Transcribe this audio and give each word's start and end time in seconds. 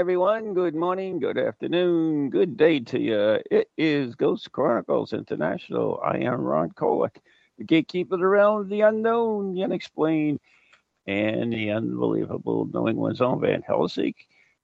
everyone. 0.00 0.54
Good 0.54 0.74
morning, 0.74 1.18
good 1.20 1.36
afternoon, 1.36 2.30
good 2.30 2.56
day 2.56 2.80
to 2.80 2.98
you. 2.98 3.38
It 3.50 3.68
is 3.76 4.14
Ghost 4.14 4.50
Chronicles 4.50 5.12
International. 5.12 6.00
I 6.02 6.20
am 6.20 6.40
Ron 6.40 6.70
Kolek, 6.70 7.16
the 7.58 7.64
gatekeeper 7.64 8.14
around 8.14 8.20
the 8.20 8.26
realm 8.26 8.60
of 8.62 8.68
the 8.70 8.80
unknown, 8.80 9.52
the 9.52 9.62
unexplained, 9.62 10.40
and 11.06 11.52
the 11.52 11.72
unbelievable 11.72 12.66
knowing 12.72 12.96
one's 12.96 13.20
own 13.20 13.42
Van 13.42 13.60
Helsing. 13.60 14.14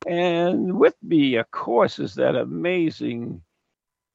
And 0.06 0.78
with 0.78 0.94
me, 1.02 1.34
of 1.34 1.50
course, 1.50 1.98
is 1.98 2.14
that 2.14 2.34
amazing 2.34 3.42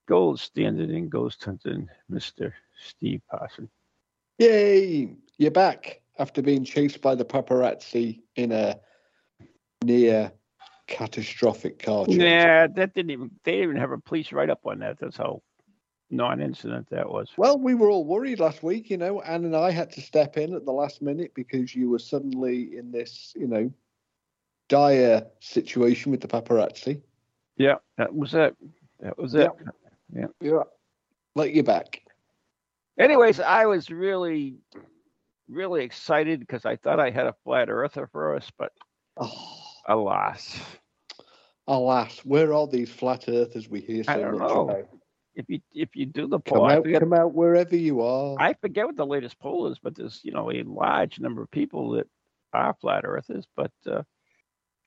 gold 0.08 0.39
standard 0.39 0.89
in 0.89 1.08
ghost 1.08 1.44
hunting, 1.44 1.88
Mr. 2.11 2.52
Steve 2.83 3.22
Parson. 3.30 3.69
Yay! 4.39 5.16
You're 5.38 5.52
back 5.52 6.02
after 6.17 6.41
being 6.41 6.63
chased 6.63 7.00
by 7.00 7.13
the 7.13 7.25
paparazzi 7.25 8.22
in 8.35 8.52
a 8.52 8.80
near 9.83 10.31
catastrophic 10.92 11.80
car 11.80 12.06
chase. 12.06 12.17
Nah, 12.17 12.67
that 12.75 12.94
didn't 12.94 13.11
even, 13.11 13.31
they 13.44 13.53
didn't 13.53 13.70
even 13.70 13.78
have 13.78 13.92
a 13.92 13.97
police 13.97 14.31
write 14.31 14.50
up 14.50 14.66
on 14.66 14.80
that. 14.80 15.00
That's 15.00 15.17
how 15.17 15.42
non 16.09 16.42
incident 16.42 16.89
that 16.92 17.09
was. 17.09 17.30
Well, 17.38 17.58
we 17.58 17.73
were 17.73 17.89
all 17.89 18.03
worried 18.03 18.39
last 18.39 18.61
week, 18.61 18.89
you 18.89 18.97
know. 18.97 19.22
Anne 19.22 19.45
and 19.45 19.56
I 19.56 19.72
had 19.72 19.92
to 19.94 20.02
step 20.02 20.38
in 20.38 20.53
at 20.53 20.66
the 20.66 20.72
last 20.72 21.02
minute 21.02 21.31
because 21.34 21.73
you 21.73 21.89
were 21.89 22.00
suddenly 22.00 22.78
in 22.78 22.92
this, 22.92 23.34
you 23.36 23.47
know, 23.47 23.72
dire 24.67 25.25
situation 25.39 26.12
with 26.12 26.22
the 26.22 26.28
paparazzi. 26.28 27.02
Yeah, 27.58 27.75
that 27.97 28.14
was 28.14 28.34
it. 28.34 28.56
That 29.00 29.17
was 29.17 29.34
it. 29.34 29.50
Yeah. 30.14 30.28
Yeah. 30.42 30.64
Let 31.36 31.53
you 31.53 31.64
back. 31.64 32.03
Anyways, 33.00 33.39
I 33.39 33.66
was 33.66 33.89
really, 33.89 34.58
really 35.47 35.86
excited 35.86 36.42
because 36.42 36.66
I 36.66 36.75
thought 36.75 37.00
I 37.00 37.09
had 37.09 37.28
a 37.28 37.36
flat 37.45 37.69
earther 37.69 38.08
for 38.12 38.36
us, 38.36 38.52
but 38.58 38.73
Oh, 39.17 39.70
alas, 39.88 40.60
alas, 41.68 42.20
where 42.26 42.54
are 42.54 42.68
these 42.68 42.90
flat 42.90 43.28
earthers 43.28 43.70
we 43.70 43.82
hear 43.82 44.04
so 44.04 44.26
much 44.32 44.40
know. 44.40 44.70
about? 44.70 44.88
if 45.36 45.46
you 45.50 45.60
if 45.74 45.96
you 45.96 46.06
do 46.06 46.28
the 46.28 46.40
Come 46.40 46.60
poll, 46.60 46.66
I 46.66 46.76
out, 46.76 46.84
forget, 46.84 47.02
come 47.02 47.14
out 47.14 47.34
wherever 47.34 47.76
you 47.76 48.02
are. 48.02 48.38
I 48.40 48.54
forget 48.54 48.86
what 48.86 48.96
the 48.98 49.06
latest 49.06 49.40
poll 49.40 49.68
is, 49.68 49.80
but 49.80 49.96
there's 49.96 50.20
you 50.24 50.32
know 50.32 50.52
a 50.52 50.64
large 50.64 51.20
number 51.20 51.42
of 51.42 51.52
people 51.52 51.92
that 51.92 52.08
are 52.54 52.76
flat 52.82 53.06
earthers, 53.06 53.46
but 53.56 53.72
uh, 53.90 54.04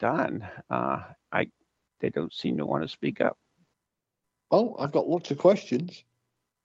Don, 0.00 0.47
uh, 0.70 1.03
I 1.33 1.50
they 2.00 2.11
don't 2.11 2.33
seem 2.33 2.59
to 2.59 2.66
want 2.66 2.83
to 2.83 2.88
speak 2.88 3.21
up. 3.21 3.38
oh, 4.50 4.77
I've 4.78 4.93
got 4.93 5.09
lots 5.09 5.31
of 5.31 5.38
questions. 5.38 6.04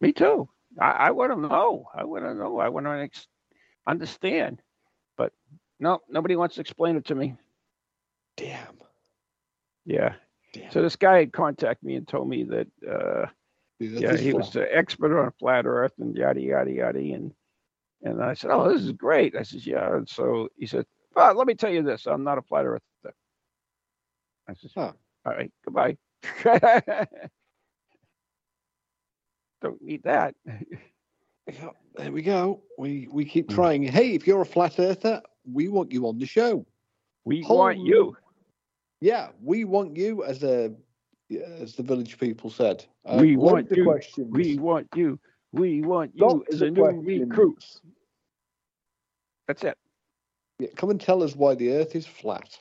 Me 0.02 0.12
too. 0.12 0.50
I, 0.80 0.92
I 0.92 1.12
want 1.12 1.32
to 1.34 1.40
know. 1.40 1.88
I 1.94 2.04
want 2.04 2.26
to 2.26 2.34
know. 2.34 2.60
I 2.60 2.70
want 2.70 2.86
to 2.86 2.92
ex- 2.92 3.28
understand. 3.88 4.62
But 5.18 5.34
no, 5.80 6.00
nobody 6.10 6.36
wants 6.36 6.56
to 6.56 6.62
explain 6.62 6.96
it 6.98 7.06
to 7.06 7.16
me. 7.16 7.36
Damn. 8.38 8.78
Yeah. 9.86 10.16
Damn. 10.54 10.72
So 10.72 10.82
this 10.82 10.96
guy 10.96 11.20
had 11.20 11.34
contacted 11.34 11.86
me 11.86 11.96
and 11.96 12.08
told 12.08 12.30
me 12.30 12.44
that 12.44 12.68
uh, 12.90 13.26
yeah, 13.80 14.18
he 14.18 14.34
was 14.34 14.56
an 14.56 14.68
expert 14.72 15.18
on 15.20 15.32
flat 15.40 15.66
Earth 15.66 15.94
and 16.00 16.16
yada 16.16 16.42
yada 16.42 16.72
yada. 16.72 17.00
And 17.00 17.34
and 18.04 18.24
I 18.24 18.34
said, 18.34 18.52
oh, 18.52 18.72
this 18.72 18.82
is 18.84 18.92
great. 18.94 19.36
I 19.36 19.44
said, 19.44 19.66
yeah. 19.66 19.96
And 19.96 20.08
so 20.08 20.50
he 20.58 20.66
said, 20.66 20.86
well, 21.16 21.34
let 21.36 21.48
me 21.48 21.54
tell 21.56 21.70
you 21.72 21.84
this. 21.84 22.06
I'm 22.06 22.24
not 22.24 22.38
a 22.38 22.42
flat 22.42 22.66
Earther. 22.66 22.82
I 24.48 24.54
said, 24.54 24.72
Huh. 24.74 24.94
all 25.26 25.34
right, 25.34 25.52
goodbye. 25.66 25.98
Don't 29.62 29.82
need 29.82 30.04
that. 30.04 30.36
There 31.96 32.12
we 32.12 32.22
go. 32.22 32.64
We 32.78 33.08
we 33.12 33.26
keep 33.26 33.48
Mm. 33.48 33.56
trying. 33.56 33.84
Hey, 33.84 34.14
if 34.16 34.26
you're 34.28 34.42
a 34.42 34.46
flat 34.46 34.80
earther, 34.80 35.22
we 35.52 35.68
want 35.68 35.92
you 35.92 36.08
on 36.08 36.18
the 36.20 36.26
show. 36.26 36.66
We 37.26 37.44
want 37.44 37.78
you. 37.80 38.16
Yeah, 39.02 39.30
we 39.42 39.66
want 39.66 39.96
you 39.98 40.24
as 40.24 40.44
a 40.44 40.74
as 41.62 41.76
the 41.76 41.84
village 41.84 42.18
people 42.20 42.50
said. 42.50 42.84
Uh, 43.06 43.18
We 43.22 43.38
want 43.38 43.70
you. 43.72 43.84
Questions. 43.84 44.28
We 44.32 44.58
want 44.58 44.88
you. 44.96 45.20
We 45.52 45.82
want 45.82 46.12
you 46.16 46.26
Lots 46.26 46.54
as 46.56 46.62
a 46.62 46.70
new 46.72 46.82
questions. 46.82 47.30
recruit. 47.30 47.66
That's 49.48 49.64
it. 49.64 49.78
Yeah, 50.60 50.70
come 50.76 50.90
and 50.90 51.00
tell 51.00 51.24
us 51.24 51.36
why 51.36 51.56
the 51.56 51.72
Earth 51.74 51.96
is 51.96 52.06
flat. 52.06 52.58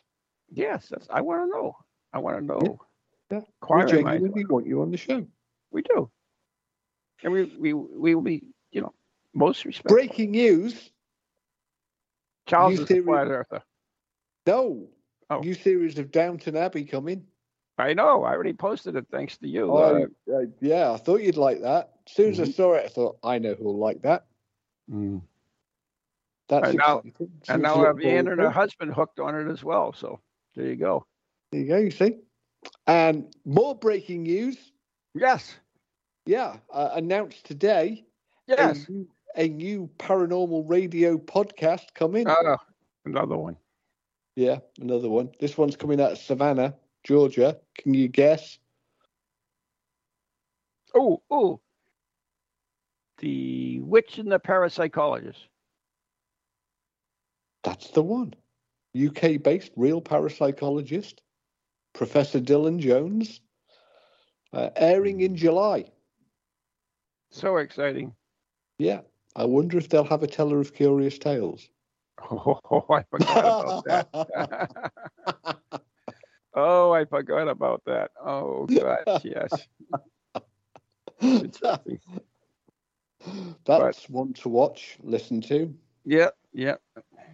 Yes, 0.50 0.88
that's. 0.88 1.06
I 1.10 1.20
want 1.20 1.42
to 1.50 1.56
know. 1.56 1.76
I 2.12 2.18
want 2.18 2.38
to 2.38 2.44
know. 2.44 2.78
yeah. 3.30 3.40
We 3.68 3.76
minds. 3.76 3.92
genuinely 3.92 4.44
want 4.46 4.66
you 4.66 4.80
on 4.82 4.90
the 4.90 4.96
show. 4.96 5.26
We 5.70 5.82
do. 5.82 6.10
And 7.22 7.32
we 7.32 7.44
we 7.58 7.72
we 7.74 8.14
will 8.14 8.22
be, 8.22 8.44
you 8.70 8.80
know, 8.80 8.94
most 9.34 9.64
respectful. 9.64 9.94
Breaking 9.96 10.30
news. 10.30 10.90
Charles 12.46 12.74
you 12.74 12.78
is 12.78 12.84
a 12.84 12.86
theory- 12.86 13.04
flat 13.04 13.26
earther. 13.28 13.62
No. 14.48 14.88
Oh. 15.28 15.40
New 15.40 15.52
series 15.52 15.98
of 15.98 16.10
Downton 16.10 16.56
Abbey 16.56 16.84
coming. 16.84 17.26
I 17.76 17.92
know. 17.92 18.24
I 18.24 18.32
already 18.32 18.54
posted 18.54 18.96
it 18.96 19.06
thanks 19.10 19.36
to 19.38 19.46
you. 19.46 19.70
Oh, 19.70 20.08
Uh, 20.32 20.46
yeah, 20.62 20.90
I 20.92 20.96
thought 20.96 21.20
you'd 21.20 21.36
like 21.36 21.60
that. 21.60 21.92
As 22.06 22.12
soon 22.14 22.30
as 22.30 22.40
I 22.40 22.44
Mhm. 22.44 22.54
saw 22.54 22.72
it, 22.74 22.86
I 22.86 22.88
thought, 22.88 23.18
I 23.22 23.38
know 23.38 23.54
who'll 23.54 23.76
like 23.76 24.00
that. 24.02 24.24
mm. 24.90 25.20
That's 26.48 26.68
And 26.70 26.78
now- 26.78 27.02
And 27.50 27.62
now 27.62 27.74
to 27.74 27.80
I 27.80 27.82
look 27.82 27.86
have 27.88 27.96
Ann 28.06 28.24
forward 28.24 28.32
and 28.32 28.40
her 28.40 28.48
husband 28.50 28.94
hooked 28.94 29.20
on 29.20 29.34
it 29.34 29.52
as 29.52 29.62
well. 29.62 29.92
So 29.92 30.18
there 30.54 30.64
you 30.66 30.76
go. 30.76 31.04
There 31.52 31.60
you 31.60 31.66
go, 31.68 31.76
you 31.76 31.90
see. 31.90 32.20
And 32.86 33.30
more 33.44 33.74
breaking 33.74 34.22
news. 34.22 34.72
Yes. 35.14 35.58
Yeah, 36.24 36.58
uh, 36.70 36.92
announced 36.94 37.44
today 37.44 38.06
Yes. 38.46 38.88
a, 38.88 38.92
new, 38.92 39.08
a 39.36 39.48
new 39.50 39.88
paranormal 39.98 40.62
radio 40.70 41.18
podcast 41.18 41.92
coming. 41.92 42.26
Uh, 42.26 42.56
another 43.04 43.36
one. 43.36 43.58
Yeah, 44.38 44.60
another 44.80 45.08
one. 45.08 45.30
This 45.40 45.58
one's 45.58 45.74
coming 45.74 46.00
out 46.00 46.12
of 46.12 46.18
Savannah, 46.18 46.76
Georgia. 47.02 47.58
Can 47.76 47.92
you 47.92 48.06
guess? 48.06 48.60
Oh, 50.94 51.20
oh. 51.28 51.58
The 53.18 53.80
witch 53.80 54.18
and 54.18 54.30
the 54.30 54.38
parapsychologist. 54.38 55.48
That's 57.64 57.90
the 57.90 58.02
one. 58.04 58.32
UK 58.96 59.42
based 59.42 59.72
real 59.74 60.00
parapsychologist, 60.00 61.14
Professor 61.92 62.38
Dylan 62.38 62.78
Jones, 62.78 63.40
uh, 64.52 64.70
airing 64.76 65.20
in 65.20 65.34
July. 65.34 65.86
So 67.30 67.56
exciting. 67.56 68.14
Yeah, 68.78 69.00
I 69.34 69.46
wonder 69.46 69.78
if 69.78 69.88
they'll 69.88 70.04
have 70.04 70.22
a 70.22 70.28
teller 70.28 70.60
of 70.60 70.74
curious 70.74 71.18
tales. 71.18 71.68
Oh, 72.30 72.84
I 72.90 73.02
forgot 73.10 73.38
about 73.38 73.84
that. 73.84 74.92
oh, 76.54 76.92
I 76.92 77.04
forgot 77.04 77.48
about 77.48 77.82
that. 77.86 78.10
Oh, 78.22 78.66
gosh, 78.66 79.24
yes. 79.24 79.68
Interesting. 81.20 82.00
That's 83.64 84.08
one 84.08 84.32
to 84.34 84.48
watch, 84.48 84.98
listen 85.02 85.40
to. 85.42 85.74
Yep, 86.04 86.36
yep. 86.52 86.80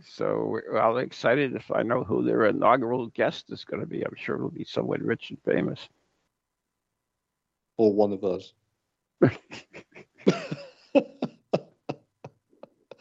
So 0.07 0.61
I'm 0.79 0.99
excited 0.99 1.55
if 1.55 1.71
I 1.71 1.83
know 1.83 2.05
who 2.05 2.25
their 2.25 2.47
inaugural 2.47 3.07
guest 3.09 3.51
is 3.51 3.65
going 3.65 3.81
to 3.81 3.87
be. 3.87 4.03
I'm 4.03 4.17
sure 4.17 4.37
it'll 4.37 4.51
be 4.51 4.65
someone 4.65 5.03
rich 5.03 5.31
and 5.31 5.39
famous. 5.45 5.89
or 7.77 7.93
one 7.93 8.13
of 8.13 8.25
us. 8.25 8.53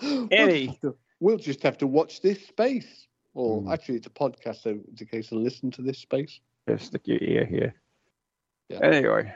Eddie. 0.32 0.80
Just 1.24 1.24
have 1.24 1.24
to- 1.24 1.24
We'll 1.24 1.38
just 1.38 1.64
have 1.64 1.78
to 1.80 1.88
watch 1.88 2.22
this 2.22 2.46
space. 2.48 3.08
Or 3.36 3.62
Hmm. 3.62 3.72
actually, 3.72 3.96
it's 3.98 4.08
a 4.08 4.12
podcast, 4.12 4.62
so 4.62 4.80
it's 4.92 5.02
a 5.02 5.06
case 5.06 5.32
of 5.32 5.40
listen 5.40 5.72
to 5.72 5.82
this 5.82 5.98
space. 5.98 6.40
Yeah, 6.68 6.78
stick 6.78 7.08
your 7.08 7.18
ear 7.22 7.46
here. 7.46 7.74
Yeah. 8.70 8.80
Anyway, 8.84 9.34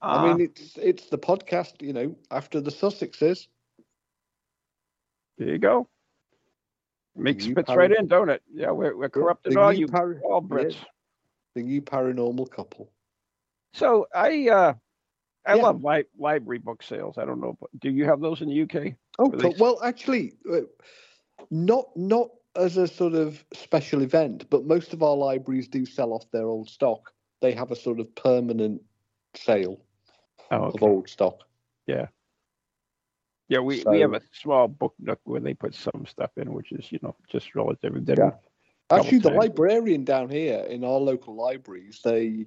I 0.00 0.16
uh, 0.16 0.22
mean, 0.22 0.40
it's 0.40 0.76
it's 0.78 1.08
the 1.10 1.18
podcast, 1.18 1.82
you 1.82 1.92
know, 1.92 2.16
after 2.30 2.60
the 2.60 2.70
Sussexes. 2.70 3.48
there 5.38 5.48
you 5.48 5.58
go. 5.58 5.88
Makes 7.14 7.46
fits 7.46 7.74
right 7.74 7.92
in, 7.92 8.06
don't 8.08 8.30
it? 8.30 8.42
Yeah, 8.52 8.70
we're, 8.72 8.96
we're 8.96 9.08
corrupting 9.08 9.54
the 9.54 9.60
all 9.60 9.72
you 9.72 9.86
par- 9.86 10.20
all 10.24 10.42
yeah, 10.42 10.56
Brits. 10.56 10.76
the 11.54 11.62
new 11.62 11.80
paranormal 11.82 12.50
couple. 12.50 12.90
So 13.74 14.06
I 14.14 14.48
uh 14.48 14.74
I 15.46 15.54
Yeah. 15.56 15.62
love 15.62 15.84
li- 15.84 16.04
library 16.18 16.58
book 16.58 16.82
sales. 16.82 17.18
I 17.18 17.24
don't 17.24 17.40
know, 17.40 17.56
do 17.78 17.90
you 17.90 18.04
have 18.06 18.20
those 18.20 18.40
in 18.42 18.48
the 18.48 18.62
UK? 18.62 18.96
Oh, 19.18 19.30
cool. 19.30 19.54
well, 19.58 19.82
actually, 19.82 20.34
uh, 20.50 20.62
not 21.50 21.96
not 21.96 22.30
as 22.56 22.76
a 22.76 22.88
sort 22.88 23.14
of 23.14 23.44
special 23.52 24.02
event, 24.02 24.48
but 24.50 24.64
most 24.64 24.92
of 24.92 25.02
our 25.02 25.16
libraries 25.16 25.68
do 25.68 25.84
sell 25.84 26.12
off 26.12 26.30
their 26.30 26.46
old 26.46 26.68
stock. 26.68 27.12
They 27.40 27.52
have 27.52 27.70
a 27.70 27.76
sort 27.76 28.00
of 28.00 28.14
permanent 28.14 28.82
sale 29.34 29.80
Oh, 30.50 30.66
of 30.66 30.82
old 30.82 31.08
stock. 31.08 31.40
Yeah, 31.86 32.06
yeah. 33.48 33.58
we, 33.58 33.82
we 33.86 34.00
have 34.00 34.14
a 34.14 34.20
small 34.32 34.68
book 34.68 34.94
nook 34.98 35.20
where 35.24 35.40
they 35.40 35.54
put 35.54 35.74
some 35.74 36.06
stuff 36.08 36.30
in, 36.36 36.52
which 36.52 36.72
is 36.72 36.90
you 36.90 36.98
know 37.02 37.16
just 37.28 37.54
relative. 37.54 37.94
Yeah. 38.06 38.30
Actually, 38.90 39.18
the 39.18 39.30
librarian 39.30 40.04
down 40.04 40.30
here 40.30 40.60
in 40.60 40.84
our 40.84 40.98
local 40.98 41.34
libraries, 41.34 42.00
they 42.04 42.46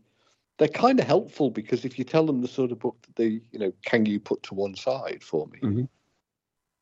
they're 0.57 0.67
kind 0.67 0.99
of 0.99 1.05
helpful 1.05 1.49
because 1.49 1.85
if 1.85 1.99
you 1.99 2.05
tell 2.05 2.25
them 2.25 2.41
the 2.41 2.47
sort 2.47 2.71
of 2.71 2.79
book 2.79 2.97
that 3.01 3.15
they, 3.15 3.41
you 3.51 3.59
know, 3.59 3.73
can 3.83 4.05
you 4.05 4.19
put 4.19 4.43
to 4.43 4.53
one 4.53 4.75
side 4.75 5.23
for 5.23 5.47
me? 5.47 5.59
Mhm. 5.61 5.89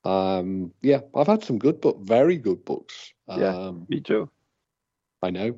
Um, 0.07 0.71
yeah, 0.81 1.01
I've 1.15 1.27
had 1.27 1.43
some 1.43 1.57
good 1.59 1.81
book, 1.81 1.99
very 2.01 2.37
good 2.37 2.63
books. 2.63 3.13
Yeah. 3.27 3.55
Um, 3.55 3.85
me 3.89 3.99
too. 3.99 4.29
I 5.21 5.31
know. 5.31 5.57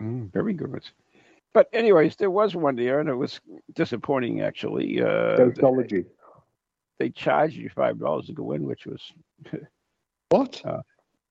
Mm, 0.00 0.30
very 0.32 0.52
good 0.52 0.70
ones. 0.70 0.90
But 1.54 1.68
anyways, 1.72 2.16
there 2.16 2.30
was 2.30 2.54
one 2.54 2.76
there, 2.76 3.00
and 3.00 3.08
it 3.08 3.14
was 3.14 3.40
disappointing 3.74 4.42
actually. 4.42 5.00
Uh, 5.00 5.36
Ghostology. 5.38 6.04
they 6.98 7.10
charged 7.10 7.54
you 7.56 7.70
five 7.70 7.98
dollars 7.98 8.26
to 8.26 8.32
go 8.32 8.52
in, 8.52 8.64
which 8.66 8.86
was 8.86 9.00
What? 10.30 10.60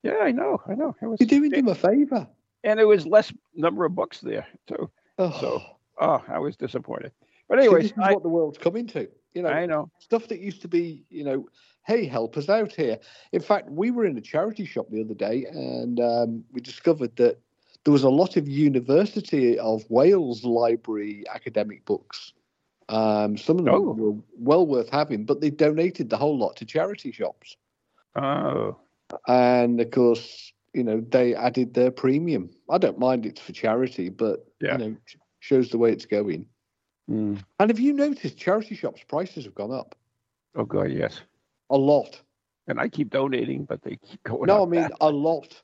yeah, 0.02 0.18
I 0.22 0.32
know, 0.32 0.62
I 0.68 0.76
know. 0.76 0.96
It 1.02 1.06
was, 1.08 1.20
You're 1.20 1.28
doing 1.28 1.52
them 1.52 1.68
a 1.68 1.76
favour. 1.76 2.28
and 2.64 2.80
it 2.80 2.86
was 2.86 3.06
less 3.06 3.34
number 3.54 3.84
of 3.86 3.94
books 3.96 4.22
there 4.22 4.48
too. 4.68 4.90
Oh, 5.20 5.38
So, 5.42 5.62
oh, 6.00 6.24
I 6.28 6.40
was 6.40 6.56
disappointed. 6.56 7.12
But 7.50 7.60
see, 7.60 7.66
anyways, 7.66 7.84
this 7.84 7.92
is 7.92 7.98
I, 8.02 8.14
what 8.14 8.24
the 8.24 8.30
world's 8.30 8.58
coming 8.58 8.88
to. 8.88 9.08
You 9.34 9.42
know, 9.42 9.50
I 9.50 9.66
know. 9.66 9.92
stuff 10.00 10.28
that 10.30 10.40
used 10.40 10.62
to 10.62 10.68
be, 10.70 11.04
you 11.10 11.24
know, 11.26 11.48
hey, 11.86 12.06
help 12.06 12.38
us 12.38 12.50
out 12.50 12.72
here. 12.72 12.98
In 13.32 13.42
fact, 13.42 13.70
we 13.70 13.92
were 13.92 14.06
in 14.06 14.18
a 14.18 14.22
charity 14.22 14.66
shop 14.66 14.88
the 14.90 15.02
other 15.02 15.14
day 15.14 15.46
and 15.46 16.00
um, 16.00 16.44
we 16.52 16.62
discovered 16.62 17.16
that 17.18 17.40
there 17.84 17.92
was 17.92 18.04
a 18.04 18.10
lot 18.10 18.38
of 18.38 18.48
University 18.48 19.60
of 19.60 19.84
Wales 19.90 20.44
library 20.46 21.26
academic 21.34 21.84
books. 21.86 22.32
Um, 22.90 23.38
some 23.38 23.60
of 23.60 23.66
them 23.66 23.76
Oh. 23.76 23.94
were 23.94 24.22
well 24.38 24.66
worth 24.66 24.90
having, 24.90 25.26
but 25.26 25.42
they 25.42 25.50
donated 25.50 26.10
the 26.10 26.18
whole 26.18 26.38
lot 26.38 26.56
to 26.58 26.66
charity 26.66 27.12
shops. 27.12 27.58
Oh, 28.16 28.78
And 29.28 29.80
of 29.82 29.92
course, 29.92 30.54
you 30.74 30.84
know, 30.84 31.02
they 31.02 31.36
added 31.36 31.74
their 31.74 31.92
premium. 31.92 32.50
I 32.70 32.78
don't 32.78 33.00
mind 33.00 33.26
it's 33.26 33.42
for 33.42 33.52
charity, 33.52 34.10
but, 34.10 34.46
Yeah. 34.62 34.74
you 34.74 34.78
know, 34.78 34.98
shows 35.40 35.70
the 35.70 35.78
way 35.78 35.92
it's 35.92 36.06
going. 36.06 36.48
mm. 37.10 37.44
And 37.60 37.70
have 37.70 37.80
you 37.80 37.92
noticed 37.94 38.38
charity 38.38 38.76
shops' 38.76 39.04
prices 39.04 39.44
have 39.44 39.56
gone 39.56 39.72
up 39.74 39.96
oh 40.56 40.64
god, 40.66 40.92
yes. 40.92 41.20
A 41.70 41.78
lot? 41.78 42.22
And 42.68 42.80
I 42.80 42.88
keep 42.88 43.10
donating, 43.10 43.66
but 43.66 43.82
they 43.82 43.98
keep 43.98 44.24
going. 44.24 44.48
No, 44.48 44.60
I 44.60 44.64
up. 44.64 44.70
mean 44.70 44.90
a 45.02 45.10
lot. 45.10 45.62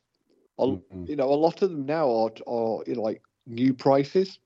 A, 0.60 0.68
Mhm. 0.68 1.08
You 1.08 1.16
know, 1.16 1.32
a 1.32 1.36
lot 1.36 1.62
of 1.62 1.72
them 1.72 1.86
now 1.86 2.10
are 2.10 2.32
are 2.48 2.84
you 2.86 2.96
know, 2.96 3.02
like 3.02 3.22
new 3.48 3.74
prices, 3.74 4.40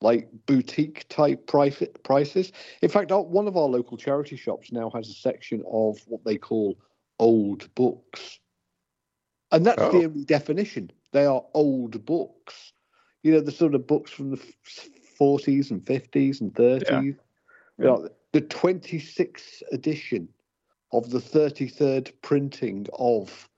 like 0.00 0.28
boutique 0.46 1.06
type 1.08 1.46
price, 1.46 1.82
prices. 2.02 2.52
In 2.82 2.88
fact, 2.88 3.12
our, 3.12 3.22
one 3.22 3.46
of 3.46 3.56
our 3.56 3.68
local 3.68 3.96
charity 3.96 4.36
shops 4.36 4.72
now 4.72 4.90
has 4.90 5.08
a 5.08 5.14
section 5.14 5.62
of 5.70 5.98
what 6.06 6.24
they 6.24 6.36
call 6.36 6.76
old 7.20 7.72
books, 7.74 8.40
and 9.52 9.64
that's 9.64 9.80
Oh. 9.82 9.90
the 9.92 10.04
only 10.06 10.24
definition. 10.24 10.90
They 11.12 11.24
are 11.26 11.44
old 11.54 12.04
books. 12.04 12.72
You 13.22 13.32
know, 13.32 13.40
the 13.40 13.52
sort 13.52 13.74
of 13.74 13.86
books 13.86 14.10
from 14.10 14.30
the 14.30 14.36
forties 15.16 15.70
and 15.70 15.84
fifties 15.86 16.40
and 16.40 16.54
thirties. 16.54 17.14
You 17.78 17.84
know, 17.84 18.08
the 18.32 18.40
twenty 18.40 18.98
sixth 18.98 19.62
edition 19.72 20.28
of 20.92 21.10
the 21.10 21.20
thirty 21.20 21.68
third 21.68 22.12
printing 22.22 22.86
of 22.98 23.48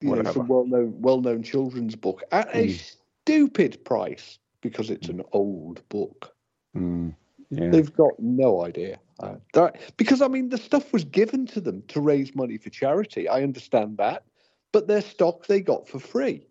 you 0.00 0.14
know, 0.14 0.30
some 0.32 0.46
well 0.48 0.66
known 0.66 0.94
well 1.00 1.20
known 1.20 1.42
children's 1.42 1.96
book 1.96 2.22
at 2.32 2.48
a 2.54 2.68
Mm. 2.68 2.96
stupid 3.24 3.84
price 3.84 4.38
because 4.60 4.90
it's 4.90 5.08
an 5.08 5.22
old 5.32 5.86
book. 5.88 6.34
Mm. 6.76 7.14
Yeah. 7.50 7.70
They've 7.70 7.92
got 7.94 8.18
no 8.18 8.64
idea. 8.64 8.98
Uh, 9.20 9.36
that- 9.54 9.96
because 9.96 10.20
I 10.20 10.28
mean, 10.28 10.50
the 10.50 10.58
stuff 10.58 10.92
was 10.92 11.04
given 11.04 11.46
to 11.46 11.60
them 11.60 11.82
to 11.88 12.00
raise 12.00 12.34
money 12.34 12.58
for 12.58 12.70
charity. 12.70 13.28
I 13.28 13.42
understand 13.42 13.96
that, 13.98 14.24
but 14.72 14.86
their 14.88 15.00
stock 15.00 15.46
they 15.46 15.60
got 15.60 15.88
for 15.88 15.98
free. 15.98 16.46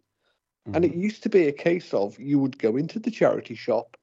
And 0.73 0.83
Mm-hmm. 0.83 0.93
it 0.93 0.95
used 0.95 1.23
to 1.23 1.29
be 1.29 1.47
a 1.47 1.51
case 1.51 1.93
of 1.93 2.19
you 2.19 2.39
would 2.39 2.57
go 2.57 2.75
into 2.75 2.99
the 2.99 3.11
charity 3.11 3.55
shop 3.55 3.97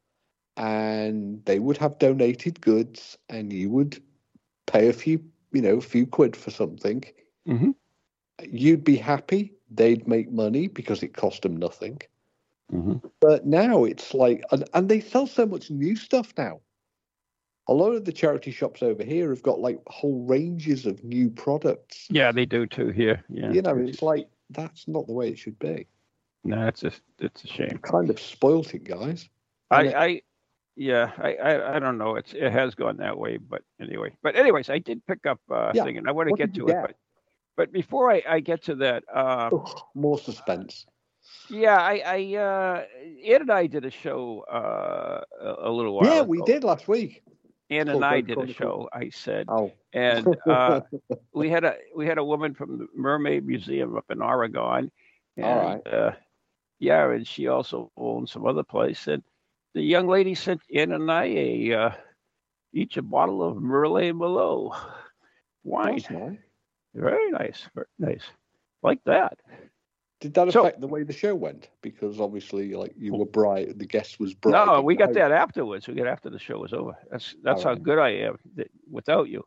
and 0.56 1.44
they 1.44 1.58
would 1.58 1.76
have 1.78 1.99
donated 1.99 2.61
goods 2.61 3.19
and 3.28 3.52
you 3.52 3.69
would 3.70 4.00
pay 4.67 4.88
a 4.88 4.93
few, 4.93 5.23
you 5.53 5.62
know, 5.62 5.76
a 5.76 5.81
few 5.81 6.06
quid 6.06 6.37
for 6.37 6.50
something. 6.50 7.05
Mhm. 7.47 7.75
You'd 8.43 8.85
be 8.85 8.97
happy. 8.97 9.53
They'd 9.70 10.06
make 10.09 10.31
money 10.31 10.69
because 10.69 11.03
it 11.03 11.14
cost 11.14 11.43
them 11.43 11.56
nothing. 11.56 12.00
Mhm. 12.73 13.03
But 13.20 13.47
now 13.47 13.85
it's 13.85 14.14
like, 14.14 14.43
and, 14.50 14.69
and 14.75 14.88
they 14.88 15.00
sell 15.00 15.26
so 15.26 15.47
much 15.47 15.70
new 15.70 15.94
stuff 15.97 16.32
now. 16.37 16.61
A 17.69 17.75
lot 17.75 17.93
of 17.93 18.05
the 18.05 18.12
charity 18.12 18.50
shops 18.50 18.82
over 18.82 19.05
here 19.05 19.31
have 19.31 19.43
got 19.43 19.61
like 19.61 19.79
whole 19.87 20.25
ranges 20.26 20.85
of 20.87 21.05
new 21.05 21.31
products. 21.31 22.06
Yeah, 22.11 22.32
they 22.32 22.44
do 22.44 22.67
too 22.67 22.88
here. 22.88 23.23
Yeah. 23.29 23.53
You 23.53 23.62
know, 23.62 23.76
it's 23.76 24.03
like 24.03 24.29
that's 24.50 24.88
not 24.88 25.06
the 25.06 25.12
way 25.12 25.29
it 25.29 25.38
should 25.38 25.59
be. 25.59 25.87
no, 26.44 26.67
it's 26.67 26.81
just 26.81 27.03
it's 27.20 27.44
a 27.44 27.47
shame. 27.47 27.79
Kind 27.82 28.11
of 28.11 28.19
spoilt 28.19 28.75
it, 28.75 28.82
guys. 28.85 29.29
I, 29.70 29.94
I 29.94 30.23
yeah, 30.77 31.13
I, 31.19 31.35
I 31.35 31.77
I 31.77 31.79
don't 31.79 31.99
know. 31.99 32.17
It's 32.17 32.33
it 32.33 32.51
has 32.53 32.75
gone 32.75 32.97
that 32.99 33.19
way, 33.19 33.37
but 33.37 33.63
anyway. 33.81 34.15
But 34.23 34.37
anyways, 34.37 34.71
I 34.71 34.79
did 34.79 35.05
pick 35.07 35.27
up 35.27 35.41
uh 35.51 35.73
Yeah, 35.75 35.85
thing, 35.85 35.99
and 35.99 36.09
I 36.09 36.13
want 36.13 36.29
to 36.29 36.31
what 36.33 36.39
get 36.39 36.55
to 36.55 36.69
it, 36.69 36.77
but 36.81 36.95
but 37.57 37.73
before 37.73 38.11
I, 38.11 38.23
I 38.29 38.41
get 38.41 38.63
to 38.65 38.75
that, 38.77 39.05
um, 39.15 39.65
more 39.95 40.19
suspense. 40.19 40.87
yeah, 41.51 41.77
I 41.77 42.03
I 42.05 42.37
uh, 42.37 42.85
Ed 43.23 43.43
and 43.43 43.51
I 43.51 43.67
did 43.67 43.85
a 43.85 43.91
show 43.91 44.45
uh 44.51 45.21
a, 45.41 45.69
a 45.69 45.71
little 45.71 45.95
while. 45.95 46.07
Yeah, 46.07 46.23
we 46.23 46.41
did 46.43 46.65
last 46.65 46.89
week. 46.89 47.23
Ann 47.71 47.89
and 47.89 48.05
I 48.05 48.21
did 48.21 48.39
a 48.39 48.53
show. 48.53 48.89
I 48.93 49.11
said, 49.11 49.47
Oh, 49.49 49.73
and 49.93 50.27
uh, 50.49 50.81
we 51.35 51.49
had 51.49 51.65
a 51.65 51.77
we 51.95 52.07
had 52.07 52.19
a 52.19 52.25
woman 52.25 52.55
from 52.55 52.79
the 52.79 52.87
Mermaid 52.95 53.47
Museum 53.47 53.97
up 53.97 54.11
in 54.11 54.23
Oregon. 54.23 54.91
And, 55.37 55.47
All 55.47 55.57
right. 55.59 55.87
Uh, 55.87 56.12
yeah, 56.79 57.11
and 57.11 57.26
she 57.26 57.49
also 57.49 57.91
owns 57.97 58.33
some 58.33 58.47
other 58.47 58.64
place. 58.64 59.07
And 59.07 59.23
the 59.75 59.83
young 59.83 60.07
lady 60.09 60.35
sent 60.35 60.61
in 60.69 60.93
and 60.93 61.11
I 61.11 61.25
a 61.25 61.73
uh, 61.73 61.91
each 62.73 62.97
a 62.97 63.02
bottle 63.02 63.43
of 63.43 63.57
Merlot 63.57 64.12
Merlot 64.12 64.76
wine. 65.64 66.02
nice. 66.11 66.37
Very 66.95 67.31
nice, 67.31 67.69
very 67.75 67.87
nice. 67.99 68.23
Like 68.83 68.99
that. 69.05 69.38
Did 70.21 70.35
that 70.35 70.52
So- 70.52 70.61
affect 70.61 70.81
the 70.81 70.87
way 70.87 71.02
the 71.02 71.12
show 71.12 71.35
went? 71.35 71.69
Because 71.81 72.21
obviously, 72.21 72.75
like 72.75 72.95
you 72.97 73.14
were 73.14 73.25
bright, 73.25 73.79
the 73.79 73.87
guest 73.87 74.21
was 74.21 74.35
bright. 74.35 74.67
No, 74.67 74.81
we 74.83 74.95
got 74.95 75.12
that 75.14 75.33
afterwards. 75.33 75.88
We 75.88 75.95
got 75.95 76.07
after 76.07 76.31
the 76.31 76.38
show 76.38 76.59
was 76.59 76.73
over. 76.73 76.97
That's 77.11 77.35
that's 77.43 77.62
how 77.62 77.75
good 77.75 77.99
I 77.99 78.11
am 78.11 78.38
without 78.91 79.29
you. 79.29 79.45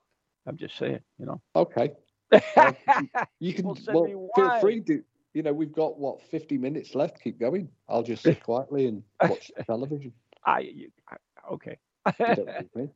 I'm 0.47 0.57
just 0.57 0.77
saying, 0.77 0.99
you 1.17 1.25
know. 1.27 1.41
Okay, 1.55 1.91
you 3.39 3.53
can. 3.53 3.65
Well, 3.65 3.77
Well, 3.87 4.29
feel 4.35 4.59
free 4.59 4.81
to. 4.81 5.03
You 5.35 5.43
know, 5.43 5.51
we've 5.53 5.73
got 5.73 5.99
what 5.99 6.21
fifty 6.23 6.57
minutes 6.57 6.95
left. 6.95 7.21
Keep 7.21 7.39
going. 7.41 7.67
I'll 7.89 8.03
just 8.03 8.23
sit 8.23 8.41
quietly 8.41 8.87
and 8.87 9.03
watch 9.21 9.51
television. 9.67 10.13
I, 10.45 10.59
you, 10.61 10.89
I 11.09 11.17
okay. 11.53 11.77
You 12.19 12.35
don't 12.35 12.47
need. 12.75 12.89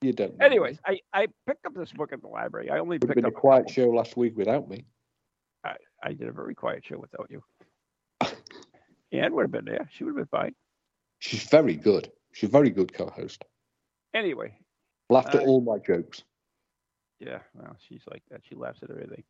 You 0.00 0.12
don't. 0.14 0.32
need 0.38 0.44
Anyways, 0.44 0.78
me. 0.88 1.00
I, 1.12 1.20
I 1.22 1.26
picked 1.46 1.66
up 1.66 1.74
this 1.74 1.92
book 1.92 2.12
at 2.14 2.22
the 2.22 2.28
library. 2.28 2.70
I 2.70 2.78
only 2.78 2.98
picked 2.98 3.14
been 3.14 3.26
a 3.26 3.30
quiet 3.30 3.64
couple. 3.66 3.72
show 3.74 3.90
last 3.90 4.16
week 4.16 4.36
without 4.38 4.70
me. 4.70 4.86
I 5.64 5.74
I 6.02 6.14
did 6.14 6.28
a 6.28 6.32
very 6.32 6.54
quiet 6.54 6.82
show 6.86 6.98
without 6.98 7.28
you. 7.30 7.42
Anne 9.12 9.34
would 9.34 9.42
have 9.42 9.52
been 9.52 9.66
there. 9.66 9.86
She 9.92 10.04
would 10.04 10.16
have 10.16 10.30
been 10.30 10.40
fine. 10.40 10.54
She's 11.18 11.44
very 11.44 11.76
good. 11.76 12.10
She's 12.32 12.48
a 12.48 12.52
very 12.52 12.70
good 12.70 12.94
co-host. 12.94 13.44
Anyway, 14.14 14.54
Laughed 15.10 15.34
at 15.34 15.42
Uh, 15.42 15.44
all 15.46 15.60
my 15.60 15.76
jokes. 15.78 16.22
yeah, 17.20 17.40
well, 17.52 17.76
she's 17.86 18.00
like 18.10 18.22
that. 18.30 18.40
She 18.48 18.54
laughs 18.54 18.78
at 18.82 18.90
everything. 18.90 19.22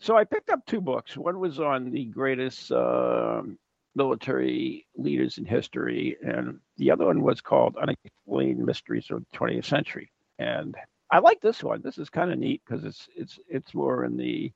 So 0.00 0.16
I 0.16 0.24
picked 0.24 0.50
up 0.50 0.64
two 0.66 0.80
books. 0.80 1.16
One 1.16 1.38
was 1.38 1.60
on 1.60 1.90
the 1.90 2.04
greatest 2.06 2.70
um, 2.72 3.58
military 3.94 4.86
leaders 4.96 5.38
in 5.38 5.44
history, 5.44 6.16
and 6.22 6.60
the 6.76 6.90
other 6.90 7.06
one 7.06 7.22
was 7.22 7.40
called 7.40 7.76
Unexplained 7.76 8.64
Mysteries 8.64 9.10
of 9.10 9.24
the 9.30 9.38
20th 9.38 9.64
Century. 9.64 10.10
And 10.38 10.76
I 11.10 11.18
like 11.18 11.40
this 11.40 11.62
one. 11.62 11.82
This 11.82 11.98
is 11.98 12.10
kind 12.10 12.30
of 12.30 12.38
neat 12.38 12.62
because 12.66 12.84
it's 12.84 13.08
it's 13.16 13.38
it's 13.48 13.74
more 13.74 14.04
in 14.04 14.16
the 14.16 14.52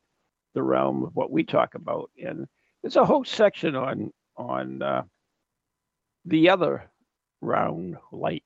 the 0.54 0.62
realm 0.62 1.02
of 1.04 1.16
what 1.16 1.30
we 1.30 1.44
talk 1.44 1.74
about, 1.74 2.10
and 2.22 2.46
there's 2.82 2.96
a 2.96 3.04
whole 3.04 3.24
section 3.24 3.74
on 3.74 4.12
on 4.36 4.82
uh, 4.82 5.02
the 6.26 6.50
other 6.50 6.90
round 7.40 7.96
light, 8.12 8.44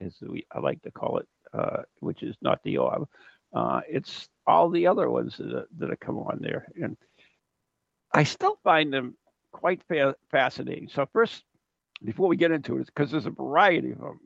as 0.00 0.14
we 0.22 0.46
I 0.52 0.60
like 0.60 0.80
to 0.82 0.92
call 0.92 1.18
it, 1.18 1.28
uh, 1.52 1.82
which 2.00 2.22
is 2.22 2.36
not 2.40 2.62
the 2.62 2.78
orb. 2.78 3.08
Uh, 3.52 3.80
it's 3.88 4.28
all 4.46 4.70
the 4.70 4.86
other 4.86 5.10
ones 5.10 5.36
that, 5.38 5.66
that 5.78 5.88
have 5.88 6.00
come 6.00 6.18
on 6.18 6.38
there, 6.40 6.66
and 6.80 6.96
I 8.12 8.24
still 8.24 8.58
find 8.62 8.92
them 8.92 9.16
quite 9.52 9.82
fa- 9.88 10.16
fascinating. 10.30 10.88
So 10.88 11.06
first, 11.12 11.44
before 12.04 12.28
we 12.28 12.36
get 12.36 12.52
into 12.52 12.78
it, 12.78 12.86
because 12.86 13.10
there's 13.10 13.26
a 13.26 13.30
variety 13.30 13.92
of 13.92 13.98
them, 13.98 14.20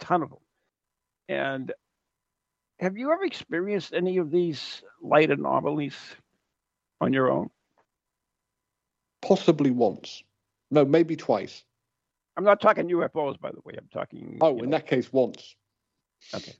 ton 0.00 0.22
of 0.22 0.30
them, 0.30 0.38
and 1.28 1.72
have 2.78 2.96
you 2.96 3.12
ever 3.12 3.24
experienced 3.24 3.94
any 3.94 4.18
of 4.18 4.30
these 4.30 4.82
light 5.00 5.30
anomalies 5.30 5.96
on 7.00 7.12
your 7.12 7.30
own? 7.30 7.50
Possibly 9.22 9.70
once. 9.70 10.22
No, 10.70 10.84
maybe 10.84 11.16
twice. 11.16 11.64
I'm 12.36 12.44
not 12.44 12.60
talking 12.60 12.88
UFOs, 12.88 13.40
by 13.40 13.50
the 13.50 13.60
way. 13.64 13.74
I'm 13.78 13.88
talking. 13.92 14.38
Oh, 14.40 14.58
in 14.58 14.66
know. 14.66 14.76
that 14.76 14.86
case, 14.86 15.10
once. 15.12 15.56
Okay. 16.34 16.52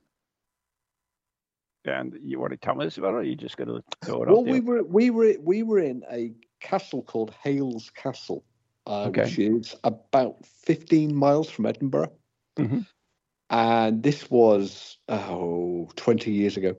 And 1.87 2.17
you 2.21 2.39
want 2.39 2.51
to 2.51 2.57
tell 2.57 2.81
us 2.81 2.97
about 2.97 3.09
it? 3.09 3.13
Or 3.13 3.19
are 3.19 3.23
you 3.23 3.35
just 3.35 3.57
going 3.57 3.67
to 3.69 3.83
throw 4.03 4.23
it 4.23 4.29
well, 4.29 4.43
we 4.43 4.59
were 4.59 4.83
we 4.83 5.09
were 5.09 5.35
we 5.41 5.63
were 5.63 5.79
in 5.79 6.03
a 6.11 6.33
castle 6.59 7.01
called 7.01 7.33
Hailes 7.43 7.89
Castle, 7.91 8.43
uh, 8.85 9.05
okay. 9.05 9.23
which 9.23 9.39
is 9.39 9.75
about 9.83 10.45
15 10.45 11.15
miles 11.15 11.49
from 11.49 11.65
Edinburgh. 11.65 12.11
Mm-hmm. 12.57 12.79
And 13.49 14.03
this 14.03 14.29
was 14.29 14.97
oh 15.07 15.89
20 15.95 16.31
years 16.31 16.57
ago, 16.57 16.75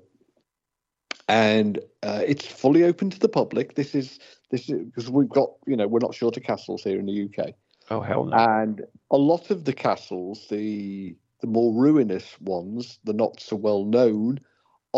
and 1.29 1.79
uh, 2.03 2.23
it's 2.27 2.47
fully 2.47 2.85
open 2.85 3.11
to 3.11 3.19
the 3.19 3.29
public. 3.29 3.75
This 3.75 3.95
is 3.95 4.19
this 4.51 4.69
is 4.69 4.85
because 4.85 5.11
we've 5.11 5.29
got 5.29 5.51
you 5.67 5.77
know 5.77 5.87
we're 5.87 6.01
not 6.01 6.15
short 6.15 6.37
of 6.37 6.43
castles 6.43 6.83
here 6.83 6.99
in 6.99 7.07
the 7.07 7.25
UK. 7.25 7.55
Oh 7.91 8.03
hell 8.03 8.25
no! 8.25 8.37
And 8.37 8.83
a 9.11 9.17
lot 9.17 9.51
of 9.51 9.65
the 9.65 9.73
castles, 9.73 10.47
the 10.51 11.17
the 11.41 11.47
more 11.47 11.73
ruinous 11.73 12.39
ones, 12.41 12.99
the 13.05 13.13
not 13.13 13.41
so 13.41 13.57
well 13.57 13.85
known, 13.85 14.41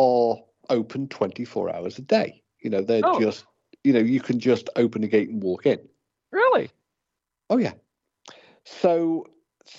are 0.00 0.36
open 0.70 1.08
24 1.08 1.74
hours 1.74 1.98
a 1.98 2.02
day. 2.02 2.42
You 2.60 2.70
know, 2.70 2.80
they're 2.80 3.02
oh. 3.04 3.20
just, 3.20 3.44
you 3.84 3.92
know, 3.92 4.00
you 4.00 4.20
can 4.20 4.40
just 4.40 4.70
open 4.76 5.04
a 5.04 5.08
gate 5.08 5.28
and 5.28 5.42
walk 5.42 5.66
in. 5.66 5.78
Really? 6.32 6.70
Oh, 7.50 7.58
yeah. 7.58 7.72
So, 8.64 9.26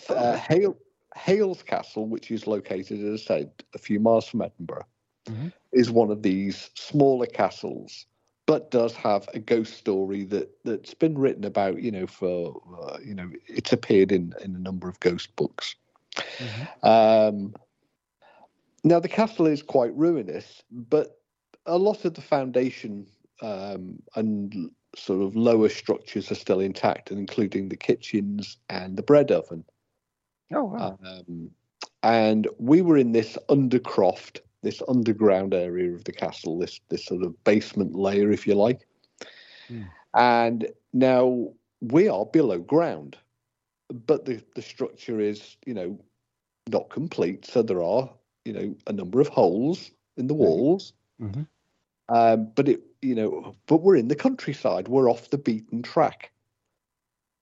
oh, 0.10 0.16
uh, 0.16 0.38
Hale, 0.38 0.78
Hailes 1.16 1.64
Castle, 1.64 2.08
which 2.08 2.30
is 2.30 2.46
located, 2.46 3.04
as 3.04 3.22
I 3.22 3.24
said, 3.24 3.52
a 3.74 3.78
few 3.78 4.00
miles 4.00 4.28
from 4.28 4.42
Edinburgh, 4.42 4.86
mm-hmm. 5.28 5.48
is 5.74 5.90
one 5.90 6.12
of 6.12 6.22
these 6.22 6.70
smaller 6.76 7.26
castles, 7.26 8.06
but 8.46 8.70
does 8.70 8.94
have 8.94 9.28
a 9.34 9.40
ghost 9.40 9.74
story 9.74 10.24
that 10.26 10.52
that's 10.66 10.94
been 10.94 11.18
written 11.18 11.46
about. 11.46 11.82
You 11.82 11.92
know, 11.92 12.08
for 12.08 12.62
uh, 12.84 12.98
you 13.04 13.14
know, 13.14 13.30
it's 13.48 13.72
appeared 13.72 14.12
in 14.12 14.34
in 14.44 14.56
a 14.56 14.60
number 14.60 14.90
of 14.90 15.00
ghost 15.00 15.36
books. 15.36 15.76
Mm-hmm. 16.18 16.88
Um, 16.88 17.56
now, 18.84 19.00
the 19.00 19.10
castle 19.10 19.46
is 19.46 19.62
quite 19.62 19.96
ruinous, 19.96 20.64
but 20.72 21.20
a 21.66 21.78
lot 21.78 22.06
of 22.06 22.16
the 22.16 22.22
foundation 22.22 23.08
um, 23.42 24.02
and 24.16 24.72
sort 24.96 25.22
of 25.22 25.36
lower 25.36 25.70
structures 25.70 26.32
are 26.32 26.36
still 26.36 26.60
intact, 26.60 27.12
including 27.12 27.70
the 27.70 27.78
kitchens 27.78 28.58
and 28.70 28.98
the 28.98 29.04
bread 29.04 29.32
oven. 29.32 29.64
Oh, 30.54 30.66
wow. 30.66 31.00
Um, 31.06 31.52
and 32.04 32.48
we 32.58 32.82
were 32.82 32.98
in 32.98 33.12
this 33.12 33.38
undercroft, 33.50 34.40
this 34.64 34.82
underground 34.88 35.54
area 35.54 35.94
of 35.94 36.04
the 36.04 36.12
castle, 36.12 36.58
this 36.58 36.82
this 36.90 37.06
sort 37.06 37.24
of 37.24 37.42
basement 37.44 37.96
layer, 37.96 38.32
if 38.32 38.48
you 38.48 38.56
like. 38.56 38.88
Mm. 39.70 39.88
And 40.16 40.68
now 40.94 41.54
we 41.80 42.10
are 42.10 42.26
below 42.26 42.58
ground, 42.58 43.18
but 43.90 44.26
the 44.26 44.42
the 44.56 44.62
structure 44.64 45.20
is, 45.20 45.58
you 45.66 45.76
know, 45.76 46.00
not 46.68 46.90
complete. 46.90 47.46
So 47.46 47.62
there 47.62 47.84
are 47.84 48.10
you 48.46 48.54
know 48.54 48.76
a 48.88 48.94
number 48.94 49.22
of 49.22 49.28
holes 49.28 49.92
in 50.18 50.28
the 50.28 50.34
walls. 50.34 50.94
Mm-hmm. 51.22 51.44
Um, 52.10 52.52
but 52.56 52.68
it 52.68 52.82
you 53.02 53.16
know 53.16 53.56
but 53.68 53.78
we're 53.78 53.96
in 53.96 54.08
the 54.08 54.16
countryside. 54.16 54.88
We're 54.88 55.10
off 55.10 55.30
the 55.30 55.38
beaten 55.38 55.82
track. 55.82 56.32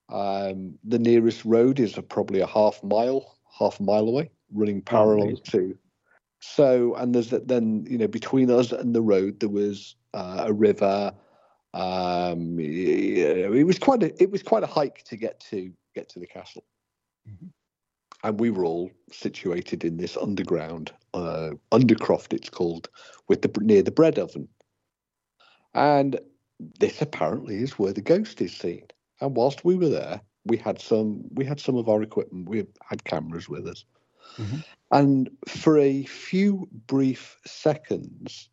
Um, 0.09 0.77
the 0.83 0.99
nearest 0.99 1.45
road 1.45 1.79
is 1.79 1.97
a, 1.97 2.01
probably 2.01 2.39
a 2.39 2.47
half 2.47 2.83
mile, 2.83 3.37
half 3.59 3.79
a 3.79 3.83
mile 3.83 4.07
away, 4.07 4.31
running 4.51 4.81
parallel 4.81 5.33
oh, 5.37 5.51
to. 5.51 5.77
So 6.39 6.95
and 6.95 7.13
there's 7.13 7.29
then 7.29 7.85
you 7.89 7.97
know 7.97 8.07
between 8.07 8.49
us 8.51 8.71
and 8.71 8.95
the 8.95 9.01
road 9.01 9.39
there 9.39 9.49
was 9.49 9.95
uh, 10.13 10.45
a 10.47 10.53
river. 10.53 11.13
Um, 11.71 12.57
it 12.59 13.65
was 13.65 13.77
quite 13.77 14.01
a 14.01 14.21
it 14.21 14.31
was 14.31 14.41
quite 14.41 14.63
a 14.63 14.67
hike 14.67 15.03
to 15.03 15.17
get 15.17 15.39
to 15.51 15.71
get 15.93 16.09
to 16.09 16.19
the 16.19 16.27
castle. 16.27 16.63
Mm-hmm 17.29 17.47
and 18.23 18.39
we 18.39 18.49
were 18.49 18.65
all 18.65 18.91
situated 19.11 19.83
in 19.83 19.97
this 19.97 20.17
underground 20.17 20.91
uh, 21.13 21.51
undercroft, 21.71 22.33
it's 22.33 22.49
called, 22.49 22.89
with 23.27 23.41
the 23.41 23.51
near 23.61 23.81
the 23.81 23.91
bread 23.91 24.19
oven. 24.19 24.47
And 25.73 26.19
this 26.79 27.01
apparently 27.01 27.57
is 27.57 27.79
where 27.79 27.93
the 27.93 28.01
ghost 28.01 28.41
is 28.41 28.55
seen. 28.55 28.83
And 29.21 29.35
whilst 29.35 29.63
we 29.63 29.75
were 29.75 29.89
there, 29.89 30.21
we 30.45 30.57
had 30.57 30.81
some 30.81 31.23
we 31.33 31.45
had 31.45 31.59
some 31.59 31.75
of 31.75 31.89
our 31.89 32.01
equipment. 32.01 32.49
We 32.49 32.65
had 32.87 33.03
cameras 33.03 33.47
with 33.49 33.67
us, 33.67 33.85
mm-hmm. 34.37 34.57
and 34.91 35.29
for 35.47 35.77
a 35.77 36.03
few 36.03 36.67
brief 36.87 37.37
seconds, 37.45 38.49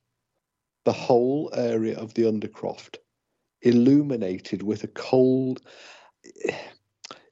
the 0.85 0.93
whole 0.93 1.51
area 1.55 1.99
of 1.99 2.15
the 2.15 2.23
undercroft 2.23 2.97
illuminated 3.63 4.63
with 4.63 4.85
a 4.85 4.89
cold. 4.89 5.63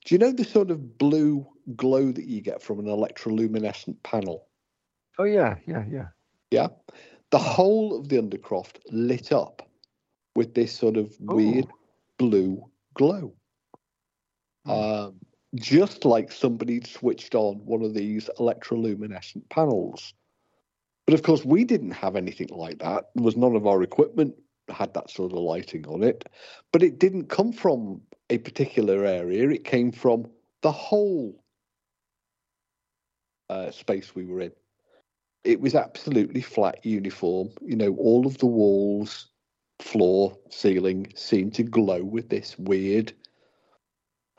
Do 0.05 0.15
you 0.15 0.19
know 0.19 0.33
the 0.33 0.45
sort 0.45 0.71
of 0.71 0.99
blue 0.99 1.47
glow 1.77 2.13
that 2.13 2.27
you 2.27 2.41
get 2.41 2.63
from 2.63 2.79
an 2.79 2.87
electroluminescent 2.87 4.03
panel? 4.03 4.47
Oh 5.19 5.25
yeah, 5.25 5.57
yeah, 5.67 5.85
yeah. 5.91 6.09
Yeah. 6.51 6.69
The 7.31 7.39
whole 7.39 7.99
of 7.99 8.09
the 8.09 8.17
undercroft 8.17 8.79
lit 8.91 9.33
up 9.33 9.69
with 10.37 10.55
this 10.55 10.73
sort 10.73 10.97
of 10.97 11.15
weird 11.21 11.67
blue 12.19 12.71
glow. 12.95 13.35
Hmm. 14.67 14.71
Um, 14.71 15.15
just 15.55 16.05
like 16.05 16.33
somebody 16.33 16.81
switched 16.83 17.35
on 17.35 17.57
one 17.65 17.83
of 17.83 17.95
these 17.95 18.29
electroluminescent 18.39 19.49
panels. 19.51 20.15
But 21.07 21.15
of 21.15 21.23
course, 21.23 21.45
we 21.45 21.65
didn't 21.65 21.93
have 21.93 22.17
anything 22.17 22.49
like 22.51 22.79
that. 22.81 23.05
There 23.15 23.25
was 23.25 23.37
none 23.37 23.57
of 23.57 23.67
our 23.67 23.83
equipment 23.83 24.35
had 24.69 24.95
that 24.95 25.11
sort 25.11 25.33
of 25.33 25.39
lighting 25.39 25.87
on 25.87 26.03
it. 26.03 26.29
But 26.73 26.83
it 26.83 26.99
didn't 26.99 27.29
come 27.29 27.53
from 27.53 28.01
a 28.31 28.39
particular 28.39 29.05
area, 29.05 29.49
it 29.51 29.65
came 29.65 29.93
from 29.93 30.27
the 30.63 30.73
whole 30.73 31.43
uh, 33.51 33.71
space 33.71 34.15
we 34.15 34.25
were 34.25 34.41
in. 34.41 34.53
It 35.45 35.61
was 35.61 35.75
absolutely 35.75 36.41
flat, 36.41 36.85
uniform. 36.85 37.51
You 37.61 37.77
know, 37.77 37.95
all 37.97 38.27
of 38.27 38.39
the 38.39 38.47
walls, 38.47 39.27
floor, 39.79 40.39
ceiling 40.49 41.13
seemed 41.15 41.55
to 41.55 41.63
glow 41.63 42.03
with 42.03 42.31
this 42.31 42.59
weird, 42.59 43.13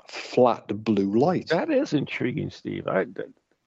flat 0.07 0.67
blue 0.83 1.17
light. 1.17 1.49
That 1.49 1.69
is 1.69 1.93
intriguing, 1.93 2.49
Steve. 2.49 2.87
I, 2.87 3.05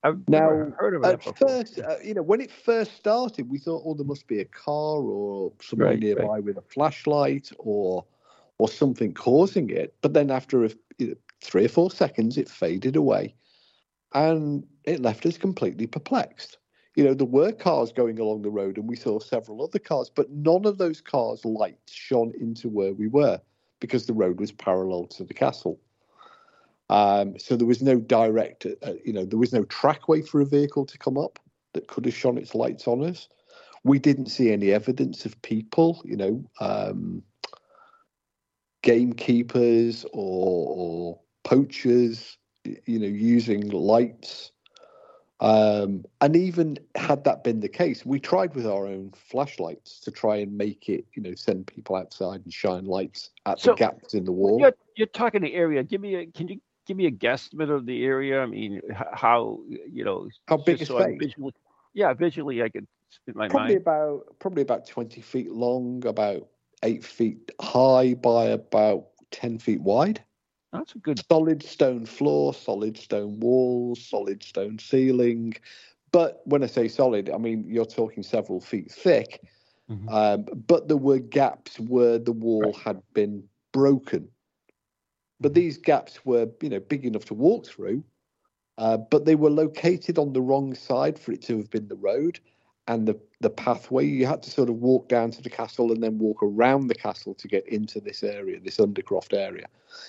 I've 0.03 0.29
now, 0.29 0.41
never 0.41 0.77
heard 0.79 0.95
of 0.95 1.05
it 1.05 1.07
at 1.07 1.19
before. 1.19 1.49
first, 1.49 1.79
uh, 1.79 1.97
you 2.03 2.15
know, 2.15 2.23
when 2.23 2.41
it 2.41 2.51
first 2.51 2.97
started, 2.97 3.49
we 3.49 3.59
thought, 3.59 3.83
oh, 3.85 3.95
there 3.95 4.07
must 4.07 4.27
be 4.27 4.41
a 4.41 4.45
car 4.45 5.01
or 5.01 5.53
somebody 5.63 5.91
right, 5.91 6.01
nearby 6.01 6.35
right. 6.35 6.45
with 6.45 6.57
a 6.57 6.63
flashlight 6.63 7.51
or 7.59 8.05
or 8.59 8.69
something 8.69 9.15
causing 9.15 9.71
it. 9.71 9.95
But 10.03 10.15
then 10.15 10.31
after 10.31 10.65
a, 10.65 10.71
three 11.43 11.65
or 11.65 11.69
four 11.69 11.91
seconds, 11.91 12.37
it 12.37 12.49
faded 12.49 12.97
away, 12.97 13.35
and 14.15 14.67
it 14.85 15.01
left 15.01 15.25
us 15.27 15.39
completely 15.39 15.87
perplexed. 15.87 16.59
You 16.97 17.05
know, 17.05 17.15
there 17.15 17.27
were 17.27 17.53
cars 17.53 17.93
going 17.93 18.19
along 18.19 18.43
the 18.43 18.51
road, 18.51 18.77
and 18.77 18.89
we 18.89 18.97
saw 18.97 19.21
several 19.21 19.63
other 19.63 19.79
cars, 19.79 20.11
but 20.13 20.31
none 20.31 20.65
of 20.65 20.79
those 20.79 21.01
cars' 21.01 21.45
lights 21.45 21.93
shone 21.93 22.33
into 22.41 22.69
where 22.69 22.93
we 22.93 23.07
were 23.07 23.41
because 23.81 24.07
the 24.07 24.13
road 24.13 24.41
was 24.41 24.51
parallel 24.51 25.07
to 25.07 25.25
the 25.25 25.35
castle. 25.35 25.79
Um, 26.91 27.39
so 27.39 27.55
there 27.55 27.67
was 27.67 27.83
no 27.83 27.97
direct, 27.97 28.67
uh, 28.67 28.93
you 29.05 29.13
know, 29.13 29.25
there 29.25 29.39
was 29.39 29.53
no 29.53 29.65
trackway 29.65 30.23
for 30.23 30.41
a 30.41 30.47
vehicle 30.47 30.87
to 30.87 30.99
come 30.99 31.19
up 31.19 31.39
that 31.75 31.87
could 31.87 32.07
have 32.07 32.15
shone 32.15 32.39
its 32.39 32.55
lights 32.55 32.89
on 32.89 33.05
us. 33.05 33.29
We 33.85 33.99
didn't 33.99 34.27
see 34.27 34.51
any 34.51 34.73
evidence 34.73 35.25
of 35.25 35.41
people, 35.43 36.03
you 36.05 36.17
know, 36.17 36.45
um, 36.61 37.23
gamekeepers 38.89 40.07
or, 40.15 40.67
or 40.71 41.21
poachers, 41.45 42.39
you 42.65 42.99
know, 42.99 43.07
using 43.07 43.69
lights. 43.69 44.51
Um, 45.41 46.07
and 46.23 46.35
even 46.35 46.79
had 46.95 47.23
that 47.25 47.45
been 47.45 47.61
the 47.61 47.69
case, 47.69 48.07
we 48.07 48.19
tried 48.19 48.55
with 48.55 48.67
our 48.67 48.87
own 48.87 49.13
flashlights 49.15 50.01
to 50.01 50.11
try 50.11 50.37
and 50.37 50.57
make 50.57 50.89
it, 50.89 51.05
you 51.13 51.23
know, 51.23 51.35
send 51.35 51.67
people 51.67 51.97
outside 51.97 52.41
and 52.43 52.53
shine 52.53 52.87
lights 52.87 53.29
at 53.45 53.61
so 53.61 53.73
the 53.73 53.77
gaps 53.77 54.15
in 54.15 54.25
the 54.25 54.33
wall. 54.33 54.59
You're, 54.59 54.75
you're 54.97 55.07
talking 55.09 55.43
the 55.43 55.53
area. 55.53 55.83
Give 55.83 56.01
me 56.01 56.15
a, 56.15 56.27
can 56.27 56.49
you 56.49 56.59
give 56.87 56.97
me 56.97 57.05
a 57.05 57.11
guesstimate 57.11 57.71
of 57.71 57.85
the 57.85 58.03
area? 58.03 58.41
I 58.41 58.47
mean, 58.47 58.81
how, 59.13 59.61
you 59.69 60.03
know, 60.03 60.29
how 60.49 60.57
big 60.57 60.81
is 60.81 60.89
so? 60.89 60.97
Visually, 60.97 61.53
yeah, 61.93 62.15
visually 62.15 62.63
I 62.63 62.71
could 62.71 62.87
in 63.27 63.35
my 63.37 63.49
probably 63.49 63.75
mind. 63.75 63.83
about 63.83 64.39
probably 64.39 64.63
about 64.63 64.87
20 64.87 65.21
feet 65.21 65.53
long, 65.53 66.07
about 66.07 66.49
eight 66.83 67.05
feet 67.05 67.51
high 67.61 68.15
by 68.15 68.47
about 68.47 69.09
10 69.31 69.59
feet 69.59 69.81
wide. 69.81 70.23
That's 70.73 70.95
a 70.95 70.99
good 70.99 71.21
solid 71.31 71.63
stone 71.63 72.05
floor, 72.05 72.53
solid 72.53 72.97
stone 72.99 73.41
walls, 73.41 74.05
solid 74.05 74.43
stone 74.43 74.79
ceiling. 74.79 75.55
But 76.13 76.43
when 76.45 76.63
I 76.63 76.67
say 76.67 76.89
solid, 76.89 77.31
I 77.31 77.39
mean 77.39 77.65
you're 77.67 77.87
talking 77.87 78.23
several 78.23 78.61
feet 78.61 78.91
thick. 78.91 79.43
Mm-hmm. 79.91 80.09
Um, 80.09 80.45
but 80.67 80.89
there 80.89 80.99
were 80.99 81.19
gaps 81.19 81.81
where 81.81 82.19
the 82.19 82.33
wall 82.33 82.63
right. 82.63 82.77
had 82.77 83.03
been 83.15 83.45
broken. 83.73 84.29
But 85.41 85.53
mm-hmm. 85.53 85.61
these 85.61 85.79
gaps 85.79 86.25
were, 86.27 86.49
you 86.61 86.69
know, 86.69 86.81
big 86.81 87.07
enough 87.07 87.25
to 87.27 87.35
walk 87.35 87.67
through. 87.67 88.05
Uh, 88.77 88.97
but 88.97 89.25
they 89.25 89.35
were 89.35 89.51
located 89.51 90.19
on 90.19 90.33
the 90.33 90.41
wrong 90.41 90.75
side 90.75 91.19
for 91.19 91.33
it 91.33 91.43
to 91.43 91.57
have 91.57 91.71
been 91.71 91.89
the 91.89 91.97
road, 91.97 92.39
and 92.89 93.07
the 93.07 93.17
the 93.41 93.51
pathway. 93.51 94.05
You 94.05 94.27
had 94.27 94.43
to 94.43 94.51
sort 94.51 94.69
of 94.69 94.77
walk 94.77 95.09
down 95.09 95.31
to 95.31 95.41
the 95.43 95.49
castle 95.51 95.93
and 95.93 96.03
then 96.03 96.19
walk 96.19 96.43
around 96.43 96.89
the 96.89 96.95
castle 96.97 97.35
to 97.35 97.47
get 97.47 97.69
into 97.69 98.01
this 98.01 98.25
area, 98.25 98.59
this 98.59 98.79
Undercroft 98.79 99.33
area. 99.33 99.67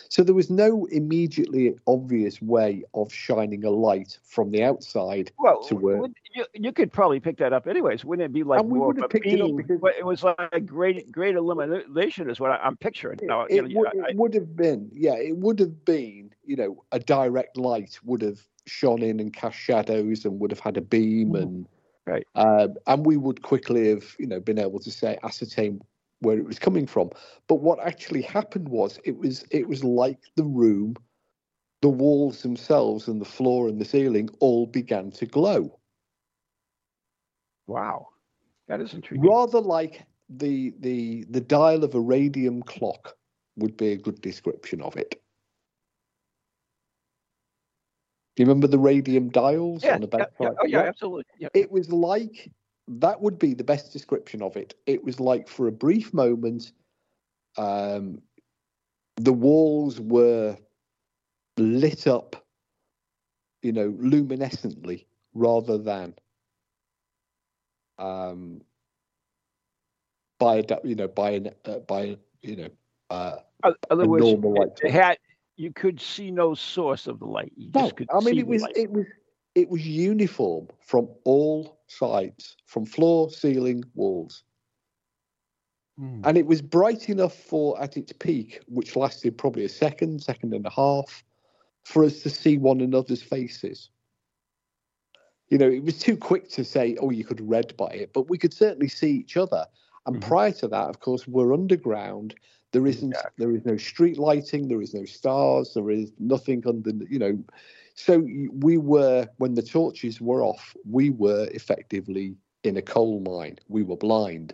So 0.10 0.24
there 0.24 0.34
was 0.34 0.50
no 0.50 0.86
immediately 0.86 1.76
obvious 1.86 2.42
way 2.42 2.84
of 2.96 3.14
shining 3.14 3.64
a 3.64 3.70
light 3.70 4.18
from 4.24 4.50
the 4.50 4.64
outside 4.64 5.32
Well, 5.38 5.62
to 5.64 5.76
where. 5.76 6.02
you, 6.34 6.46
you 6.56 6.72
could 6.72 6.92
probably 6.92 7.20
pick 7.20 7.38
that 7.38 7.54
up 7.54 7.68
anyways. 7.68 8.04
Wouldn't 8.04 8.26
it 8.26 8.34
be 8.34 8.42
like 8.44 8.62
And 8.62 8.72
we 8.72 8.80
would 8.80 8.98
have 9.00 9.12
picked 9.12 9.28
it 9.28 9.40
up 9.42 9.48
beam? 9.48 9.56
because- 9.58 9.80
it 9.98 10.06
was 10.06 10.24
like 10.24 10.66
great, 10.66 11.12
great 11.12 11.36
illumination 11.36 12.30
is 12.32 12.40
what 12.40 12.50
I, 12.50 12.56
I'm 12.58 12.78
picturing. 12.78 13.20
Now, 13.22 13.46
you 13.48 13.66
it, 13.66 13.70
know, 13.70 13.80
would, 13.80 13.88
I- 13.90 14.10
it 14.10 14.16
would 14.16 14.34
have 14.34 14.56
been, 14.56 14.90
yeah, 14.92 15.16
it 15.16 15.38
would 15.38 15.60
have 15.60 15.86
been, 15.86 16.32
you 16.46 16.56
know, 16.56 16.84
a 16.92 17.00
direct 17.00 17.58
light 17.58 18.00
would 18.04 18.24
have 18.24 18.40
shone 18.66 19.04
in 19.04 19.20
and 19.20 19.32
cast 19.34 19.58
shadows 19.58 20.26
and 20.26 20.40
would 20.40 20.50
have 20.52 20.60
had 20.60 20.78
a 20.78 20.82
beam 20.82 21.34
Mhm. 21.34 21.42
and 21.44 21.68
Right. 22.08 22.26
uh, 22.36 22.70
and 22.88 23.06
we 23.06 23.18
would 23.18 23.44
quickly 23.44 23.90
have, 23.90 24.16
you 24.18 24.26
know, 24.26 24.40
been 24.40 24.60
able 24.60 24.80
to 24.80 24.92
say 24.92 25.20
ascertain 25.24 25.82
where 26.22 26.38
it 26.38 26.46
was 26.46 26.60
coming 26.60 26.88
from. 26.88 27.12
But 27.48 27.56
what 27.62 27.80
actually 27.80 28.22
happened 28.24 28.70
was 28.70 29.00
it 29.06 29.18
was 29.18 29.46
it 29.52 29.68
was 29.68 29.84
like 29.84 30.20
the 30.36 30.44
room, 30.44 30.96
the 31.82 31.90
walls 31.90 32.42
themselves 32.42 33.08
and 33.08 33.22
the 33.22 33.26
floor 33.26 33.68
and 33.70 33.80
the 33.80 33.86
ceiling 33.86 34.30
all 34.40 34.66
began 34.66 35.12
to 35.12 35.26
glow. 35.26 35.80
wow, 37.68 38.08
that 38.68 38.82
is 38.82 38.94
intriguing. 38.94 39.30
rather 39.30 39.60
like 39.60 40.06
the 40.30 40.74
the 40.80 41.26
the 41.30 41.42
dial 41.42 41.84
of 41.84 41.96
a 41.96 42.00
radium 42.00 42.62
clock 42.64 43.16
would 43.56 43.78
be 43.78 43.92
a 43.92 43.98
good 43.98 44.22
description 44.22 44.82
of 44.82 44.96
it. 44.98 45.22
Do 48.36 48.44
you 48.44 48.48
remember 48.48 48.68
the 48.68 48.80
radium 48.80 49.30
dials 49.30 49.84
Yeah, 49.84 49.96
on 49.96 50.04
a 50.04 50.08
yeah, 50.18 50.26
yeah, 50.40 50.50
oh 50.62 50.66
yeah, 50.66 50.80
absolutely. 50.80 51.26
Yeah. 51.40 51.50
It 51.54 51.72
was 51.72 51.92
like 51.92 52.52
that 52.88 53.22
would 53.22 53.38
be 53.38 53.54
the 53.54 53.64
best 53.64 53.94
description 53.94 54.42
of 54.42 54.58
it. 54.58 54.76
It 54.86 55.04
was 55.04 55.20
like 55.20 55.48
for 55.48 55.68
a 55.68 55.72
brief 55.72 56.14
moment, 56.14 56.72
um, 57.58 58.22
the 59.18 59.34
walls 59.34 60.00
were 60.00 60.58
lit 61.58 62.08
up, 62.08 62.46
you 63.62 63.72
know, 63.74 63.94
luminescently 64.00 65.08
rather 65.34 65.78
than 65.78 66.16
um, 68.00 68.62
by 70.40 70.58
a 70.58 70.64
you 70.84 70.96
know 70.96 71.08
by 71.08 71.32
an 71.32 71.50
uh, 71.66 71.80
by 71.80 72.18
you 72.42 72.56
know 72.56 72.70
uh, 73.10 73.38
Other 73.90 74.04
a 74.04 74.08
words, 74.08 74.26
normal 74.30 74.56
light 74.60 74.80
it 74.84 74.92
had 74.92 75.18
you 75.60 75.74
could 75.74 76.00
see 76.00 76.32
no 76.32 76.54
source 76.56 77.06
of 77.06 77.20
the 77.20 77.26
light. 77.26 77.52
You 77.58 77.70
no, 77.76 77.92
could 77.92 78.08
I 78.12 78.22
mean 78.22 78.36
see 78.36 78.40
it 78.40 78.48
was 78.48 78.66
it 78.76 78.92
was 78.92 79.06
it 79.56 79.70
was 79.70 79.86
uniform 79.86 80.70
from 80.80 81.10
all 81.26 81.82
sides, 81.88 82.56
from 82.66 82.86
floor, 82.86 83.30
ceiling, 83.30 83.84
walls. 83.94 84.44
Hmm. 85.98 86.22
and 86.24 86.38
it 86.38 86.46
was 86.46 86.62
bright 86.62 87.10
enough 87.10 87.36
for 87.36 87.80
at 87.82 87.98
its 87.98 88.14
peak, 88.14 88.62
which 88.68 88.96
lasted 88.96 89.38
probably 89.38 89.66
a 89.66 89.70
second, 89.70 90.24
second 90.24 90.54
and 90.54 90.66
a 90.66 90.70
half, 90.70 91.26
for 91.84 92.06
us 92.06 92.22
to 92.22 92.30
see 92.30 92.58
one 92.58 92.80
another's 92.80 93.22
faces. 93.22 93.90
You 95.50 95.58
know, 95.58 95.70
it 95.70 95.84
was 95.84 96.00
too 96.00 96.16
quick 96.16 96.48
to 96.52 96.64
say, 96.64 96.96
"Oh, 97.02 97.10
you 97.10 97.26
could 97.26 97.42
read 97.42 97.76
by 97.76 97.90
it," 97.90 98.14
but 98.14 98.30
we 98.30 98.38
could 98.38 98.54
certainly 98.54 98.88
see 98.88 99.12
each 99.12 99.36
other. 99.36 99.66
And 100.06 100.16
Mhm. 100.16 100.22
prior 100.22 100.52
to 100.54 100.70
that, 100.70 100.88
of 100.88 101.02
course, 101.02 101.28
we're 101.28 101.54
underground. 101.54 102.36
There 102.72 102.86
isn't, 102.86 103.16
there 103.38 103.52
is 103.52 103.66
no 103.66 103.78
street 103.78 104.18
lighting. 104.18 104.68
There 104.68 104.82
is 104.82 104.94
no 104.94 105.06
stars. 105.06 105.74
There 105.74 105.90
is 105.90 106.12
nothing 106.20 106.64
under, 106.68 106.92
you 107.10 107.20
know. 107.20 107.44
So 107.96 108.26
we 108.52 108.78
were, 108.78 109.28
when 109.38 109.56
the 109.56 109.64
torches 109.64 110.22
were 110.22 110.44
off, 110.44 110.76
we 110.90 111.10
were 111.10 111.48
effectively 111.52 112.36
in 112.64 112.78
a 112.78 112.82
coal 112.82 113.20
mine. 113.22 113.58
We 113.68 113.84
were 113.84 113.98
blind. 113.98 114.54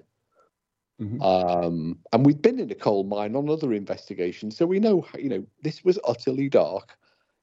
Mhm. 1.01 1.21
Um, 1.21 1.99
and 2.13 2.25
we'd 2.25 2.41
been 2.41 2.60
in 2.60 2.71
a 2.71 2.75
coal 2.75 3.04
mine 3.04 3.36
on 3.36 3.49
other 3.49 3.73
investigations, 3.73 4.56
so 4.56 4.65
we 4.65 4.80
know, 4.80 5.06
you 5.19 5.28
know, 5.28 5.45
this 5.62 5.84
was 5.84 5.99
utterly 6.08 6.47
dark, 6.47 6.97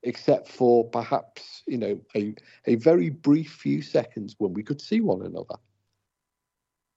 except 0.04 0.48
for 0.48 0.88
perhaps, 0.88 1.62
you 1.66 1.76
know, 1.76 2.00
a 2.16 2.34
a 2.66 2.76
very 2.76 3.10
brief 3.10 3.52
few 3.52 3.82
seconds 3.82 4.36
when 4.38 4.54
we 4.54 4.62
could 4.62 4.80
see 4.80 5.02
one 5.02 5.20
another. 5.20 5.56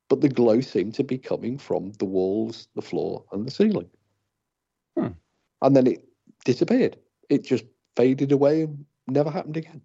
But 0.09 0.21
the 0.21 0.29
glow 0.29 0.61
seemed 0.61 0.93
to 0.95 1.03
be 1.03 1.17
coming 1.17 1.57
from 1.57 1.91
the 1.93 2.05
walls, 2.05 2.67
the 2.75 2.81
floor, 2.81 3.25
and 3.31 3.47
the 3.47 3.51
ceiling. 3.51 3.89
Hmm. 4.97 5.13
And 5.61 5.75
then 5.75 5.87
it 5.87 6.07
disappeared. 6.43 6.97
It 7.29 7.43
just 7.43 7.65
faded 7.95 8.31
away 8.31 8.61
and 8.63 8.85
never 9.07 9.31
happened 9.31 9.57
again. 9.57 9.81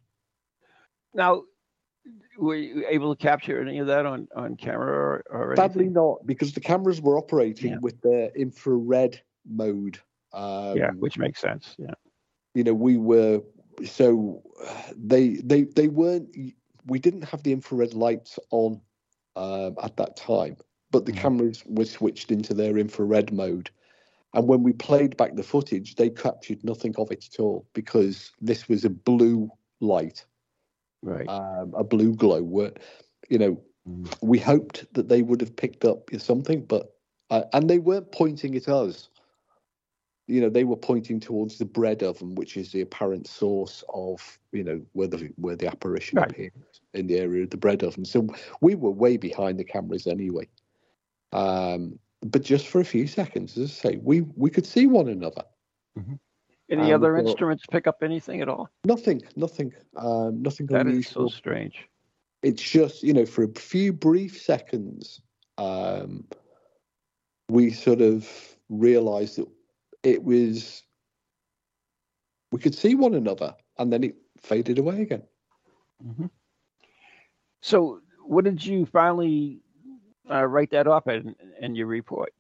Now, 1.15 1.45
were 2.39 2.57
you 2.57 2.85
able 2.89 3.15
to 3.15 3.23
capture 3.23 3.61
any 3.61 3.79
of 3.79 3.87
that 3.87 4.07
on, 4.07 4.29
on 4.37 4.57
camera 4.57 4.87
or, 4.87 5.25
or 5.31 5.57
Sadly, 5.57 5.89
not 5.89 6.27
because 6.27 6.53
the 6.53 6.61
cameras 6.61 7.01
were 7.01 7.19
operating 7.19 7.73
Yeah. 7.73 7.79
with 7.81 8.01
the 8.03 8.33
infrared 8.35 9.21
mode. 9.49 9.99
Um, 10.33 10.77
yeah, 10.77 10.91
which 10.93 11.19
makes 11.19 11.41
sense. 11.41 11.75
Yeah. 11.79 11.95
you 12.55 12.63
know 12.63 12.75
we 12.75 12.97
were 12.97 13.43
so 13.85 14.43
uh, 14.65 14.83
they 14.97 15.37
they 15.37 15.63
they 15.65 15.89
weren't 15.89 16.29
we 16.87 16.99
didn't 16.99 17.23
have 17.23 17.43
the 17.43 17.53
infrared 17.53 17.95
lights 17.95 18.39
on 18.51 18.81
um, 19.37 19.77
at 19.83 19.97
that 19.97 20.17
time 20.17 20.57
but 20.93 21.07
the 21.07 21.13
Mhm. 21.13 21.17
cameras 21.19 21.65
were 21.67 21.85
switched 21.87 22.33
into 22.33 22.55
their 22.55 22.79
infrared 22.79 23.33
mode 23.33 23.71
and 24.35 24.49
when 24.49 24.63
we 24.63 24.73
played 24.73 25.17
back 25.17 25.37
the 25.37 25.45
footage 25.45 25.97
they 25.97 26.11
captured 26.11 26.65
nothing 26.65 26.95
of 26.99 27.11
it 27.13 27.27
at 27.33 27.41
all 27.41 27.67
because 27.75 28.33
this 28.41 28.69
was 28.69 28.85
a 28.85 28.91
blue 28.91 29.51
light 29.81 30.27
Right. 31.03 31.29
um, 31.29 31.75
a 31.77 31.85
blue 31.85 32.15
glow 32.15 32.43
where 32.43 32.73
you 33.31 33.39
know 33.39 33.61
Mm. 33.89 34.09
we 34.23 34.39
hoped 34.39 34.93
that 34.95 35.09
they 35.11 35.23
would 35.23 35.43
have 35.43 35.57
picked 35.57 35.87
up 35.87 36.11
something 36.19 36.65
but 36.67 36.95
uh, 37.31 37.45
and 37.55 37.71
they 37.71 37.81
weren't 37.81 38.13
pointing 38.13 38.57
at 38.57 38.69
us 38.69 39.10
you 40.31 40.41
know 40.41 40.49
they 40.49 40.65
were 40.65 40.77
pointing 40.77 41.19
towards 41.19 41.59
the 41.59 41.65
bread 41.65 42.03
oven 42.03 42.35
which 42.37 42.57
is 42.57 42.71
the 42.73 42.81
apparent 42.81 43.27
source 43.27 43.83
of 43.93 44.39
you 44.53 44.63
know 44.63 44.81
where 44.93 45.09
the 45.09 45.31
where 45.37 45.57
the 45.57 45.67
apparition 45.67 46.19
Right. 46.19 46.31
appears 46.31 46.53
in 46.95 47.07
the 47.07 47.19
area 47.19 47.43
of 47.43 47.51
the 47.51 47.57
bread 47.57 47.83
oven 47.83 48.05
so 48.05 48.27
we 48.61 48.75
were 48.75 48.91
way 48.91 49.17
behind 49.17 49.59
the 49.59 49.65
cameras 49.65 50.07
anyway 50.07 50.47
um 51.33 51.99
but 52.23 52.43
just 52.43 52.69
for 52.69 52.81
a 52.81 52.85
few 52.85 53.07
seconds 53.07 53.59
as 53.59 53.71
i 53.71 53.91
say 53.91 54.01
we 54.03 54.21
we 54.37 54.51
could 54.51 54.67
see 54.67 54.87
one 54.87 55.09
another 55.09 55.43
Any 56.71 56.93
um, 56.93 56.93
other 56.93 57.17
instruments 57.17 57.65
pick 57.71 57.87
up 57.87 58.03
anything 58.03 58.41
at 58.41 58.49
all? 58.49 58.71
nothing 58.85 59.23
nothing 59.37 59.73
um 59.97 60.43
nothing 60.43 60.67
That 60.67 60.87
is 60.87 61.09
so 61.09 61.27
strange. 61.29 61.89
it's 62.43 62.63
just 62.63 63.03
you 63.03 63.13
know 63.13 63.27
for 63.27 63.43
a 63.45 63.53
few 63.59 63.93
brief 63.93 64.41
seconds 64.41 65.21
um 65.59 66.25
we 67.49 67.73
sort 67.73 68.01
of 68.01 68.29
realized 68.69 69.39
that 69.39 69.49
it 70.03 70.23
was 70.23 70.83
we 72.53 72.59
could 72.59 72.75
see 72.75 72.95
one 72.95 73.15
another 73.15 73.55
and 73.79 73.93
then 73.93 74.05
it 74.05 74.17
faded 74.39 74.79
away 74.79 75.03
again. 75.03 75.23
Hmm 76.03 76.27
So, 77.63 78.01
what 78.25 78.45
did 78.45 78.65
you 78.65 78.87
finally 78.87 79.61
uh, 80.31 80.45
write 80.47 80.71
that 80.71 80.87
up 80.87 81.09
in, 81.09 81.35
in 81.61 81.75
your 81.75 81.87
report? 81.87 82.33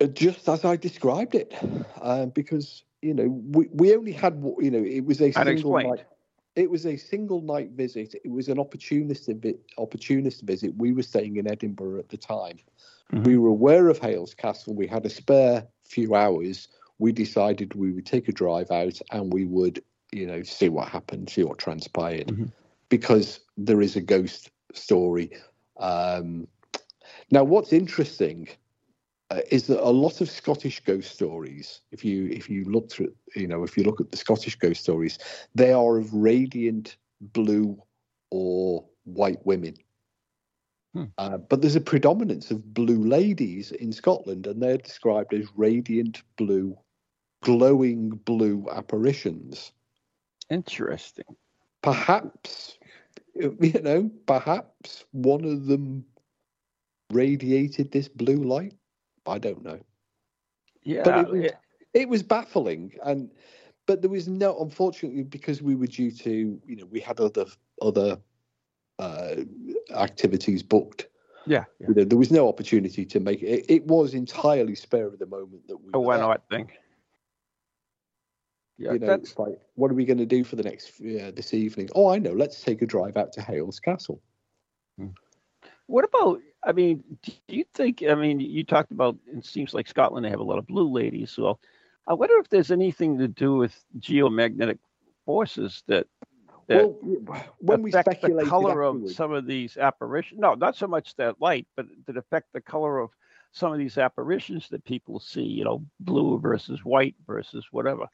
Uh, 0.00 0.06
just 0.06 0.48
as 0.48 0.64
i 0.64 0.76
described 0.76 1.36
it 1.36 1.54
um, 2.02 2.30
because 2.30 2.84
you 3.00 3.14
know 3.14 3.28
we, 3.28 3.68
we 3.72 3.94
only 3.94 4.10
had 4.10 4.34
you 4.58 4.70
know 4.70 4.82
it 4.82 5.04
was 5.04 5.20
a 5.20 5.30
single 5.30 5.72
night 5.72 6.04
it 6.56 6.70
was 6.70 6.86
a 6.86 6.96
single 6.96 7.40
night 7.40 7.70
visit. 7.70 8.14
It 8.24 8.30
was 8.30 8.48
an 8.48 8.60
opportunist 8.60 9.28
opportunist 9.76 10.42
visit. 10.42 10.72
We 10.76 10.92
were 10.92 11.02
staying 11.02 11.36
in 11.36 11.50
edinburgh 11.50 11.98
at 11.98 12.08
the 12.08 12.16
time. 12.16 12.58
Mhm. 13.12 13.26
we 13.26 13.36
were 13.36 13.50
aware 13.50 13.88
of 13.88 13.98
hailes 13.98 14.34
castle. 14.34 14.74
We 14.74 14.86
had 14.86 15.04
a 15.06 15.10
spare 15.10 15.66
few 15.84 16.14
hours 16.14 16.68
we 16.98 17.12
decided 17.12 17.74
we 17.74 17.92
would 17.92 18.06
take 18.06 18.28
a 18.28 18.32
drive 18.32 18.70
out 18.70 18.98
and 19.12 19.32
we 19.32 19.44
would 19.44 19.82
you 20.12 20.26
know 20.26 20.42
see 20.42 20.68
what 20.68 20.88
happened 20.88 21.28
see 21.28 21.42
what 21.44 21.58
transpired 21.58 22.28
Mhm. 22.28 22.52
because 22.88 23.40
there 23.56 23.82
is 23.82 23.96
a 23.96 24.00
ghost 24.00 24.50
story 24.72 25.30
um, 25.78 26.46
now 27.30 27.42
what's 27.42 27.72
interesting 27.72 28.48
uh, 29.30 29.40
is 29.50 29.66
that 29.66 29.82
a 29.82 29.90
lot 29.90 30.20
of 30.20 30.30
Scottish 30.30 30.80
ghost 30.80 31.10
stories, 31.10 31.80
if 31.90 32.04
you 32.04 32.28
if 32.28 32.48
you 32.48 32.64
look 32.64 32.90
through, 32.90 33.12
you 33.34 33.48
know, 33.48 33.64
if 33.64 33.76
you 33.76 33.82
look 33.82 34.00
at 34.00 34.10
the 34.10 34.16
Scottish 34.16 34.56
ghost 34.56 34.82
stories, 34.82 35.18
they 35.54 35.72
are 35.72 35.96
of 35.96 36.12
radiant 36.12 36.96
blue 37.20 37.80
or 38.30 38.84
white 39.04 39.44
women. 39.44 39.74
Hmm. 40.94 41.04
Uh, 41.18 41.38
but 41.38 41.60
there's 41.60 41.76
a 41.76 41.80
predominance 41.80 42.50
of 42.50 42.72
blue 42.72 43.02
ladies 43.02 43.72
in 43.72 43.92
Scotland, 43.92 44.46
and 44.46 44.62
they're 44.62 44.78
described 44.78 45.34
as 45.34 45.46
radiant 45.56 46.22
blue, 46.36 46.78
glowing 47.42 48.10
blue 48.10 48.66
apparitions. 48.72 49.72
Interesting. 50.50 51.24
Perhaps, 51.82 52.78
you 53.34 53.80
know, 53.82 54.10
perhaps 54.26 55.04
one 55.10 55.44
of 55.44 55.66
them 55.66 56.04
radiated 57.10 57.90
this 57.90 58.08
blue 58.08 58.42
light. 58.44 58.74
I 59.26 59.38
don't 59.38 59.64
know. 59.64 59.80
Yeah. 60.84 61.02
but 61.02 61.34
it 61.34 61.56
it 61.94 62.08
was 62.08 62.22
baffling 62.22 62.92
and 63.04 63.30
but 63.86 64.02
there 64.02 64.10
was 64.10 64.28
no 64.28 64.58
unfortunately 64.60 65.22
because 65.22 65.62
we 65.62 65.74
were 65.74 65.86
due 65.86 66.10
to 66.10 66.60
you 66.66 66.76
know 66.76 66.86
we 66.86 67.00
had 67.00 67.20
other 67.20 67.46
other 67.80 68.18
uh, 68.98 69.36
activities 69.90 70.62
booked. 70.62 71.08
Yeah. 71.46 71.64
yeah. 71.78 71.88
You 71.88 71.94
know, 71.94 72.04
there 72.04 72.18
was 72.18 72.30
no 72.30 72.48
opportunity 72.48 73.04
to 73.04 73.20
make 73.20 73.42
it. 73.42 73.66
It, 73.68 73.86
was 73.86 74.14
entirely 74.14 74.74
spare 74.74 75.06
of 75.06 75.18
the 75.18 75.26
moment 75.26 75.66
that 75.68 75.76
we. 75.76 75.88
A 75.88 75.92
there. 75.92 76.18
not 76.18 76.42
thing. 76.50 76.70
Yeah, 78.76 78.94
you 78.94 78.98
know, 78.98 79.06
that's 79.06 79.30
it's 79.30 79.38
like, 79.38 79.60
what 79.76 79.90
are 79.90 79.94
we 79.94 80.04
going 80.04 80.18
to 80.18 80.26
do 80.26 80.42
for 80.42 80.56
the 80.56 80.64
next 80.64 81.00
uh, 81.00 81.30
this 81.34 81.54
evening? 81.54 81.90
Oh, 81.94 82.10
I 82.10 82.18
know. 82.18 82.32
Let's 82.32 82.60
take 82.60 82.82
a 82.82 82.86
drive 82.86 83.16
out 83.16 83.32
to 83.34 83.42
Hailes 83.42 83.78
Castle. 83.78 84.20
What 85.86 86.04
about? 86.04 86.40
I 86.62 86.72
mean, 86.72 87.04
do 87.22 87.32
you 87.48 87.64
think? 87.74 88.02
I 88.08 88.14
mean, 88.14 88.40
you 88.40 88.64
talked 88.64 88.90
about. 88.90 89.16
It 89.26 89.44
seems 89.44 89.74
like 89.74 89.86
Scotland 89.86 90.24
they 90.24 90.30
have 90.30 90.40
a 90.40 90.44
lot 90.44 90.58
of 90.58 90.66
blue 90.66 90.90
ladies. 90.90 91.30
So, 91.30 91.58
I 92.06 92.14
wonder 92.14 92.38
if 92.38 92.48
there's 92.48 92.70
anything 92.70 93.18
to 93.18 93.28
do 93.28 93.56
with 93.56 93.84
geomagnetic 93.98 94.78
forces 95.26 95.82
that 95.86 96.06
Well, 96.68 96.96
when 97.58 97.82
we 97.82 97.92
affect 97.92 98.22
the 98.22 98.46
color 98.46 98.82
of 98.82 99.10
some 99.10 99.32
of 99.32 99.46
these 99.46 99.76
apparitions. 99.76 100.40
No, 100.40 100.54
not 100.54 100.76
so 100.76 100.86
much 100.86 101.14
that 101.16 101.40
light, 101.40 101.66
but 101.76 101.86
that 102.06 102.16
affect 102.16 102.52
the 102.52 102.60
color 102.60 102.98
of 102.98 103.10
some 103.52 103.72
of 103.72 103.78
these 103.78 103.98
apparitions 103.98 104.68
that 104.70 104.84
people 104.84 105.20
see. 105.20 105.42
You 105.42 105.64
know, 105.64 105.84
blue 106.00 106.38
versus 106.38 106.84
white 106.84 107.14
versus 107.26 107.66
whatever. 107.70 108.06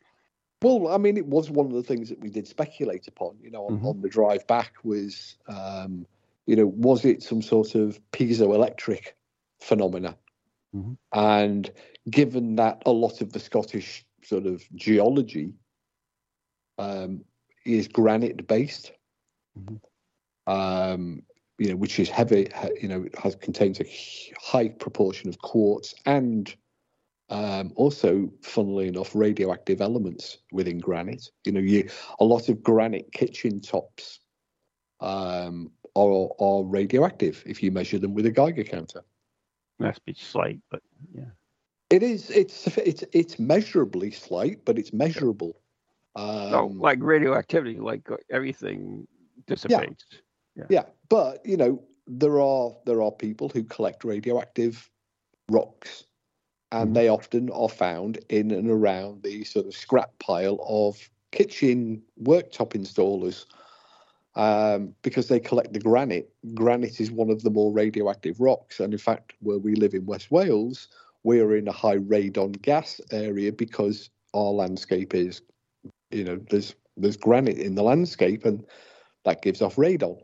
Well, 0.63 0.89
I 0.89 0.99
mean, 0.99 1.17
it 1.17 1.27
was 1.27 1.51
one 1.51 1.67
of 1.67 1.73
the 1.73 1.83
things 1.83 2.11
that 2.11 2.21
we 2.21 2.29
did 2.29 2.47
speculate 2.47 3.09
upon, 3.09 3.39
you 3.41 3.51
know, 3.51 3.67
on, 3.67 3.81
Mhm. 3.81 3.85
on 3.87 4.01
the 4.03 4.11
drive 4.11 4.47
back 4.47 4.75
was, 4.85 5.39
um, 5.49 6.07
you 6.47 6.55
know, 6.55 6.67
was 6.67 7.07
it 7.07 7.23
some 7.23 7.41
sort 7.41 7.75
of 7.75 7.99
piezoelectric 8.13 9.13
phenomena? 9.61 10.19
Mhm. 10.75 10.99
And 11.13 11.73
given 12.11 12.57
that 12.57 12.83
a 12.85 12.93
lot 12.93 13.23
of 13.23 13.33
the 13.33 13.41
Scottish 13.41 14.05
sort 14.23 14.45
of 14.45 14.63
geology 14.75 15.55
um, 16.77 17.25
is 17.65 17.89
granite 17.89 18.47
based, 18.47 18.93
Mhm. 19.59 19.81
um, 20.47 21.23
you 21.59 21.69
know, 21.69 21.77
which 21.77 21.99
is 21.99 22.09
heavy, 22.09 22.49
you 22.81 22.89
know, 22.89 23.03
it 23.03 23.17
has 23.19 23.35
contains 23.37 23.81
a 23.81 23.91
high 24.41 24.69
proportion 24.69 25.29
of 25.29 25.39
quartz 25.39 25.95
and 26.07 26.55
um, 27.31 27.73
also, 27.77 28.29
funnily 28.43 28.89
enough, 28.89 29.15
radioactive 29.15 29.81
elements 29.81 30.39
within 30.51 30.79
granite. 30.81 31.31
You 31.45 31.53
know, 31.53 31.61
you 31.61 31.89
a 32.19 32.25
lot 32.25 32.49
of 32.49 32.61
granite 32.61 33.13
kitchen 33.13 33.61
tops 33.61 34.19
um, 34.99 35.71
are 35.95 36.29
are 36.41 36.65
radioactive 36.65 37.43
if 37.47 37.63
you 37.63 37.71
measure 37.71 38.01
them 38.01 38.15
with 38.15 38.27
a 38.27 38.33
Geiger 38.33 38.65
counter. 38.65 39.05
Must 39.79 40.05
be 40.05 40.15
slight, 40.15 40.61
but 40.71 40.83
yeah. 41.15 41.31
It 41.89 42.03
is 42.03 42.31
it's 42.31 42.67
it's 42.79 43.05
it's 43.13 43.39
measurably 43.39 44.11
slight, 44.11 44.65
but 44.65 44.79
it's 44.79 44.93
measurable. 44.93 45.61
Um, 46.17 46.51
no, 46.51 46.67
like 46.67 46.99
radioactivity, 47.01 47.79
like 47.79 48.11
uh, 48.11 48.17
everything 48.31 49.07
dissipates. 49.47 50.05
yeah, 50.69 50.85
but 51.09 51.45
you 51.45 51.57
know 51.57 51.83
there 52.07 52.41
are 52.41 52.73
there 52.87 53.03
are 53.03 53.13
people 53.13 53.49
who 53.49 53.63
collect 53.65 54.05
radioactive 54.05 54.91
rocks, 55.51 56.05
and 56.73 56.91
Mhm. 56.91 56.95
they 56.95 57.09
often 57.09 57.51
are 57.51 57.69
found 57.69 58.19
in 58.29 58.51
and 58.51 58.71
around 58.71 59.23
the 59.23 59.45
sort 59.45 59.67
of 59.67 59.75
scrap 59.75 60.19
pile 60.19 60.59
of 60.69 61.11
kitchen 61.33 62.03
worktop 62.23 62.73
installers. 62.75 63.47
Um, 64.37 64.95
because 65.03 65.27
they 65.27 65.41
collect 65.41 65.73
the 65.73 65.81
granite. 65.81 66.33
Granite 66.55 67.01
is 67.01 67.11
one 67.11 67.31
of 67.31 67.43
the 67.43 67.51
more 67.51 67.73
radioactive 67.73 68.41
rocks, 68.41 68.79
and 68.79 68.93
in 68.95 68.99
fact, 68.99 69.35
where 69.41 69.59
we 69.59 69.75
live 69.75 69.93
in 69.93 70.07
West 70.07 70.31
Wales, 70.31 70.89
we 71.25 71.41
are 71.41 71.57
in 71.57 71.67
a 71.67 71.73
high 71.73 71.99
radon 71.99 72.61
gas 72.63 73.01
area 73.11 73.53
because 73.53 74.09
our 74.33 74.53
landscape 74.53 75.15
is, 75.15 75.43
you 76.11 76.25
know, 76.25 76.41
there's 76.51 76.75
there's 76.97 77.17
granite 77.17 77.59
in 77.59 77.75
the 77.75 77.83
landscape, 77.83 78.45
and 78.45 78.65
that 79.25 79.43
gives 79.43 79.63
off 79.63 79.77
radon 79.77 80.21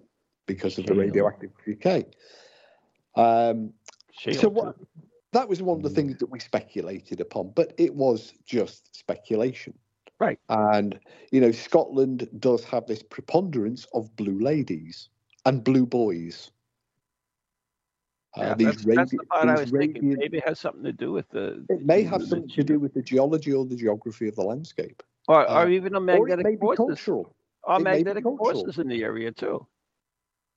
because 0.46 0.78
of 0.78 0.86
the 0.86 0.94
radioactive 0.94 1.50
decay. 1.64 2.04
Um, 3.16 3.72
so 4.32 4.48
what, 4.48 4.76
that 5.32 5.48
was 5.48 5.62
one 5.62 5.78
of 5.78 5.82
the 5.82 5.90
things 5.90 6.18
that 6.18 6.30
we 6.30 6.38
speculated 6.38 7.20
upon, 7.20 7.52
but 7.54 7.72
it 7.78 7.94
was 7.94 8.32
just 8.44 8.94
speculation. 8.96 9.74
Right. 10.18 10.38
And, 10.48 10.98
you 11.30 11.40
know, 11.40 11.50
Scotland 11.50 12.28
does 12.38 12.64
have 12.64 12.86
this 12.86 13.02
preponderance 13.02 13.86
of 13.92 14.14
blue 14.16 14.40
ladies 14.40 15.08
and 15.44 15.62
blue 15.62 15.84
boys. 15.84 16.50
Uh, 18.36 18.54
these 18.54 18.66
that's, 18.66 18.84
that's 18.84 19.10
the 19.10 19.18
radi- 19.18 19.28
part 19.28 19.48
I 19.48 19.60
was 19.60 19.70
thinking. 19.70 20.16
Maybe 20.18 20.38
it 20.38 20.48
has 20.48 20.60
something 20.60 20.84
to 20.84 20.92
do 20.92 21.12
with 21.12 21.28
the. 21.30 21.64
it 21.68 21.84
may 21.84 22.02
have 22.02 22.22
something 22.22 22.48
to 22.48 22.64
do 22.64 22.78
with 22.78 22.94
the 22.94 23.02
geology 23.02 23.52
or 23.52 23.64
the 23.64 23.76
geography 23.76 24.28
of 24.28 24.36
the 24.36 24.42
landscape. 24.42 25.02
Or, 25.28 25.48
uh, 25.48 25.64
or 25.64 25.68
even 25.70 25.94
or 25.94 25.98
it 25.98 26.02
magnetic 26.02 26.46
be 26.46 26.56
forces. 26.56 26.86
cultural. 26.86 27.36
Or 27.64 27.76
it 27.76 27.82
magnetic 27.82 28.24
cultural. 28.24 28.52
forces 28.52 28.78
in 28.78 28.88
the 28.88 29.02
area 29.02 29.32
too. 29.32 29.66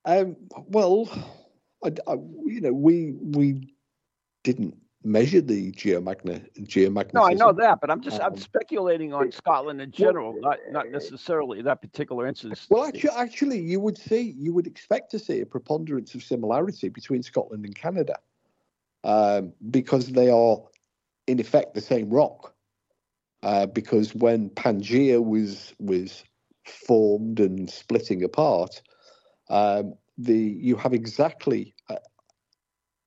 Um, 0.06 0.36
well, 0.68 1.10
I, 1.84 1.92
I- 2.08 2.14
you 2.46 2.62
know, 2.62 2.74
we 2.74 3.14
we 3.22 3.74
didn't 4.44 4.76
measure 5.04 5.42
the 5.42 5.72
geomagnet 5.72 6.52
geomagnetism. 6.68 7.14
No, 7.14 7.24
I 7.24 7.34
know 7.34 7.54
that, 7.54 7.80
but 7.82 7.90
I'm 7.90 8.02
just 8.02 8.20
I'm 8.22 8.34
Um, 8.34 8.38
speculating 8.38 9.14
on 9.14 9.32
Scotland 9.32 9.82
in 9.82 9.92
general, 9.92 10.36
not 10.40 10.60
not 10.72 10.90
necessarily 10.90 11.62
that 11.62 11.82
particular 11.82 12.28
instance. 12.28 12.68
Well, 12.70 12.86
actually, 12.86 13.10
actually, 13.12 13.60
you 13.60 13.80
would 13.80 13.98
see, 13.98 14.36
you 14.38 14.54
would 14.54 14.68
expect 14.68 15.12
to 15.12 15.20
see 15.20 15.42
a 15.42 15.46
preponderance 15.46 16.16
of 16.16 16.24
similarity 16.24 16.90
between 16.90 17.24
Scotland 17.24 17.66
and 17.66 17.74
Canada, 17.76 18.18
um, 19.04 19.54
because 19.72 20.08
they 20.08 20.30
are, 20.30 20.58
in 21.28 21.40
effect, 21.40 21.74
the 21.74 21.82
same 21.82 22.10
rock. 22.10 22.54
Uh, 23.42 23.66
because 23.66 24.14
when 24.14 24.50
Pangea 24.50 25.24
was 25.24 25.74
was 25.80 26.24
formed 26.66 27.40
and 27.40 27.70
splitting 27.70 28.24
apart, 28.24 28.82
um, 29.50 29.94
the 30.18 30.38
you 30.38 30.76
have 30.76 30.94
exactly, 30.94 31.74
uh, 31.90 31.96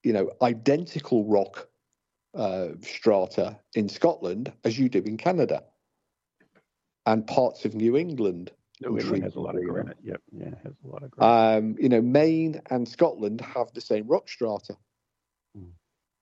you 0.02 0.12
know, 0.12 0.30
identical 0.40 1.26
rock 1.26 1.68
uh, 2.34 2.68
strata 2.80 3.58
in 3.74 3.88
Scotland 3.88 4.52
as 4.64 4.78
you 4.78 4.88
do 4.88 5.02
in 5.04 5.18
Canada, 5.18 5.62
and 7.04 7.26
parts 7.26 7.64
of 7.66 7.74
New 7.74 7.96
England. 7.96 8.52
New 8.80 8.98
England 8.98 9.22
has 9.24 9.36
a 9.36 9.40
lot 9.40 9.54
of 9.54 9.62
granite. 9.64 9.98
Yep, 10.02 10.20
yeah, 10.32 10.54
has 10.64 10.74
a 10.82 10.88
lot 10.88 11.02
of 11.02 11.10
granite. 11.10 11.56
um, 11.58 11.76
you 11.78 11.90
know, 11.90 12.00
Maine 12.00 12.60
and 12.70 12.88
Scotland 12.88 13.42
have 13.42 13.72
the 13.74 13.82
same 13.82 14.06
rock 14.06 14.30
strata. 14.30 14.76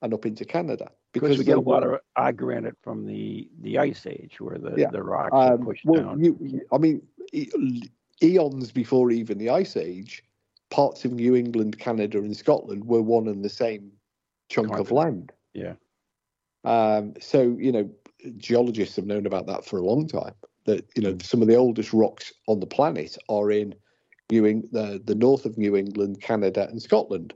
And 0.03 0.15
up 0.15 0.27
into 0.27 0.45
Canada 0.45 0.91
because 1.13 1.39
we 1.39 1.45
get 1.45 1.59
a 1.59 1.61
lot 1.61 1.85
of 1.85 2.01
our 2.17 2.33
granite 2.33 2.77
from 2.83 3.07
the 3.07 3.49
the 3.61 3.79
ice 3.79 4.07
age, 4.07 4.41
where 4.41 4.59
the 4.59 4.75
Yeah. 4.77 4.91
the 4.91 5.03
rocks 5.03 5.31
are 5.33 5.55
um, 5.55 5.65
pushed 5.65 5.85
well, 5.85 6.03
down. 6.03 6.25
you, 6.25 6.61
I 6.73 6.79
mean, 6.79 7.03
eons 8.23 8.73
before 8.73 9.11
even 9.11 9.39
the 9.39 9.51
ice 9.51 9.77
age, 9.77 10.23
parts 10.71 11.05
of 11.05 11.13
New 11.13 11.37
England, 11.37 11.79
Canada, 11.79 12.19
and 12.19 12.37
Scotland 12.37 12.85
were 12.85 13.03
one 13.03 13.29
and 13.29 13.45
the 13.45 13.51
same 13.51 13.93
chunk 14.49 14.79
of 14.79 14.91
land. 14.91 15.33
Yeah. 15.53 15.75
Um, 16.65 17.15
so 17.21 17.57
you 17.59 17.73
know, 17.73 17.91
geologists 18.39 18.97
have 18.97 19.07
known 19.07 19.27
about 19.27 19.47
that 19.47 19.65
for 19.65 19.79
a 19.79 19.85
long 19.85 20.07
time. 20.07 20.35
That 20.67 20.87
you 20.95 21.03
know, 21.03 21.17
some 21.23 21.43
of 21.43 21.49
the 21.49 21.57
oldest 21.57 21.93
rocks 21.93 22.33
on 22.47 22.61
the 22.61 22.67
planet 22.67 23.17
are 23.29 23.51
in 23.51 23.75
New 24.31 24.47
Eng- 24.47 24.69
the 24.73 25.01
the 25.05 25.15
north 25.15 25.45
of 25.45 25.59
New 25.59 25.77
England, 25.77 26.21
Canada, 26.21 26.69
and 26.71 26.81
Scotland, 26.81 27.35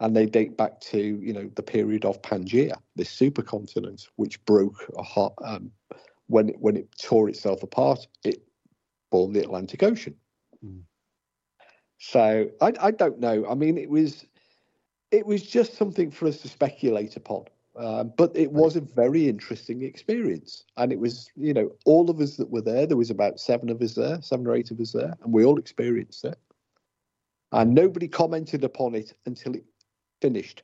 and 0.00 0.16
they 0.16 0.26
date 0.26 0.56
back 0.56 0.80
to 0.80 0.98
you 0.98 1.32
know 1.32 1.50
the 1.54 1.62
period 1.62 2.04
of 2.04 2.20
Pangea, 2.22 2.76
this 2.96 3.14
supercontinent, 3.14 4.08
which 4.16 4.44
broke 4.44 4.90
a 4.98 5.02
hot, 5.02 5.34
um, 5.44 5.70
when 6.26 6.50
it, 6.50 6.56
when 6.58 6.76
it 6.76 6.88
tore 7.00 7.28
itself 7.28 7.62
apart. 7.62 8.06
It 8.24 8.42
formed 9.10 9.36
the 9.36 9.42
Atlantic 9.42 9.82
Ocean. 9.82 10.16
Mm. 10.64 10.82
So 11.98 12.50
I 12.60 12.72
I 12.80 12.90
don't 12.90 13.20
know. 13.20 13.46
I 13.48 13.54
mean, 13.54 13.78
it 13.78 13.88
was 13.88 14.26
it 15.10 15.26
was 15.26 15.42
just 15.42 15.74
something 15.74 16.10
for 16.10 16.26
us 16.26 16.38
to 16.38 16.48
speculate 16.48 17.16
upon. 17.16 17.44
Uh, 17.76 18.04
but 18.04 18.30
it 18.36 18.52
was 18.52 18.76
a 18.76 18.80
very 18.80 19.28
interesting 19.28 19.82
experience, 19.82 20.64
and 20.76 20.92
it 20.92 20.98
was, 20.98 21.28
you 21.34 21.52
know, 21.52 21.68
all 21.84 22.08
of 22.08 22.20
us 22.20 22.36
that 22.36 22.48
were 22.48 22.60
there. 22.60 22.86
There 22.86 22.96
was 22.96 23.10
about 23.10 23.40
seven 23.40 23.68
of 23.68 23.82
us 23.82 23.94
there, 23.94 24.22
seven 24.22 24.46
or 24.46 24.54
eight 24.54 24.70
of 24.70 24.78
us 24.78 24.92
there, 24.92 25.12
and 25.22 25.32
we 25.32 25.44
all 25.44 25.58
experienced 25.58 26.24
it. 26.24 26.38
And 27.50 27.74
nobody 27.74 28.06
commented 28.06 28.62
upon 28.62 28.94
it 28.94 29.14
until 29.26 29.54
it 29.54 29.64
finished. 30.24 30.62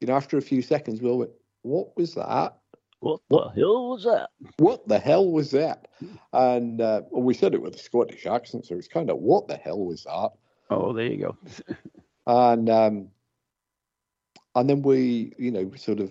You 0.00 0.06
know, 0.06 0.14
after 0.16 0.38
a 0.38 0.42
few 0.42 0.62
seconds, 0.62 1.02
we 1.02 1.10
all 1.10 1.18
went, 1.18 1.30
"What 1.62 1.94
was 1.96 2.14
that? 2.14 2.56
What 3.00 3.20
the 3.28 3.50
hell 3.54 3.90
was 3.90 4.04
that? 4.04 4.30
What 4.56 4.88
the 4.88 4.98
hell 4.98 5.30
was 5.30 5.50
that?" 5.50 5.88
And 6.32 6.80
uh, 6.80 7.02
well, 7.10 7.22
we 7.22 7.34
said 7.34 7.52
it 7.54 7.60
with 7.60 7.74
a 7.74 7.78
Scottish 7.78 8.24
accent, 8.24 8.64
so 8.66 8.76
it's 8.76 8.88
kind 8.88 9.10
of, 9.10 9.18
"What 9.18 9.46
the 9.46 9.56
hell 9.56 9.84
was 9.84 10.04
that?" 10.04 10.30
Oh, 10.70 10.94
there 10.94 11.06
you 11.06 11.18
go. 11.18 11.36
and 12.26 12.70
um, 12.70 13.08
and 14.54 14.70
then 14.70 14.80
we, 14.82 15.32
you 15.38 15.50
know, 15.50 15.70
sort 15.76 16.00
of, 16.00 16.10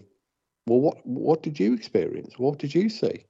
well, 0.67 0.79
what 0.79 0.97
what 1.05 1.41
did 1.41 1.59
you 1.59 1.73
experience? 1.73 2.37
What 2.37 2.59
did 2.59 2.75
you 2.75 2.89
see? 2.89 3.25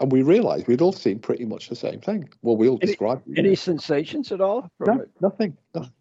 And 0.00 0.12
we 0.12 0.22
realised 0.22 0.68
we'd 0.68 0.80
all 0.80 0.92
seen 0.92 1.18
pretty 1.18 1.44
much 1.44 1.68
the 1.68 1.74
same 1.74 2.00
thing. 2.00 2.28
Well, 2.42 2.56
we 2.56 2.68
all 2.68 2.78
Any- 2.80 2.92
described 2.92 3.26
it. 3.26 3.38
Any 3.38 3.56
sensations 3.56 4.30
at 4.30 4.40
all? 4.40 4.70
from 4.78 4.96
no, 4.98 5.02
it? 5.02 5.10
nothing, 5.20 5.56
nothing, 5.74 5.92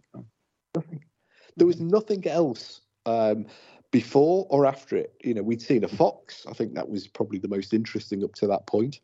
nothing. 0.76 1.04
There 1.58 1.68
was 1.68 1.82
nothing 1.82 2.26
else 2.28 2.82
um, 3.06 3.48
before 3.92 4.48
or 4.50 4.66
after 4.66 4.96
it. 4.96 5.14
You 5.24 5.34
know, 5.34 5.44
we'd 5.44 5.62
seen 5.62 5.84
a 5.84 5.88
fox. 5.88 6.46
I 6.48 6.54
think 6.54 6.76
that 6.76 6.88
was 6.88 7.08
probably 7.08 7.40
the 7.40 7.48
most 7.48 7.74
interesting 7.74 8.24
up 8.24 8.36
to 8.36 8.48
that 8.48 8.68
point. 8.68 9.00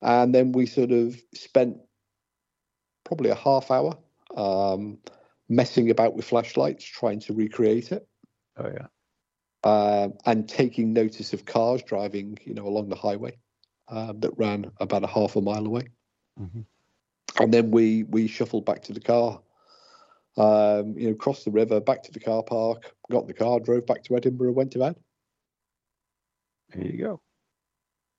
And 0.00 0.34
then 0.34 0.52
we 0.52 0.66
sort 0.66 0.92
of 0.92 1.20
spent 1.34 1.78
probably 3.04 3.30
a 3.30 3.34
half 3.34 3.70
hour 3.70 3.96
um, 4.36 4.98
messing 5.48 5.90
about 5.90 6.14
with 6.14 6.24
flashlights, 6.24 6.84
trying 6.84 7.20
to 7.20 7.32
recreate 7.32 7.92
it, 7.92 8.06
Oh 8.56 8.68
yeah. 8.68 8.86
um, 9.64 10.14
and 10.24 10.48
taking 10.48 10.92
notice 10.92 11.32
of 11.32 11.44
cars 11.44 11.82
driving, 11.82 12.38
you 12.44 12.54
know, 12.54 12.66
along 12.66 12.88
the 12.88 12.96
highway 12.96 13.38
um, 13.88 14.20
that 14.20 14.36
ran 14.36 14.70
about 14.80 15.04
a 15.04 15.06
half 15.06 15.36
a 15.36 15.40
mile 15.40 15.66
away. 15.66 15.88
Mhm. 16.38 16.64
And 17.40 17.52
then 17.52 17.70
we 17.70 18.02
we 18.04 18.26
shuffled 18.28 18.64
back 18.64 18.82
to 18.84 18.92
the 18.92 19.00
car, 19.00 19.40
um, 20.36 20.94
you 20.98 21.08
know, 21.08 21.14
crossed 21.14 21.44
the 21.44 21.50
river, 21.50 21.80
back 21.80 22.02
to 22.04 22.12
the 22.12 22.20
car 22.20 22.42
park, 22.42 22.94
got 23.10 23.26
the 23.26 23.34
car, 23.34 23.60
drove 23.60 23.86
back 23.86 24.04
to 24.04 24.16
Edinburgh, 24.16 24.52
went 24.52 24.72
to 24.72 24.78
bed. 24.78 24.96
There 26.74 26.84
you 26.84 26.98
go. 26.98 27.20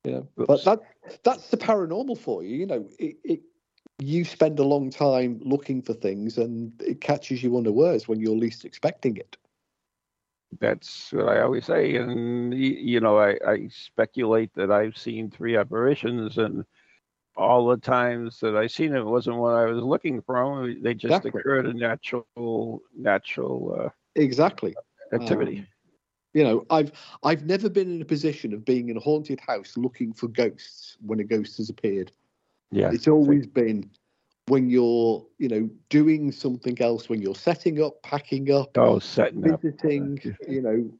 Yeah, 0.03 0.21
Oops. 0.39 0.47
but 0.47 0.63
that 0.63 0.79
that's 1.23 1.49
the 1.49 1.57
paranormal 1.57 2.17
for 2.17 2.43
you. 2.43 2.55
You 2.55 2.65
know, 2.65 2.89
it, 2.97 3.17
it 3.23 3.41
you 3.99 4.23
spend 4.23 4.59
a 4.59 4.63
long 4.63 4.89
time 4.89 5.41
looking 5.43 5.81
for 5.81 5.93
things, 5.93 6.37
and 6.37 6.71
it 6.81 7.01
catches 7.01 7.43
you 7.43 7.57
unawares 7.57 8.07
when 8.07 8.19
you're 8.19 8.35
least 8.35 8.63
expecting 8.65 9.17
it. 9.17 9.37
That's 10.59 11.11
what 11.11 11.27
I 11.27 11.41
always 11.41 11.65
say, 11.65 11.97
and 11.97 12.53
you 12.53 12.99
know, 12.99 13.17
I, 13.19 13.37
I 13.45 13.67
speculate 13.69 14.53
that 14.55 14.71
I've 14.71 14.97
seen 14.97 15.29
three 15.29 15.57
apparitions, 15.57 16.37
and 16.37 16.63
all 17.37 17.67
the 17.67 17.77
times 17.77 18.39
that 18.39 18.55
I 18.55 18.67
seen 18.67 18.95
it 18.95 19.05
wasn't 19.05 19.37
what 19.37 19.53
I 19.53 19.65
was 19.65 19.83
looking 19.83 20.21
for. 20.21 20.73
They 20.81 20.93
just 20.93 21.05
Exactly. 21.05 21.41
occurred 21.41 21.65
in 21.67 21.77
natural 21.77 22.81
natural 22.95 23.77
Uh, 23.79 23.89
Exactly. 24.15 24.75
activity. 25.13 25.59
Um, 25.59 25.67
you 26.33 26.43
know, 26.43 26.65
I've 26.69 26.91
I've 27.23 27.45
never 27.45 27.69
been 27.69 27.95
in 27.95 28.01
a 28.01 28.05
position 28.05 28.53
of 28.53 28.65
being 28.65 28.89
in 28.89 28.97
a 28.97 28.99
haunted 28.99 29.39
house 29.39 29.77
looking 29.77 30.13
for 30.13 30.27
ghosts 30.27 30.97
when 31.05 31.19
a 31.19 31.23
ghost 31.23 31.57
has 31.57 31.69
appeared. 31.69 32.11
yeah, 32.71 32.91
It's 32.91 33.07
always 33.07 33.47
been 33.47 33.89
when 34.47 34.69
you're, 34.69 35.25
you 35.39 35.47
know, 35.49 35.69
doing 35.89 36.31
something 36.31 36.79
else, 36.81 37.09
when 37.09 37.21
you're 37.21 37.35
setting 37.35 37.81
up, 37.81 38.01
packing 38.03 38.51
up, 38.51 38.77
oh, 38.77 38.99
setting 38.99 39.51
up. 39.51 39.61
visiting, 39.61 40.21
you 40.47 40.61
know, 40.61 40.91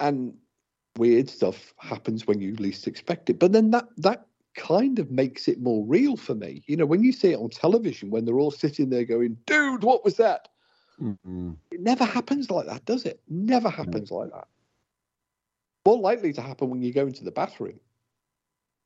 and 0.00 0.34
weird 0.96 1.28
stuff 1.28 1.74
happens 1.78 2.26
when 2.26 2.40
you 2.40 2.54
least 2.56 2.86
expect 2.86 3.30
it. 3.30 3.38
But 3.38 3.52
then 3.52 3.70
that 3.70 3.88
that 3.98 4.26
kind 4.54 4.98
of 4.98 5.10
makes 5.10 5.48
it 5.48 5.60
more 5.60 5.84
real 5.84 6.16
for 6.16 6.34
me. 6.34 6.62
You 6.66 6.76
know, 6.76 6.86
when 6.86 7.02
you 7.02 7.12
see 7.12 7.32
it 7.32 7.38
on 7.38 7.50
television, 7.50 8.10
when 8.10 8.24
they're 8.24 8.38
all 8.38 8.50
sitting 8.50 8.90
there 8.90 9.04
going, 9.04 9.38
"Dude, 9.46 9.82
what 9.82 10.04
was 10.04 10.16
that?" 10.16 10.48
Mhm. 11.00 11.56
It 11.70 11.80
never 11.80 12.04
happens 12.04 12.50
like 12.50 12.66
that, 12.66 12.84
does 12.84 13.04
it? 13.04 13.20
Never 13.28 13.68
happens 13.68 14.10
like 14.10 14.30
that. 14.30 14.48
More 15.86 15.98
likely 15.98 16.32
to 16.32 16.42
happen 16.42 16.70
when 16.70 16.82
you 16.82 16.92
go 16.92 17.06
into 17.06 17.24
the 17.24 17.32
bathroom. 17.32 17.80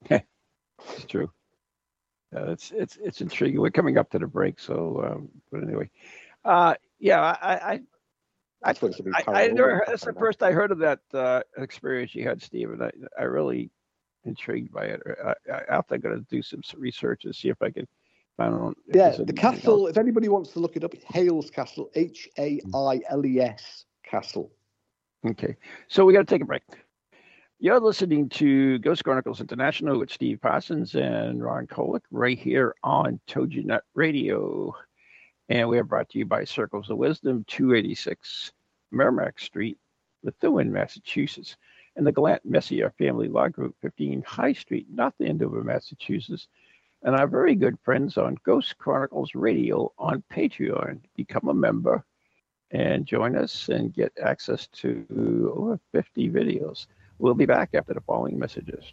It's 0.95 1.07
true. 1.07 1.31
Uh, 2.35 2.53
it's 2.53 2.71
it's 2.71 2.97
it's 2.99 3.21
intriguing. 3.21 3.61
We're 3.61 3.71
coming 3.71 3.99
up 3.99 4.11
to 4.11 4.19
the 4.19 4.27
break, 4.27 4.61
so 4.61 5.03
um, 5.05 5.29
but 5.51 5.63
anyway, 5.63 5.91
uh, 6.45 6.75
yeah, 7.01 7.21
I 7.21 7.81
I 8.63 8.73
supposed 8.75 9.01
I, 9.15 9.25
I 9.27 9.49
never. 9.49 9.85
That's 9.87 10.05
the 10.05 10.13
first 10.13 10.43
I 10.43 10.53
heard 10.53 10.71
of 10.71 10.79
that 10.79 11.01
uh, 11.15 11.43
experience 11.57 12.15
you 12.15 12.25
had, 12.25 12.43
Stephen. 12.43 12.83
I 12.83 12.91
I 13.19 13.25
really 13.25 13.71
intrigued 14.29 14.73
by 14.73 14.85
it. 14.85 15.03
Uh, 15.07 15.35
I, 15.51 15.75
I, 15.75 15.77
I'm 15.77 16.01
going 16.01 16.17
to 16.17 16.27
do 16.31 16.43
some 16.43 16.61
research 16.77 17.25
and 17.25 17.35
see 17.35 17.49
if 17.49 17.61
I 17.61 17.71
can 17.71 17.87
find 18.37 18.55
out. 18.55 18.77
Yeah, 18.93 19.17
the 19.19 19.33
castle. 19.33 19.87
else. 19.87 19.91
If 19.91 19.99
anybody 19.99 20.29
wants 20.29 20.53
to 20.53 20.61
look 20.61 20.77
it 20.77 20.85
up, 20.85 20.95
it's 20.95 21.05
Hailes 21.05 21.51
Castle. 21.51 21.91
H 21.95 22.29
A 22.39 22.61
I 22.75 23.01
L 23.11 23.27
E 23.27 23.41
S 23.41 23.85
Castle. 24.05 24.51
Okay, 25.27 25.57
so 25.89 26.05
we 26.05 26.13
got 26.13 26.21
to 26.21 26.33
take 26.33 26.43
a 26.43 26.47
break. 26.47 26.63
You're 27.61 27.81
listening 27.81 28.29
to 28.31 28.79
Ghost 28.79 29.03
Chronicles 29.03 29.41
International 29.41 29.99
with 29.99 30.13
Steve 30.13 30.41
Parsons 30.41 30.95
and 30.95 31.43
Ron 31.43 31.67
Kolek 31.67 32.03
right 32.13 32.39
here 32.39 32.77
on 32.85 33.19
TogiNet 33.29 33.81
Radio. 33.95 34.73
And 35.49 35.69
we 35.69 35.77
are 35.79 35.85
brought 35.85 36.09
to 36.11 36.19
you 36.19 36.25
by 36.25 36.45
Circles 36.45 36.89
of 36.89 36.99
Wisdom, 36.99 37.45
286 37.49 38.53
Merrimack 38.93 39.41
Street, 39.41 39.77
Methuen, 40.23 40.71
Massachusetts, 40.73 41.57
and 41.99 42.07
the 42.07 42.13
Glant 42.13 42.47
Messier 42.47 42.95
Family 42.97 43.27
Law 43.29 43.49
Group, 43.49 43.75
15 43.83 44.23
High 44.23 44.53
Street, 44.53 44.87
not 44.89 45.15
North 45.19 45.29
Andover, 45.29 45.65
Massachusetts. 45.65 46.47
And 47.03 47.17
our 47.17 47.27
very 47.27 47.57
good 47.57 47.77
friends 47.83 48.17
on 48.17 48.39
Ghost 48.45 48.79
Chronicles 48.79 49.35
Radio 49.35 49.93
on 49.99 50.23
Patreon. 50.33 51.01
Become 51.17 51.49
a 51.49 51.55
member 51.55 52.05
and 52.71 53.05
join 53.05 53.35
us 53.37 53.69
and 53.69 53.93
get 53.93 54.13
access 54.23 54.69
to 54.69 55.53
over 55.57 55.81
50 55.91 56.31
videos. 56.31 56.87
We'll 57.19 57.35
be 57.35 57.47
back 57.47 57.71
after 57.75 57.95
the 57.95 58.01
following 58.01 58.39
messages. 58.39 58.93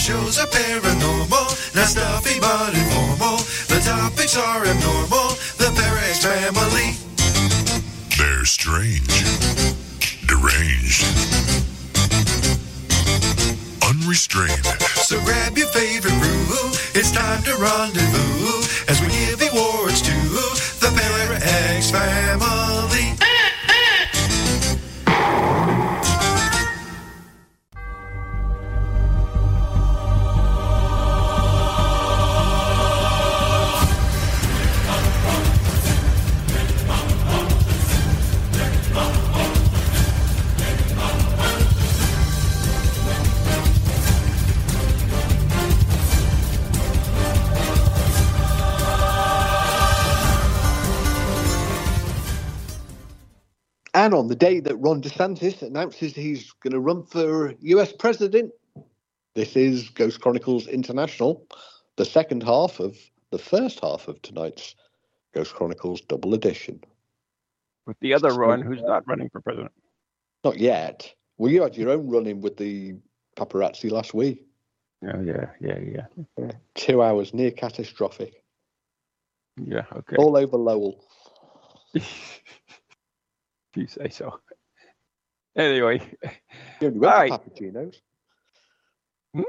Shows 0.00 0.38
are 0.38 0.46
paranormal, 0.46 1.74
not 1.74 1.86
stuffy 1.86 2.40
but 2.40 2.72
informal. 2.72 3.36
The 3.68 3.80
topics 3.84 4.34
are 4.34 4.64
abnormal, 4.64 5.36
the 5.60 5.68
Parax 5.76 6.24
family. 6.24 6.96
They're 8.16 8.46
strange, 8.46 9.12
deranged, 10.24 11.04
unrestrained. 13.84 14.64
So 15.04 15.20
grab 15.20 15.58
your 15.58 15.68
favorite 15.68 16.16
brew, 16.16 16.72
it's 16.96 17.12
time 17.12 17.42
to 17.42 17.54
rendezvous 17.56 18.64
as 18.88 19.00
we 19.02 19.19
And 54.10 54.18
on 54.18 54.26
the 54.26 54.34
day 54.34 54.58
that 54.58 54.74
Ron 54.74 55.00
DeSantis 55.00 55.62
announces 55.62 56.16
he's 56.16 56.50
going 56.64 56.72
to 56.72 56.80
run 56.80 57.04
for 57.04 57.54
US 57.60 57.92
president, 57.92 58.50
this 59.36 59.54
is 59.54 59.88
Ghost 59.90 60.20
Chronicles 60.20 60.66
International, 60.66 61.46
the 61.94 62.04
second 62.04 62.42
half 62.42 62.80
of 62.80 62.98
the 63.30 63.38
first 63.38 63.78
half 63.78 64.08
of 64.08 64.20
tonight's 64.22 64.74
Ghost 65.32 65.54
Chronicles 65.54 66.00
double 66.00 66.34
edition. 66.34 66.82
With 67.86 68.00
the 68.00 68.12
other 68.12 68.34
Ron, 68.34 68.62
who's 68.62 68.82
not 68.82 69.06
running 69.06 69.30
for 69.30 69.40
president. 69.42 69.70
Not 70.42 70.58
yet. 70.58 71.14
Well, 71.38 71.52
you 71.52 71.62
had 71.62 71.76
your 71.76 71.90
own 71.90 72.10
run 72.10 72.26
in 72.26 72.40
with 72.40 72.56
the 72.56 72.96
paparazzi 73.36 73.92
last 73.92 74.12
week. 74.12 74.44
Oh, 75.04 75.20
yeah, 75.22 75.50
yeah, 75.60 75.78
yeah. 75.78 76.50
Two 76.74 77.00
hours 77.00 77.32
near 77.32 77.52
catastrophic, 77.52 78.42
Yeah, 79.56 79.84
okay. 79.94 80.16
all 80.16 80.36
over 80.36 80.56
Lowell. 80.56 81.04
if 83.72 83.76
you 83.76 83.86
say 83.86 84.08
so. 84.08 84.38
Anyway, 85.56 86.00
You 86.80 86.88
only 86.88 86.98
went 87.00 87.14
All 87.14 87.22
to 87.26 87.30
right. 87.30 87.32
Papagino's. 87.32 88.00
Hmm? 89.34 89.42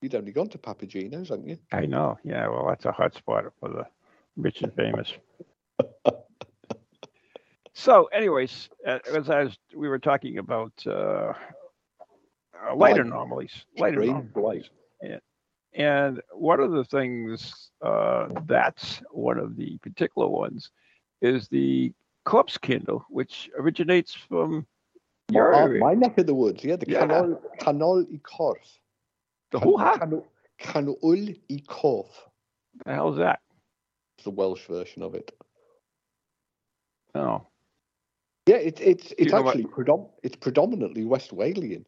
You'd 0.00 0.14
only 0.14 0.32
gone 0.32 0.48
to 0.50 0.58
Papagino's, 0.58 1.30
hadn't 1.30 1.48
you? 1.48 1.58
I 1.72 1.86
know. 1.86 2.18
Yeah, 2.24 2.48
well, 2.48 2.66
that's 2.68 2.84
a 2.84 2.92
hot 2.92 3.14
spot 3.14 3.44
for 3.60 3.70
the 3.70 3.86
rich 4.36 4.62
and 4.62 4.72
famous. 4.74 5.12
so, 7.72 8.04
anyways, 8.12 8.68
uh, 8.86 8.98
as 9.12 9.30
I 9.30 9.44
was, 9.44 9.58
we 9.74 9.88
were 9.88 9.98
talking 9.98 10.38
about 10.38 10.72
uh, 10.86 11.32
uh, 12.66 12.76
light 12.76 12.98
anomalies, 12.98 13.64
light 13.78 13.94
anomalies, 13.94 14.68
and 15.74 16.20
one 16.32 16.60
of 16.60 16.70
the 16.70 16.84
things 16.84 17.70
uh, 17.82 18.28
that's 18.46 19.02
one 19.10 19.38
of 19.38 19.56
the 19.56 19.78
particular 19.78 20.28
ones 20.28 20.70
is 21.20 21.48
the 21.48 21.92
corpse 22.24 22.58
kindle, 22.58 23.04
which 23.08 23.50
originates 23.58 24.14
from 24.14 24.66
your 25.30 25.54
Oh, 25.54 25.58
area. 25.58 25.80
my 25.80 25.94
neck 25.94 26.18
of 26.18 26.26
the 26.26 26.34
woods, 26.34 26.64
yeah, 26.64 26.76
the 26.76 26.86
Yeah. 26.88 27.06
Canwyll, 27.06 27.40
Canwyll 27.60 28.06
y 28.10 28.18
Corff. 28.22 28.78
the 29.50 29.60
who? 29.60 29.76
Canwyll, 29.78 30.24
Canwyll 30.58 31.40
y 31.50 31.62
Corff. 31.66 32.10
The 32.84 32.92
hell's 32.94 33.16
that? 33.18 33.40
It's 34.18 34.24
the 34.24 34.30
Welsh 34.30 34.66
version 34.66 35.02
of 35.02 35.14
it. 35.14 35.30
Oh, 37.14 37.46
Yeah, 38.46 38.56
it, 38.56 38.80
it's 38.80 39.10
you 39.10 39.16
it's 39.18 39.32
actually 39.32 39.64
predom- 39.64 40.10
it's 40.22 40.36
predominantly 40.36 41.04
West 41.04 41.30
Walian. 41.30 41.84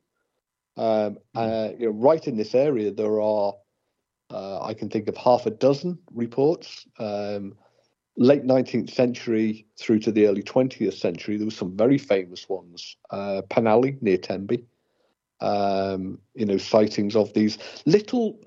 Um, 0.78 1.18
Hmm. 1.34 1.38
uh, 1.38 1.68
you 1.78 1.86
know, 1.86 1.92
right 1.92 2.26
in 2.26 2.36
this 2.36 2.54
area, 2.54 2.90
there 2.92 3.20
are 3.20 3.54
uh, 4.30 4.60
I 4.62 4.74
can 4.74 4.88
think 4.90 5.08
of 5.08 5.16
half 5.16 5.46
a 5.46 5.50
dozen 5.50 5.98
reports. 6.12 6.86
Um, 6.98 7.56
late 8.16 8.44
19th 8.44 8.90
century 8.90 9.66
through 9.78 9.98
to 10.00 10.12
the 10.12 10.26
early 10.26 10.42
20th 10.42 10.94
century, 10.94 11.36
there 11.36 11.46
were 11.46 11.50
some 11.50 11.76
very 11.76 11.98
famous 11.98 12.48
ones. 12.48 12.96
Uh, 13.10 13.42
Penally 13.50 14.00
near 14.02 14.16
Tenby, 14.16 14.64
um, 15.40 16.18
you 16.34 16.46
know, 16.46 16.56
sightings 16.56 17.14
of 17.16 17.32
these 17.34 17.58
little. 17.84 18.38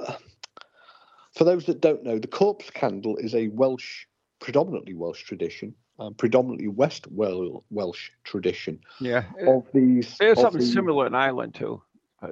For 1.36 1.44
those 1.44 1.66
that 1.66 1.82
don't 1.82 2.04
know, 2.04 2.18
the 2.20 2.28
corpse 2.28 2.70
candle 2.72 3.16
is 3.18 3.36
a 3.36 3.50
Welsh, 3.50 4.06
predominantly 4.40 4.96
Welsh 4.96 5.24
tradition, 5.24 5.76
um, 6.00 6.16
predominantly 6.16 6.68
West 6.68 7.08
Wel- 7.12 7.64
Welsh 7.70 8.10
tradition 8.24 8.80
yeah. 9.00 9.24
of 9.48 9.68
these. 9.74 10.18
There's 10.18 10.38
of 10.40 10.42
something 10.44 10.62
these- 10.62 10.74
similar 10.74 11.06
in 11.06 11.16
Ireland 11.16 11.54
too. 11.56 11.82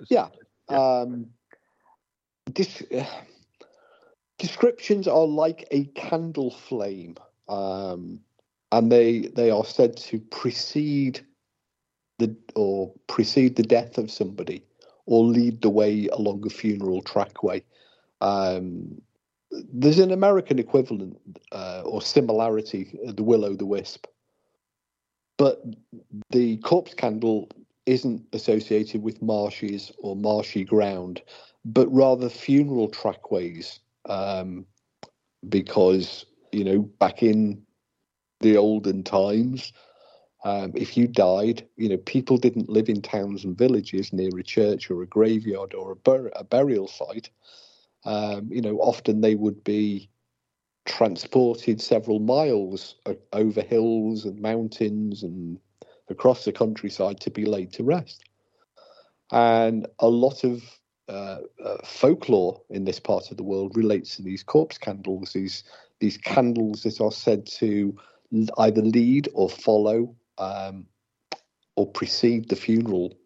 Yeah. 0.10 0.30
Yeah. 0.70 0.78
Um, 0.78 1.28
this, 2.54 2.82
descriptions 4.38 5.08
are 5.08 5.26
like 5.26 5.68
a 5.72 5.86
candle 5.96 6.52
flame, 6.52 7.16
um, 7.50 8.20
and 8.72 8.92
they 8.92 9.28
they 9.36 9.50
are 9.52 9.66
said 9.66 9.98
to 9.98 10.20
precede 10.20 11.22
the 12.20 12.36
or 12.56 12.94
precede 13.08 13.56
the 13.56 13.64
death 13.64 13.98
of 13.98 14.12
somebody, 14.12 14.64
or 15.06 15.24
lead 15.24 15.62
the 15.62 15.70
way 15.70 16.08
along 16.08 16.46
a 16.46 16.50
funeral 16.50 17.02
trackway. 17.02 17.64
Um, 18.22 19.02
there's 19.52 20.00
an 20.00 20.12
American 20.12 20.60
equivalent 20.60 21.18
uh, 21.52 21.82
or 21.86 22.02
similarity, 22.02 23.00
uh, 23.08 23.14
the 23.14 23.24
will 23.24 23.46
o' 23.46 23.56
the 23.56 23.66
wisp, 23.66 24.08
but 25.38 25.64
the 26.32 26.58
corpse 26.58 26.94
candle 26.94 27.50
isn't 27.86 28.26
associated 28.34 29.02
with 29.02 29.22
marshes 29.22 29.92
or 30.00 30.16
marshy 30.16 30.66
ground, 30.66 31.22
but 31.64 31.88
rather 31.94 32.28
funeral 32.28 32.90
trackways, 32.90 33.80
um, 34.10 34.66
because 35.48 36.26
you 36.52 36.64
know 36.64 36.80
back 36.80 37.24
in 37.24 37.64
the 38.40 38.58
olden 38.58 39.04
times, 39.04 39.74
um, 40.44 40.72
if 40.76 40.96
you 40.98 41.08
died, 41.08 41.68
you 41.76 41.90
know 41.90 41.98
people 41.98 42.38
didn't 42.38 42.70
live 42.70 42.90
in 42.90 43.02
towns 43.02 43.44
and 43.44 43.58
villages 43.58 44.14
near 44.14 44.38
a 44.38 44.44
church 44.44 44.90
or 44.90 45.02
a 45.02 45.08
graveyard 45.08 45.74
or 45.74 45.92
a, 45.92 45.96
bur- 45.96 46.32
a 46.36 46.44
burial 46.44 46.88
site. 46.88 47.30
Um, 48.06 48.48
you 48.52 48.62
know, 48.62 48.78
often 48.78 49.22
they 49.22 49.36
would 49.36 49.64
be 49.64 50.10
transported 50.86 51.82
several 51.82 52.20
miles 52.20 52.96
over 53.34 53.62
hills 53.62 54.26
and 54.26 54.40
mountains 54.40 55.24
and 55.24 55.60
across 56.10 56.46
the 56.46 56.52
countryside 56.54 57.20
to 57.20 57.30
be 57.30 57.46
laid 57.46 57.74
to 57.74 57.84
rest. 57.84 58.24
And 59.32 59.88
a 60.00 60.08
lot 60.08 60.44
of 60.46 60.64
uh, 61.10 61.40
uh, 61.64 61.78
folklore 61.86 62.62
in 62.70 62.86
this 62.86 63.00
part 63.00 63.32
of 63.32 63.38
the 63.38 63.44
world 63.44 63.76
relates 63.76 64.16
to 64.16 64.22
these 64.22 64.44
corpse 64.44 64.78
candles, 64.78 65.34
these 65.34 65.64
these 66.00 66.18
candles 66.18 66.84
that 66.84 67.02
are 67.02 67.12
said 67.12 67.46
to 67.46 67.98
either 68.58 68.82
lead 68.82 69.30
or 69.34 69.50
follow 69.50 70.16
um, 70.38 70.86
or 71.76 71.88
precede 71.88 72.50
the 72.50 72.56
funeral. 72.56 73.18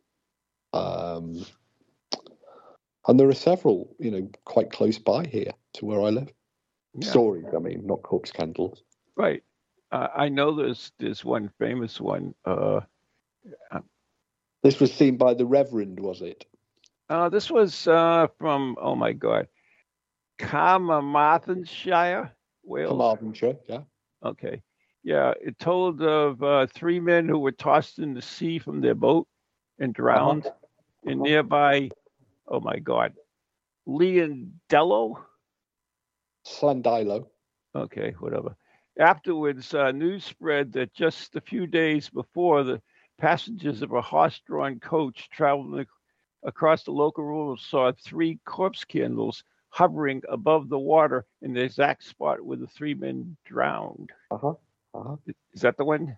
Um, 0.74 1.46
and 3.08 3.20
there 3.20 3.28
are 3.28 3.34
several, 3.34 3.96
you 4.00 4.12
know, 4.12 4.30
quite 4.46 4.72
close 4.72 4.98
by 4.98 5.26
here 5.26 5.52
to 5.74 5.86
where 5.86 6.02
I 6.02 6.10
live. 6.10 6.32
Yeah. 6.94 7.10
Stories, 7.10 7.46
I 7.56 7.60
mean, 7.60 7.86
not 7.86 8.04
corpse 8.04 8.32
candles. 8.32 8.84
Right. 9.16 9.44
Uh, 9.92 10.08
I 10.16 10.30
know 10.30 10.56
there's 10.56 10.92
there's 11.00 11.26
one 11.26 11.50
famous 11.60 12.00
one. 12.00 12.34
Uh, 12.46 12.82
This 14.64 14.80
was 14.80 14.94
seen 14.94 15.18
by 15.18 15.34
the 15.34 15.46
Reverend, 15.46 16.00
was 16.00 16.22
it? 16.22 16.46
uh, 17.10 17.28
this 17.30 17.50
was 17.52 17.88
uh, 17.88 18.28
from 18.38 18.78
oh 18.80 18.96
my 18.96 19.12
god, 19.12 19.48
Carmarthenshire, 20.38 22.32
Wales. 22.64 22.90
Carmarthenshire, 22.90 23.58
yeah. 23.68 23.82
Okay. 24.24 24.62
Yeah, 25.04 25.34
it 25.42 25.58
told 25.58 26.02
of 26.02 26.44
uh, 26.44 26.68
three 26.68 27.00
men 27.00 27.28
who 27.28 27.40
were 27.40 27.52
tossed 27.52 28.00
in 28.00 28.14
the 28.14 28.22
sea 28.22 28.60
from 28.60 28.82
their 28.82 28.94
boat 28.96 29.28
and 29.80 29.94
drowned 29.94 30.46
in 31.04 31.14
Uh-huh. 31.20 31.24
nearby. 31.24 31.90
Oh 32.48 32.60
my 32.60 32.80
God, 32.80 33.14
Leondello. 33.88 35.18
Llandilo. 36.46 37.28
Okay, 37.76 38.12
whatever. 38.20 38.56
Afterwards, 39.00 39.74
uh, 39.74 39.92
news 39.92 40.24
spread 40.26 40.74
that 40.74 40.94
just 40.94 41.36
a 41.36 41.42
few 41.42 41.66
days 41.66 42.10
before, 42.10 42.64
the 42.64 42.82
passengers 43.18 43.82
of 43.82 43.92
a 43.94 44.02
horse-drawn 44.02 44.80
coach 44.80 45.30
traveling 45.30 45.86
across 46.44 46.84
the 46.84 46.92
local 46.92 47.24
road 47.24 47.60
saw 47.60 47.92
three 47.92 48.40
corpse 48.46 48.84
candles 48.84 49.44
hovering 49.72 50.22
above 50.30 50.70
the 50.70 50.78
water 50.80 51.26
in 51.42 51.54
the 51.54 51.62
exact 51.62 52.04
spot 52.04 52.42
where 52.46 52.58
the 52.58 52.68
three 52.68 52.94
men 52.94 53.36
drowned. 53.46 54.12
Uh-huh. 54.30 54.54
Uh-huh. 54.94 55.16
Is 55.54 55.62
that 55.62 55.78
the 55.78 55.86
one? 55.86 56.16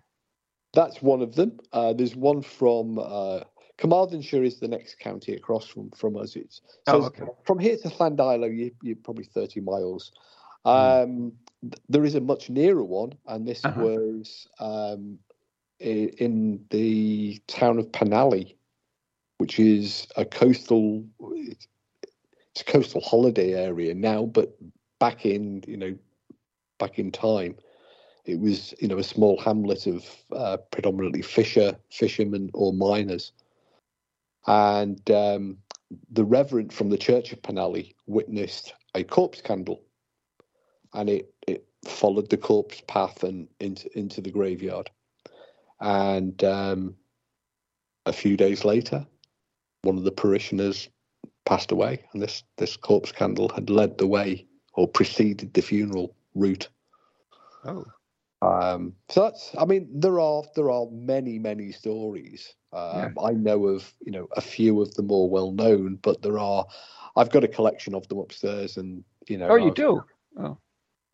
That's 0.74 1.00
one 1.00 1.22
of 1.22 1.34
them. 1.36 1.58
Uh, 1.72 1.92
there's 1.92 2.16
one 2.16 2.42
from 2.42 2.98
uh, 2.98 3.40
Carmarthenshire 3.78 4.42
is 4.42 4.58
the 4.60 4.68
next 4.68 4.98
county 4.98 5.34
across 5.34 5.66
from, 5.66 5.90
from 5.90 6.16
us. 6.16 6.36
It's 6.36 6.60
so 6.88 7.02
Oh, 7.02 7.06
okay. 7.06 7.24
from 7.44 7.58
here 7.58 7.76
to 7.76 7.88
Llandilo, 7.88 8.54
you, 8.54 8.72
you're 8.82 8.96
probably 8.96 9.24
30 9.24 9.60
miles. 9.60 10.12
Hmm. 10.64 10.70
Um, 10.70 11.32
th- 11.62 11.74
there 11.88 12.04
is 12.04 12.14
a 12.16 12.20
much 12.20 12.50
nearer 12.50 12.82
one, 12.84 13.12
and 13.26 13.46
this 13.46 13.64
Uh-huh. 13.64 13.82
was 13.82 14.48
um, 14.58 15.18
i- 15.80 16.10
in 16.18 16.64
the 16.70 17.38
town 17.46 17.78
of 17.78 17.86
Penally, 17.92 18.56
which 19.38 19.58
is 19.60 20.08
a 20.16 20.24
coastal. 20.24 21.04
It's, 21.34 21.68
it's 22.54 22.62
a 22.62 22.72
coastal 22.72 23.00
holiday 23.00 23.54
area 23.54 23.94
now, 23.94 24.24
but 24.24 24.56
back 25.00 25.26
in 25.26 25.64
you 25.66 25.76
know, 25.76 25.96
back 26.78 26.98
in 26.98 27.10
time, 27.10 27.56
it 28.24 28.38
was 28.38 28.72
you 28.80 28.86
know 28.86 28.98
a 28.98 29.02
small 29.02 29.40
hamlet 29.40 29.86
of 29.86 30.08
uh, 30.32 30.58
predominantly 30.70 31.22
fisher 31.22 31.76
fishermen 31.90 32.50
or 32.54 32.72
miners, 32.72 33.32
and 34.46 35.10
um, 35.10 35.58
the 36.12 36.24
reverend 36.24 36.72
from 36.72 36.90
the 36.90 36.98
church 36.98 37.32
of 37.32 37.42
Penally 37.42 37.94
witnessed 38.06 38.72
a 38.94 39.02
corpse 39.02 39.40
candle, 39.40 39.82
and 40.92 41.10
it 41.10 41.34
it 41.48 41.66
followed 41.84 42.30
the 42.30 42.36
corpse 42.36 42.80
path 42.86 43.24
and 43.24 43.48
into 43.58 43.98
into 43.98 44.20
the 44.20 44.30
graveyard, 44.30 44.90
and 45.80 46.44
um, 46.44 46.94
a 48.06 48.12
few 48.12 48.36
days 48.36 48.64
later, 48.64 49.04
one 49.82 49.98
of 49.98 50.04
the 50.04 50.12
parishioners 50.12 50.88
passed 51.44 51.72
away, 51.72 52.04
and 52.12 52.22
this 52.22 52.42
this 52.56 52.76
corpse 52.76 53.12
candle 53.12 53.48
had 53.48 53.70
led 53.70 53.98
the 53.98 54.06
way 54.06 54.46
or 54.74 54.88
preceded 54.88 55.52
the 55.54 55.62
funeral 55.62 56.14
route. 56.34 56.68
Oh. 57.64 57.84
Um, 58.42 58.94
so 59.08 59.22
that's, 59.22 59.52
I 59.58 59.64
mean, 59.64 59.88
there 59.92 60.20
are 60.20 60.42
there 60.54 60.70
are 60.70 60.86
many 60.90 61.38
many 61.38 61.72
stories. 61.72 62.54
Um, 62.72 63.16
I 63.22 63.30
know 63.32 63.66
of 63.66 63.92
you 64.04 64.12
know 64.12 64.28
a 64.36 64.40
few 64.40 64.82
of 64.82 64.94
the 64.94 65.02
more 65.02 65.28
well 65.30 65.52
known, 65.52 65.96
but 66.02 66.22
there 66.22 66.38
are. 66.38 66.66
I've 67.16 67.30
got 67.30 67.44
a 67.44 67.48
collection 67.48 67.94
of 67.94 68.06
them 68.08 68.18
upstairs, 68.18 68.76
and 68.76 69.04
you 69.28 69.38
know. 69.38 69.48
Oh, 69.48 69.56
you 69.56 69.66
I've- 69.66 69.74
do? 69.74 70.04
Oh, 70.36 70.58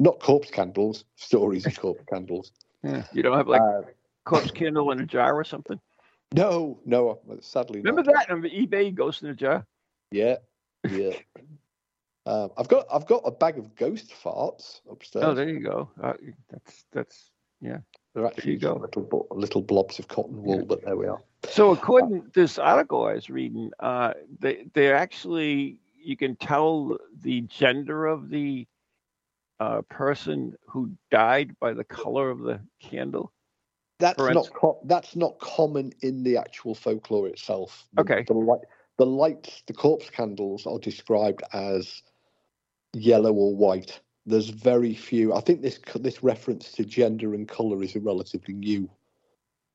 Not 0.01 0.19
corpse 0.19 0.51
candles, 0.51 1.05
stories 1.17 1.67
of 1.67 1.79
corpse 1.79 2.03
candles. 2.11 2.53
yeah. 2.83 3.05
You 3.13 3.23
don't 3.23 3.37
have 3.37 3.49
like 3.49 3.61
Uh, 3.61 3.83
corpse 4.25 4.51
candle 4.51 4.91
in 4.93 5.01
a 5.01 5.07
jar 5.07 5.35
or 5.39 5.45
something? 5.45 5.79
no, 6.35 6.81
no, 6.87 7.21
sadly 7.43 7.81
Remember 7.81 8.03
not. 8.03 8.15
that 8.27 8.31
on 8.31 8.41
eBay, 8.43 8.95
ghost 8.95 9.23
in 9.23 9.29
a 9.29 9.35
jar? 9.35 9.67
Yeah, 10.11 10.37
yeah. 10.91 11.13
um, 12.27 12.51
I've 12.57 12.69
got 12.69 12.87
I've 12.93 13.07
got 13.07 13.23
a 13.25 13.31
bag 13.31 13.59
of 13.59 13.75
ghost 13.77 14.13
farts 14.23 14.81
upstairs. 14.91 15.25
Oh, 15.25 15.35
there 15.35 15.49
you 15.49 15.61
go. 15.61 15.91
Uh, 16.03 16.15
that's 16.51 16.85
that's 16.93 17.31
yeah. 17.61 17.79
They're 18.15 18.27
actually 18.27 18.53
you 18.53 18.59
go. 18.59 18.75
little 18.75 19.27
little 19.31 19.63
blobs 19.63 19.99
of 19.99 20.09
cotton 20.09 20.43
wool, 20.43 20.59
Yeah. 20.59 20.65
but 20.67 20.85
there 20.85 20.97
we 20.97 21.07
are. 21.07 21.21
So 21.49 21.71
according 21.73 22.23
to 22.23 22.31
this 22.35 22.59
article 22.59 23.07
I 23.07 23.15
was 23.15 23.31
reading, 23.31 23.71
uh, 23.81 24.15
they 24.41 24.67
they're 24.75 24.97
actually 24.97 25.79
you 26.03 26.17
can 26.17 26.35
tell 26.37 26.99
the 27.23 27.43
gender 27.43 28.07
of 28.07 28.31
the 28.31 28.67
uh, 29.61 29.83
person 29.83 30.57
who 30.67 30.91
died 31.11 31.55
by 31.61 31.73
the 31.75 31.85
color 31.85 32.31
of 32.31 32.41
the 32.41 32.59
candle. 32.81 33.33
That's 33.99 34.19
not 34.19 34.29
instance- 34.29 34.57
co- 34.59 34.81
that's 34.87 35.15
not 35.15 35.39
common 35.39 35.93
in 36.01 36.23
the 36.23 36.39
actual 36.39 36.75
folklore 36.75 37.29
itself. 37.29 37.87
The- 37.93 38.01
Okay. 38.01 38.25
The 38.27 38.33
light, 38.33 38.61
the 39.01 39.07
lights, 39.07 39.63
the 39.67 39.73
corpse 39.73 40.11
candles 40.11 40.67
are 40.67 40.79
described 40.79 41.43
as 41.55 42.03
yellow 42.93 43.33
or 43.33 43.57
white. 43.57 43.99
There's 44.27 44.51
very 44.51 44.95
few. 44.95 45.33
I 45.33 45.41
think 45.41 45.63
this 45.63 45.81
this 45.95 46.23
reference 46.23 46.73
to 46.73 46.85
gender 46.85 47.33
and 47.33 47.49
color 47.49 47.83
is 47.83 47.97
a 47.97 48.01
relatively 48.01 48.53
new. 48.53 48.91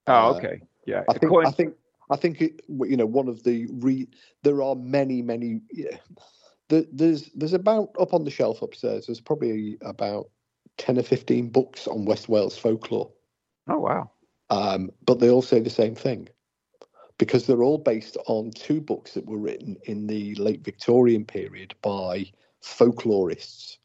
Oh, 0.05 0.13
Uh, 0.13 0.33
okay, 0.35 0.61
yeah. 0.85 1.01
I 1.09 1.13
think 1.13 1.23
according, 1.23 1.47
I 1.47 1.51
think 1.53 1.75
I 2.11 2.15
think 2.17 2.39
it, 2.39 2.61
you 2.69 2.95
know 2.95 3.07
one 3.07 3.27
of 3.27 3.41
the 3.41 3.67
re. 3.71 4.07
There 4.43 4.61
are 4.61 4.75
many 4.75 5.23
many. 5.23 5.61
Yeah, 5.73 5.97
there, 6.69 6.85
there's 6.93 7.31
there's 7.33 7.53
about 7.53 7.95
up 7.99 8.13
on 8.13 8.25
the 8.25 8.31
shelf 8.31 8.61
upstairs. 8.61 9.07
There's 9.07 9.21
probably 9.21 9.79
about 9.81 10.29
ten 10.77 10.99
or 10.99 11.03
fifteen 11.03 11.49
books 11.49 11.87
on 11.87 12.05
West 12.05 12.29
Wales 12.29 12.59
folklore. 12.59 13.11
oh 13.69 13.79
wow. 13.79 14.11
Um, 14.51 14.91
but 15.03 15.19
they 15.19 15.31
all 15.31 15.41
say 15.41 15.59
the 15.59 15.71
same 15.71 15.95
thing 15.95 16.29
because 17.17 17.45
they're 17.47 17.63
all 17.63 17.77
based 17.77 18.17
on 18.27 18.51
two 18.51 18.81
books 18.81 19.13
that 19.13 19.25
were 19.25 19.37
written 19.37 19.77
in 19.85 20.07
the 20.07 20.35
late 20.35 20.63
Victorian 20.63 21.25
period 21.25 21.73
by 21.81 22.25
folklorists. 22.63 23.77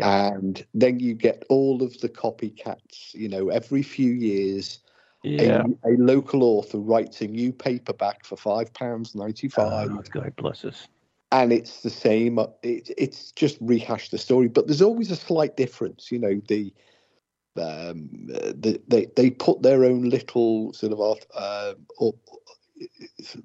And 0.00 0.64
then 0.74 1.00
you 1.00 1.14
get 1.14 1.44
all 1.48 1.82
of 1.82 1.98
the 2.00 2.08
copycats, 2.08 3.14
you 3.14 3.28
know, 3.28 3.48
every 3.48 3.82
few 3.82 4.12
years, 4.12 4.78
Yeah. 5.22 5.64
a, 5.84 5.90
a 5.90 5.94
local 5.98 6.44
author 6.44 6.78
writes 6.78 7.20
a 7.20 7.26
new 7.26 7.52
paperback 7.52 8.24
for 8.24 8.36
£5.95 8.36 9.58
Oh, 9.58 10.02
God 10.12 10.36
bless 10.36 10.64
us. 10.64 10.88
and 11.32 11.52
it's 11.52 11.82
the 11.82 11.90
same. 11.90 12.38
uh, 12.38 12.46
It, 12.62 12.90
it's 12.96 13.32
just 13.32 13.58
rehashed 13.60 14.12
the 14.12 14.18
story, 14.18 14.48
but 14.48 14.66
there's 14.66 14.82
always 14.82 15.10
a 15.10 15.16
slight 15.16 15.56
difference. 15.56 16.12
You 16.12 16.18
know, 16.20 16.40
the 16.48 16.72
um, 17.58 18.08
uh, 18.34 18.52
the, 18.58 18.80
they 18.88 19.06
they 19.16 19.30
put 19.30 19.62
their 19.62 19.84
own 19.84 20.08
little 20.08 20.72
sort 20.72 20.92
of 20.92 21.00
art, 21.00 21.26
uh, 21.34 21.74
or, 21.98 22.14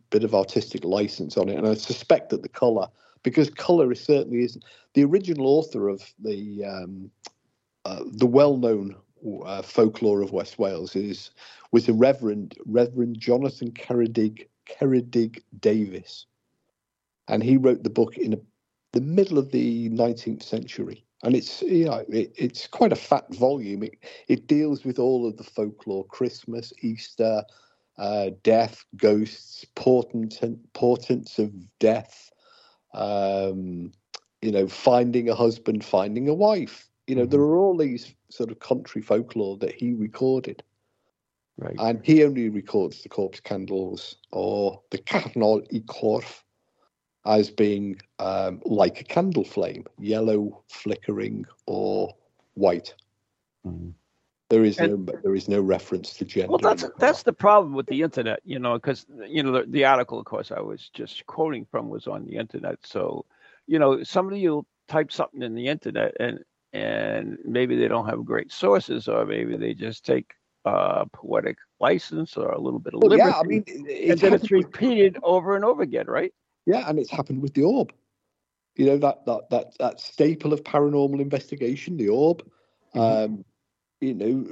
bit 0.10 0.24
of 0.24 0.36
artistic 0.36 0.84
license 0.84 1.38
on 1.38 1.50
it, 1.50 1.58
and 1.58 1.68
I 1.68 1.74
suspect 1.74 2.30
that 2.30 2.44
the 2.44 2.50
color, 2.50 2.88
because 3.24 3.50
color 3.50 3.92
is 3.92 4.04
certainly 4.04 4.44
isn't 4.44 4.64
the 4.94 5.04
original 5.04 5.48
author 5.48 5.90
of 5.90 6.04
the 6.20 6.66
um, 6.66 7.12
uh, 7.86 8.04
the 8.06 8.28
well-known 8.28 8.96
uh, 9.46 9.62
folklore 9.62 10.22
of 10.22 10.32
West 10.32 10.60
Wales 10.60 10.96
is 10.96 11.32
was 11.72 11.86
the 11.86 11.94
Reverend 11.94 12.56
Reverend 12.66 13.20
Jonathan 13.20 13.72
Ceredig 13.72 14.48
Ceredig 14.68 15.42
Davies 15.60 16.26
and 17.28 17.44
he 17.44 17.58
wrote 17.58 17.84
the 17.84 17.90
book 17.90 18.18
in 18.18 18.34
a, 18.34 18.38
the 18.92 19.02
middle 19.02 19.38
of 19.38 19.52
the 19.52 19.90
19th 19.90 20.44
century 20.44 21.03
and 21.24 21.36
it's 21.36 21.62
you 21.64 21.86
know 21.86 22.04
it, 22.10 22.32
it's 22.36 22.68
quite 22.68 22.92
a 22.92 22.98
fat 22.98 23.26
volume 23.34 23.84
it, 23.84 23.96
it 24.28 24.48
deals 24.48 24.84
with 24.86 25.00
all 25.00 25.26
of 25.28 25.38
the 25.38 25.44
folklore 25.44 26.06
christmas 26.08 26.72
easter 26.82 27.44
uh, 28.00 28.32
death 28.42 28.84
ghosts 28.98 29.66
portent, 29.76 30.40
portents 30.74 31.40
of 31.40 31.52
death 31.80 32.32
um, 32.94 33.92
you 34.42 34.52
know 34.52 34.68
finding 34.68 35.30
a 35.30 35.36
husband 35.36 35.84
finding 35.84 36.28
a 36.28 36.34
wife 36.34 36.90
you 37.08 37.16
know 37.16 37.26
Mhm. 37.26 37.30
there 37.32 37.42
are 37.42 37.58
all 37.58 37.78
these 37.78 38.14
sort 38.30 38.52
of 38.52 38.60
country 38.60 39.02
folklore 39.02 39.58
that 39.58 39.74
he 39.74 39.94
recorded 39.94 40.64
Right. 41.58 41.76
and 41.80 42.04
he 42.04 42.24
only 42.24 42.50
records 42.50 43.04
the 43.04 43.10
corpse 43.10 43.40
candles 43.40 44.18
or 44.32 44.82
the 44.90 44.98
Canwyll 44.98 45.66
y 45.72 45.80
Corff 45.86 46.44
as 47.26 47.50
being 47.50 48.00
um, 48.20 48.62
like 48.66 49.00
a 49.02 49.04
candle 49.04 49.44
flame, 49.44 49.86
yellow, 50.00 50.64
flickering, 50.68 51.46
or 51.66 52.14
white. 52.56 52.94
Mhm. 53.66 53.94
There 54.50 54.64
is 54.66 54.78
And- 54.78 55.06
no 55.08 55.14
there 55.24 55.34
is 55.36 55.48
no 55.48 55.62
reference 55.62 56.14
to 56.16 56.26
gender. 56.26 56.50
Well, 56.52 56.60
that's 56.60 56.84
the 56.84 56.92
that's 57.00 57.24
the 57.24 57.34
problem 57.34 57.74
with 57.74 57.88
the 57.88 58.02
internet, 58.04 58.40
you 58.44 58.60
know, 58.60 58.74
because 58.76 59.06
you 59.28 59.42
know 59.42 59.52
the, 59.52 59.64
the 59.66 59.86
article, 59.86 60.20
of 60.20 60.26
course, 60.26 60.52
I 60.52 60.60
was 60.60 60.90
just 60.90 61.26
quoting 61.26 61.66
from 61.72 61.90
was 61.90 62.08
on 62.08 62.26
the 62.26 62.36
internet. 62.36 62.78
So, 62.86 63.26
you 63.68 63.80
know, 63.80 64.04
somebody 64.04 64.48
will 64.48 64.66
type 64.88 65.12
something 65.12 65.42
in 65.42 65.56
the 65.56 65.68
internet, 65.68 66.16
and 66.20 66.44
and 66.74 67.38
maybe 67.46 67.76
they 67.78 67.88
don't 67.88 68.08
have 68.08 68.26
great 68.26 68.52
sources, 68.52 69.08
or 69.08 69.26
maybe 69.26 69.56
they 69.58 69.74
just 69.74 70.06
take 70.06 70.34
uh, 70.66 71.06
poetic 71.14 71.58
license 71.80 72.38
or 72.38 72.50
a 72.50 72.60
little 72.60 72.80
bit 72.80 72.94
of 72.94 73.02
Well, 73.02 73.12
liberty, 73.12 73.30
yeah, 73.30 73.40
I 73.40 73.44
mean, 73.44 73.64
and 73.68 73.88
it's 73.88 74.22
then 74.22 74.34
it's 74.34 74.52
repeated 74.52 75.18
over 75.24 75.56
and 75.56 75.66
over 75.66 75.82
again, 75.82 76.06
right? 76.08 76.34
Yeah, 76.66 76.88
and 76.88 77.00
it's 77.00 77.12
happened 77.12 77.42
with 77.42 77.54
the 77.54 77.64
orb. 77.64 77.92
You 78.76 78.88
know 78.88 78.98
that 78.98 79.26
that 79.26 79.50
that 79.50 79.78
that 79.80 80.00
staple 80.00 80.54
of 80.54 80.64
paranormal 80.64 81.20
investigation, 81.20 81.98
the 81.98 82.10
orb. 82.10 82.44
Um, 82.96 83.46
you 84.02 84.14
know, 84.14 84.46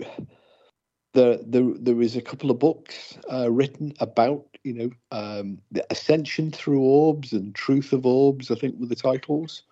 there 1.14 1.38
there 1.46 1.74
there 1.80 2.02
is 2.02 2.16
a 2.16 2.22
couple 2.22 2.52
of 2.52 2.60
books 2.60 3.18
uh, 3.32 3.50
written 3.52 3.94
about 4.00 4.46
you 4.64 4.74
know 4.74 4.90
um, 5.12 5.60
the 5.72 5.86
ascension 5.90 6.52
through 6.52 6.82
orbs 6.82 7.34
and 7.34 7.56
truth 7.56 7.94
of 7.94 8.06
orbs. 8.06 8.52
I 8.52 8.56
think 8.56 8.80
were 8.80 8.86
the 8.86 8.96
titles. 8.96 9.64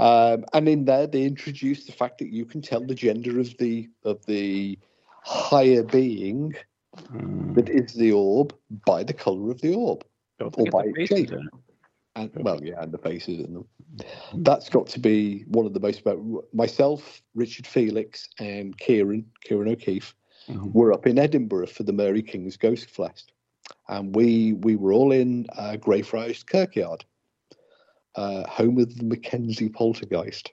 Um, 0.00 0.44
and 0.52 0.68
in 0.68 0.84
there, 0.84 1.08
they 1.08 1.24
introduce 1.24 1.84
the 1.84 1.92
fact 1.92 2.18
that 2.18 2.32
you 2.32 2.44
can 2.44 2.62
tell 2.62 2.80
the 2.84 2.94
gender 2.94 3.40
of 3.40 3.56
the 3.58 3.88
of 4.04 4.24
the 4.26 4.78
higher 5.22 5.82
being 5.82 6.54
that 7.54 7.68
is 7.68 7.94
the 7.94 8.12
orb 8.12 8.54
by 8.86 9.02
the 9.02 9.12
color 9.12 9.50
of 9.50 9.60
the 9.60 9.74
orb. 9.74 10.04
Or 10.40 10.66
by 10.66 10.84
its 10.94 11.08
shape. 11.08 11.30
And 12.16 12.30
well, 12.34 12.62
yeah, 12.62 12.82
and 12.82 12.92
the 12.92 12.98
faces 12.98 13.40
in 13.40 13.54
them. 13.54 13.68
That's 14.34 14.68
got 14.68 14.86
to 14.88 15.00
be 15.00 15.44
one 15.48 15.66
of 15.66 15.74
the 15.74 15.80
most 15.80 16.00
about 16.00 16.20
myself, 16.52 17.22
Richard 17.34 17.66
Felix, 17.66 18.28
and 18.38 18.76
Kieran, 18.78 19.26
Kieran 19.42 19.68
O'Keeffe, 19.68 20.14
Mhm. 20.48 20.72
were 20.72 20.92
up 20.92 21.06
in 21.06 21.18
Edinburgh 21.18 21.66
for 21.66 21.82
the 21.82 21.92
Mary 21.92 22.22
King's 22.22 22.56
Ghost 22.56 22.88
Fest, 22.90 23.32
and 23.88 24.14
we 24.16 24.54
we 24.54 24.76
were 24.76 24.92
all 24.92 25.12
in 25.12 25.46
uh, 25.56 25.76
Greyfriars 25.76 26.42
Kirkyard, 26.42 27.04
uh, 28.14 28.46
home 28.48 28.78
of 28.78 28.96
the 28.96 29.04
Mackenzie 29.04 29.68
poltergeist. 29.68 30.52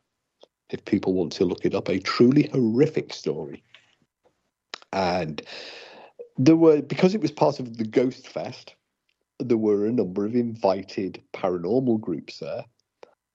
If 0.69 0.83
people 0.85 1.13
want 1.13 1.31
to 1.33 1.45
look 1.45 1.65
it 1.65 1.75
up, 1.75 1.89
a 1.89 1.99
truly 1.99 2.47
horrific 2.47 3.13
story. 3.13 3.63
And 4.91 5.41
there 6.37 6.55
were 6.55 6.81
because 6.81 7.15
it 7.15 7.21
was 7.21 7.31
part 7.31 7.59
of 7.59 7.77
the 7.77 7.85
Ghost 7.85 8.27
Fest, 8.27 8.75
there 9.39 9.57
were 9.57 9.85
a 9.85 9.91
number 9.91 10.25
of 10.25 10.35
invited 10.35 11.21
paranormal 11.33 11.99
groups 11.99 12.39
there, 12.39 12.65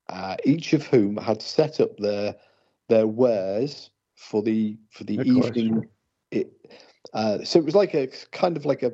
uh, 0.09 0.36
each 0.44 0.72
of 0.72 0.86
whom 0.86 1.16
had 1.16 1.42
set 1.42 1.80
up 1.80 1.96
their 1.98 2.34
their 2.88 3.07
wares 3.07 3.90
for 4.16 4.42
the 4.42 4.76
for 4.90 5.05
the 5.05 5.18
Of 5.18 5.26
course, 5.26 5.57
evening. 5.57 5.88
It, 6.30 6.53
uh, 7.12 7.42
so 7.44 7.59
it 7.59 7.64
was 7.64 7.74
like 7.74 7.94
a 7.94 8.09
kind 8.32 8.57
of 8.57 8.64
like 8.64 8.82
a 8.82 8.92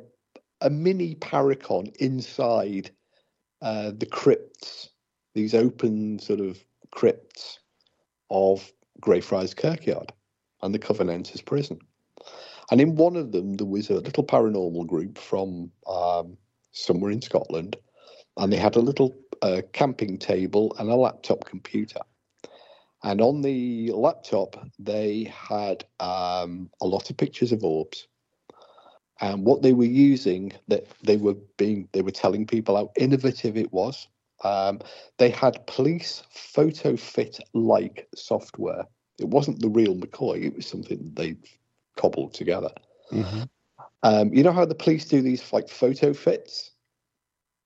a 0.61 0.69
mini 0.69 1.15
paracon 1.15 1.95
inside 1.97 2.91
uh, 3.61 3.91
the 3.95 4.05
crypts, 4.05 4.89
these 5.33 5.53
open 5.53 6.19
sort 6.19 6.39
of 6.39 6.63
crypts 6.91 7.59
of 8.29 8.71
Greyfriars 8.99 9.53
Kirkyard 9.53 10.11
and 10.61 10.73
the 10.73 10.79
Covenanters 10.79 11.41
prison. 11.41 11.79
And 12.71 12.81
in 12.81 12.95
one 12.95 13.15
of 13.15 13.31
them, 13.31 13.53
there 13.53 13.67
was 13.67 13.89
a 13.89 13.99
little 13.99 14.23
paranormal 14.23 14.87
group 14.87 15.17
from 15.17 15.71
um, 15.87 16.37
somewhere 16.85 17.11
in 17.11 17.21
Scotland, 17.21 17.77
and 18.37 18.51
they 18.51 18.57
had 18.57 18.75
a 18.75 18.81
little 18.81 19.15
uh, 19.41 19.61
camping 19.73 20.17
table 20.17 20.75
and 20.79 20.89
a 20.89 20.95
laptop 20.95 21.45
computer. 21.45 22.01
And 23.03 23.21
on 23.21 23.41
the 23.41 23.91
laptop, 23.91 24.57
they 24.79 25.25
had 25.25 25.85
um, 25.99 26.69
a 26.81 26.87
lot 26.87 27.09
of 27.09 27.17
pictures 27.17 27.51
of 27.51 27.63
orbs. 27.63 28.07
And 29.21 29.45
what 29.45 29.61
they 29.61 29.73
were 29.73 29.85
using, 29.85 30.53
that 30.67 30.85
they 31.03 31.17
were 31.17 31.35
being, 31.57 31.89
they 31.91 32.01
were 32.01 32.11
telling 32.11 32.45
people 32.45 32.75
how 32.75 32.91
innovative 32.97 33.57
it 33.57 33.71
was. 33.73 34.07
Um, 34.43 34.79
they 35.17 35.29
had 35.29 35.65
police 35.67 36.23
photo 36.31 36.95
fit 36.95 37.39
like 37.53 38.07
software. 38.15 38.85
It 39.19 39.29
wasn't 39.29 39.59
the 39.61 39.69
real 39.69 39.95
McCoy; 39.95 40.43
it 40.43 40.55
was 40.55 40.67
something 40.67 41.11
they 41.15 41.35
cobbled 41.95 42.33
together. 42.33 42.69
Mhm. 43.11 43.49
Um, 44.03 44.33
you 44.33 44.43
know 44.43 44.51
how 44.51 44.65
the 44.65 44.75
police 44.75 45.05
do 45.05 45.21
these 45.21 45.51
like 45.51 45.69
photo 45.69 46.13
fits? 46.13 46.71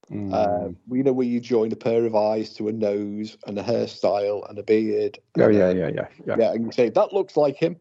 Mm. 0.09 0.33
Um, 0.33 0.77
you 0.89 1.03
know 1.03 1.13
where 1.13 1.27
you 1.27 1.39
join 1.39 1.71
a 1.71 1.75
pair 1.75 2.05
of 2.05 2.15
eyes 2.15 2.53
to 2.55 2.67
a 2.67 2.71
nose 2.71 3.37
and 3.47 3.57
a 3.57 3.63
hairstyle 3.63 4.47
and 4.49 4.57
a 4.57 4.63
beard. 4.63 5.19
oh 5.37 5.43
and 5.43 5.55
a- 5.55 5.57
yeah, 5.57 5.71
yeah, 5.71 5.91
yeah, 5.93 6.07
yeah. 6.25 6.35
yeah, 6.37 6.51
and 6.51 6.65
you 6.65 6.71
say 6.71 6.89
that 6.89 7.13
looks 7.13 7.37
like 7.37 7.55
him. 7.55 7.77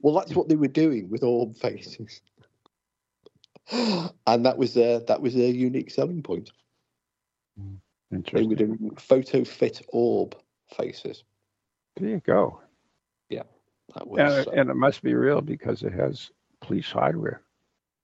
Well, 0.00 0.14
that's 0.14 0.34
what 0.34 0.48
they 0.48 0.56
were 0.56 0.68
doing 0.68 1.10
with 1.10 1.22
orb 1.22 1.56
faces, 1.56 2.22
and 3.70 4.46
that 4.46 4.56
was 4.56 4.74
their 4.74 5.00
that 5.00 5.20
was 5.20 5.34
their 5.34 5.50
unique 5.50 5.90
selling 5.90 6.22
point. 6.22 6.50
They 8.10 8.42
were 8.42 8.56
doing 8.56 8.96
photo 8.98 9.44
fit 9.44 9.82
orb 9.88 10.36
faces. 10.76 11.24
There 11.96 12.08
you 12.08 12.20
go. 12.20 12.60
Yeah, 13.28 13.44
that 13.94 14.08
was 14.08 14.20
And, 14.20 14.48
uh, 14.48 14.60
and 14.60 14.70
it 14.70 14.74
must 14.74 15.02
be 15.02 15.14
real 15.14 15.40
because 15.40 15.82
it 15.82 15.92
has 15.92 16.30
police 16.60 16.90
hardware 16.90 17.42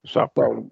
software. 0.05 0.49
Well, 0.49 0.71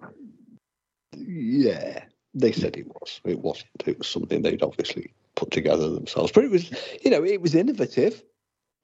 yeah, 1.16 2.04
they 2.34 2.52
said 2.52 2.78
it 2.78 2.88
was. 2.88 3.22
It 3.24 3.40
wasn't. 3.40 3.70
It 3.86 3.98
was 3.98 4.08
something 4.08 4.42
they'd 4.42 4.64
obviously 4.64 5.14
put 5.36 5.52
together 5.52 5.90
themselves. 5.90 6.32
But 6.32 6.46
it 6.46 6.52
was, 6.52 6.72
you 7.04 7.12
know, 7.12 7.24
it 7.24 7.42
was 7.42 7.56
innovative. 7.56 8.24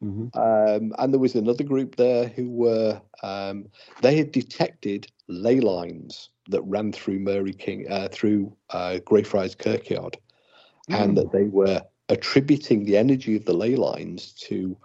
Mhm. 0.04 0.36
Um, 0.36 0.94
and 0.98 1.14
there 1.14 1.20
was 1.20 1.36
another 1.36 1.64
group 1.64 1.96
there 1.96 2.28
who 2.28 2.50
were 2.50 3.00
um, 3.22 3.68
they 4.02 4.18
had 4.18 4.32
detected 4.32 5.12
ley 5.28 5.60
lines 5.60 6.30
that 6.50 6.64
ran 6.64 6.92
through 6.92 7.20
Mary 7.20 7.54
King 7.54 7.86
uh, 7.89 8.08
through 8.12 8.56
uh, 8.72 9.00
Greyfriars 9.06 9.54
Kirkyard, 9.54 10.18
and 10.89 11.16
that 11.18 11.32
they 11.32 11.44
were 11.44 11.82
attributing 12.10 12.86
the 12.86 12.98
energy 12.98 13.36
of 13.36 13.46
the 13.46 13.54
ley 13.54 13.76
lines 13.76 14.34
to 14.34 14.76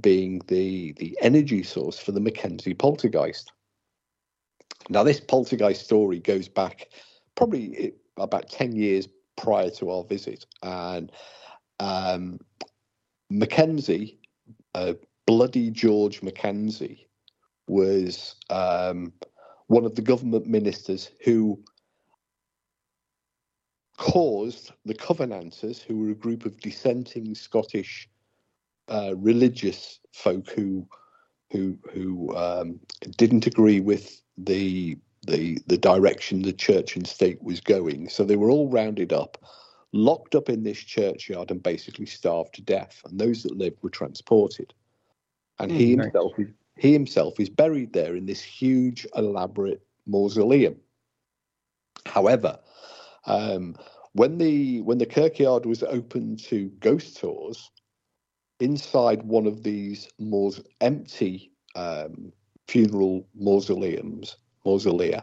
being 0.00 0.42
the 0.48 0.92
the 0.92 1.16
energy 1.22 1.62
source 1.62 1.98
for 1.98 2.12
the 2.12 2.20
Mackenzie 2.20 2.74
poltergeist. 2.74 3.50
Now, 4.88 5.02
this 5.02 5.20
poltergeist 5.20 5.84
story 5.84 6.18
goes 6.18 6.48
back 6.48 6.88
probably 7.34 7.76
eh, 7.78 7.90
about 8.16 8.48
ten 8.48 8.74
years 8.74 9.08
prior 9.36 9.70
to 9.70 9.90
our 9.90 10.04
visit, 10.04 10.46
and 10.62 11.12
um, 11.80 12.38
Mackenzie, 13.30 14.18
uh, 14.74 14.94
bloody 15.26 15.70
George 15.70 16.22
Mackenzie, 16.22 17.08
was 17.68 18.34
um, 18.50 19.12
one 19.66 19.84
of 19.84 19.94
the 19.94 20.02
government 20.02 20.46
ministers 20.46 21.10
who 21.24 21.62
caused 23.98 24.72
the 24.86 24.94
Covenanters, 24.94 25.82
who 25.82 25.98
were 25.98 26.10
a 26.10 26.14
group 26.14 26.46
of 26.46 26.58
dissenting 26.60 27.34
Scottish 27.34 28.08
uh, 28.88 29.14
religious 29.16 30.00
folk 30.12 30.48
who 30.50 30.88
who 31.50 31.78
who 31.92 32.34
um, 32.36 32.80
didn't 33.16 33.46
agree 33.46 33.80
with 33.80 34.22
the 34.38 34.98
the 35.26 35.58
the 35.68 35.78
direction 35.78 36.42
the 36.42 36.54
church 36.54 36.96
and 36.96 37.06
state 37.06 37.42
was 37.42 37.60
going. 37.60 38.10
So 38.10 38.24
they 38.24 38.36
were 38.36 38.50
all 38.50 38.70
rounded 38.70 39.12
up, 39.12 39.38
locked 39.92 40.34
up 40.36 40.50
in 40.50 40.64
this 40.64 40.78
churchyard, 40.80 41.50
and 41.52 41.62
basically 41.62 42.06
starved 42.06 42.54
to 42.56 42.62
death. 42.62 43.02
And 43.06 43.20
those 43.20 43.44
that 43.44 43.56
lived 43.58 43.82
were 43.82 43.90
transported. 43.90 44.74
And 45.60 45.72
he 45.72 45.90
Hmm, 45.90 45.96
nice. 45.96 46.12
himself 46.12 46.34
he 46.78 46.92
himself 46.92 47.40
is 47.40 47.50
buried 47.50 47.92
there 47.94 48.16
in 48.16 48.26
this 48.26 48.42
huge, 48.42 49.06
elaborate 49.16 49.82
mausoleum. 50.06 50.76
However, 52.06 52.58
um, 53.26 53.76
when 54.14 54.38
the 54.38 54.82
when 54.82 54.98
the 54.98 55.06
kirkyard 55.06 55.66
was 55.66 55.82
open 55.84 56.36
to 56.38 56.68
ghost 56.80 57.18
tours, 57.18 57.70
inside 58.60 59.22
one 59.22 59.46
of 59.46 59.62
these 59.62 60.08
maus- 60.20 60.64
empty 60.80 61.52
um, 61.74 62.32
funeral 62.68 63.26
mausoleums, 63.34 64.36
mausolea, 64.64 65.22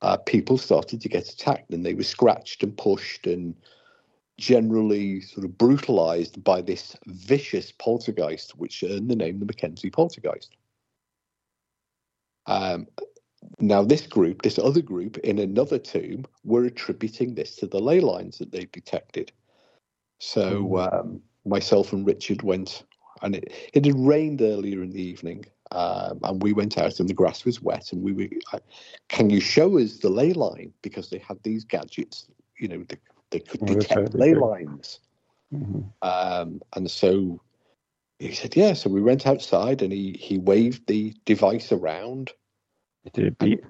uh, 0.00 0.16
people 0.16 0.56
started 0.56 1.00
to 1.00 1.08
get 1.08 1.28
attacked 1.28 1.70
and 1.72 1.84
they 1.84 1.94
were 1.94 2.02
scratched 2.02 2.62
and 2.62 2.76
pushed 2.76 3.26
and 3.26 3.54
generally 4.38 5.20
sort 5.20 5.44
of 5.44 5.56
brutalized 5.58 6.42
by 6.42 6.62
this 6.62 6.96
vicious 7.06 7.72
poltergeist, 7.72 8.56
which 8.56 8.82
earned 8.82 9.10
the 9.10 9.16
name 9.16 9.38
the 9.38 9.46
Mackenzie 9.46 9.90
poltergeist. 9.90 10.56
Um, 12.46 12.88
now, 13.60 13.82
this 13.82 14.06
group, 14.06 14.42
this 14.42 14.58
other 14.58 14.82
group 14.82 15.18
in 15.18 15.38
another 15.38 15.78
tomb, 15.78 16.24
were 16.44 16.64
attributing 16.64 17.34
this 17.34 17.56
to 17.56 17.66
the 17.66 17.80
ley 17.80 18.00
lines 18.00 18.38
that 18.38 18.50
they 18.50 18.66
detected. 18.66 19.32
So, 20.18 20.78
um, 20.78 21.20
myself 21.44 21.92
and 21.92 22.06
Richard 22.06 22.42
went, 22.42 22.84
and 23.20 23.36
it, 23.36 23.52
it 23.72 23.84
had 23.84 23.98
rained 23.98 24.42
earlier 24.42 24.82
in 24.82 24.90
the 24.90 25.02
evening, 25.02 25.44
um, 25.72 26.20
and 26.22 26.42
we 26.42 26.52
went 26.52 26.76
out, 26.78 27.00
and 27.00 27.08
the 27.08 27.14
grass 27.14 27.44
was 27.44 27.62
wet, 27.62 27.92
and 27.92 28.02
we 28.02 28.12
were, 28.12 28.28
uh, 28.52 28.58
can 29.08 29.30
you 29.30 29.40
show 29.40 29.78
us 29.78 29.98
the 29.98 30.10
ley 30.10 30.32
line? 30.32 30.72
Because 30.82 31.08
they 31.08 31.18
had 31.18 31.42
these 31.42 31.64
gadgets, 31.64 32.28
you 32.58 32.68
know, 32.68 32.84
they, 32.88 32.98
they 33.30 33.40
could 33.40 33.62
Oh, 33.62 33.66
detect 33.66 34.14
ley 34.14 34.34
lines. 34.34 35.00
Mhm. 35.52 35.84
Um, 36.02 36.60
and 36.74 36.90
so 36.90 37.40
he 38.18 38.32
said, 38.32 38.56
yeah. 38.56 38.74
So 38.74 38.90
we 38.90 39.00
went 39.00 39.26
outside, 39.26 39.82
and 39.82 39.92
he 39.92 40.12
he 40.12 40.38
waved 40.38 40.86
the 40.86 41.14
device 41.24 41.72
around. 41.72 42.32
It 43.04 43.12
did 43.14 43.26
it 43.26 43.38
beep? 43.38 43.64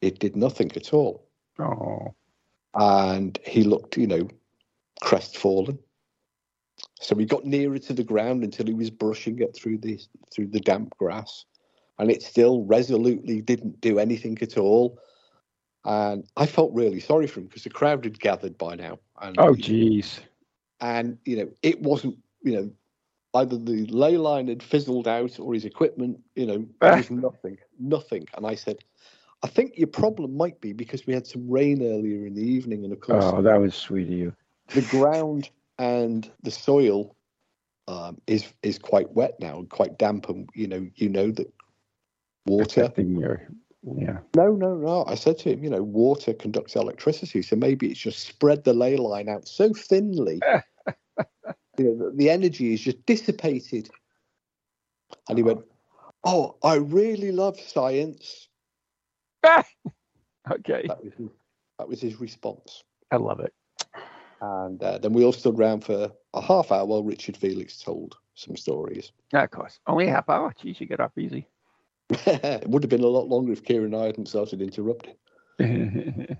It 0.00 0.18
did 0.18 0.36
nothing 0.36 0.72
at 0.76 0.92
all. 0.94 1.28
Oh, 1.58 2.14
and 2.74 3.38
he 3.44 3.64
looked, 3.64 3.96
you 3.96 4.06
know, 4.06 4.28
crestfallen. 5.02 5.78
So 7.00 7.14
he 7.16 7.24
got 7.24 7.44
nearer 7.44 7.78
to 7.78 7.92
the 7.92 8.04
ground 8.04 8.42
until 8.44 8.66
he 8.66 8.74
was 8.74 8.90
brushing 8.90 9.38
it 9.40 9.54
through 9.54 9.78
the 9.78 10.00
through 10.32 10.48
the 10.48 10.60
damp 10.60 10.96
grass, 10.98 11.44
and 11.98 12.10
it 12.10 12.22
still 12.22 12.62
resolutely 12.64 13.40
didn't 13.40 13.80
do 13.80 13.98
anything 13.98 14.36
at 14.42 14.58
all. 14.58 14.98
And 15.84 16.24
I 16.36 16.46
felt 16.46 16.72
really 16.74 17.00
sorry 17.00 17.26
for 17.26 17.40
him 17.40 17.46
because 17.46 17.64
the 17.64 17.70
crowd 17.70 18.04
had 18.04 18.18
gathered 18.20 18.58
by 18.58 18.74
now. 18.74 18.98
And, 19.22 19.36
oh, 19.38 19.54
jeez! 19.54 20.20
and 20.80 21.18
you 21.24 21.36
know, 21.36 21.48
it 21.62 21.80
wasn't, 21.80 22.18
you 22.42 22.52
know, 22.52 22.70
either 23.34 23.56
the 23.56 23.86
ley 23.86 24.16
line 24.16 24.48
had 24.48 24.62
fizzled 24.62 25.06
out 25.08 25.38
or 25.38 25.54
his 25.54 25.64
equipment, 25.64 26.18
you 26.34 26.46
know, 26.46 26.66
there 26.80 26.96
was 26.96 27.10
nothing, 27.10 27.58
nothing. 27.78 28.26
And 28.36 28.46
I 28.46 28.54
said, 28.54 28.78
I 29.42 29.46
think 29.46 29.78
your 29.78 29.86
problem 29.88 30.36
might 30.36 30.60
be 30.60 30.72
because 30.72 31.06
we 31.06 31.14
had 31.14 31.26
some 31.26 31.48
rain 31.48 31.80
earlier 31.82 32.26
in 32.26 32.34
the 32.34 32.42
evening, 32.42 32.84
and 32.84 32.92
of 32.92 33.00
course, 33.00 33.24
Oh, 33.24 33.40
that 33.42 33.60
was 33.60 33.74
sweet 33.74 34.08
of 34.08 34.12
you. 34.14 34.32
the 34.68 34.82
ground 34.82 35.48
and 35.78 36.30
the 36.42 36.50
soil 36.50 37.16
um, 37.86 38.20
is 38.26 38.52
is 38.62 38.78
quite 38.78 39.12
wet 39.12 39.34
now 39.40 39.58
and 39.58 39.70
quite 39.70 39.98
damp, 39.98 40.28
and 40.28 40.48
you 40.54 40.66
know 40.66 40.86
you 40.96 41.08
know 41.08 41.30
that 41.30 41.52
water. 42.46 42.92
Your, 42.96 43.48
yeah. 43.96 44.18
No, 44.36 44.52
no, 44.52 44.74
no. 44.74 45.04
I 45.06 45.14
said 45.14 45.38
to 45.38 45.52
him, 45.52 45.62
you 45.62 45.70
know, 45.70 45.82
water 45.82 46.34
conducts 46.34 46.76
electricity, 46.76 47.42
so 47.42 47.56
maybe 47.56 47.90
it's 47.90 48.00
just 48.00 48.26
spread 48.26 48.64
the 48.64 48.74
ley 48.74 48.96
line 48.96 49.28
out 49.28 49.46
so 49.48 49.72
thinly, 49.72 50.40
you 51.78 51.84
know, 51.84 52.04
that 52.04 52.16
the 52.16 52.28
energy 52.30 52.74
is 52.74 52.80
just 52.80 53.04
dissipated. 53.06 53.88
And 55.28 55.38
he 55.38 55.42
went, 55.42 55.64
"Oh, 56.24 56.56
I 56.62 56.74
really 56.76 57.32
love 57.32 57.58
science." 57.58 58.48
Okay. 60.50 60.84
That 60.86 61.04
was 61.04 61.12
his, 61.18 61.28
that 61.78 61.88
was 61.88 62.00
his 62.00 62.20
response. 62.20 62.82
I 63.10 63.16
love 63.16 63.40
it. 63.40 63.52
And 64.40 64.82
uh, 64.82 64.98
then 64.98 65.12
we 65.12 65.24
all 65.24 65.32
stood 65.32 65.58
around 65.58 65.84
for 65.84 66.12
a 66.34 66.40
half 66.40 66.70
hour 66.70 66.84
while 66.84 67.02
Richard 67.02 67.36
Felix 67.36 67.78
told 67.78 68.16
some 68.34 68.56
stories. 68.56 69.10
Yeah, 69.32 69.42
of 69.44 69.50
course. 69.50 69.80
Only 69.86 70.06
a 70.08 70.12
half 70.12 70.28
hour. 70.28 70.54
Jeez, 70.62 70.80
you 70.80 70.86
get 70.86 71.00
up 71.00 71.18
easy. 71.18 71.48
it 72.10 72.68
would 72.68 72.82
have 72.82 72.90
been 72.90 73.02
a 73.02 73.06
lot 73.06 73.28
longer 73.28 73.52
if 73.52 73.64
Kieran 73.64 73.94
and 73.94 74.02
I 74.02 74.06
hadn't 74.06 74.28
started 74.28 74.62
interrupting. 74.62 75.14
anyway. 75.60 76.38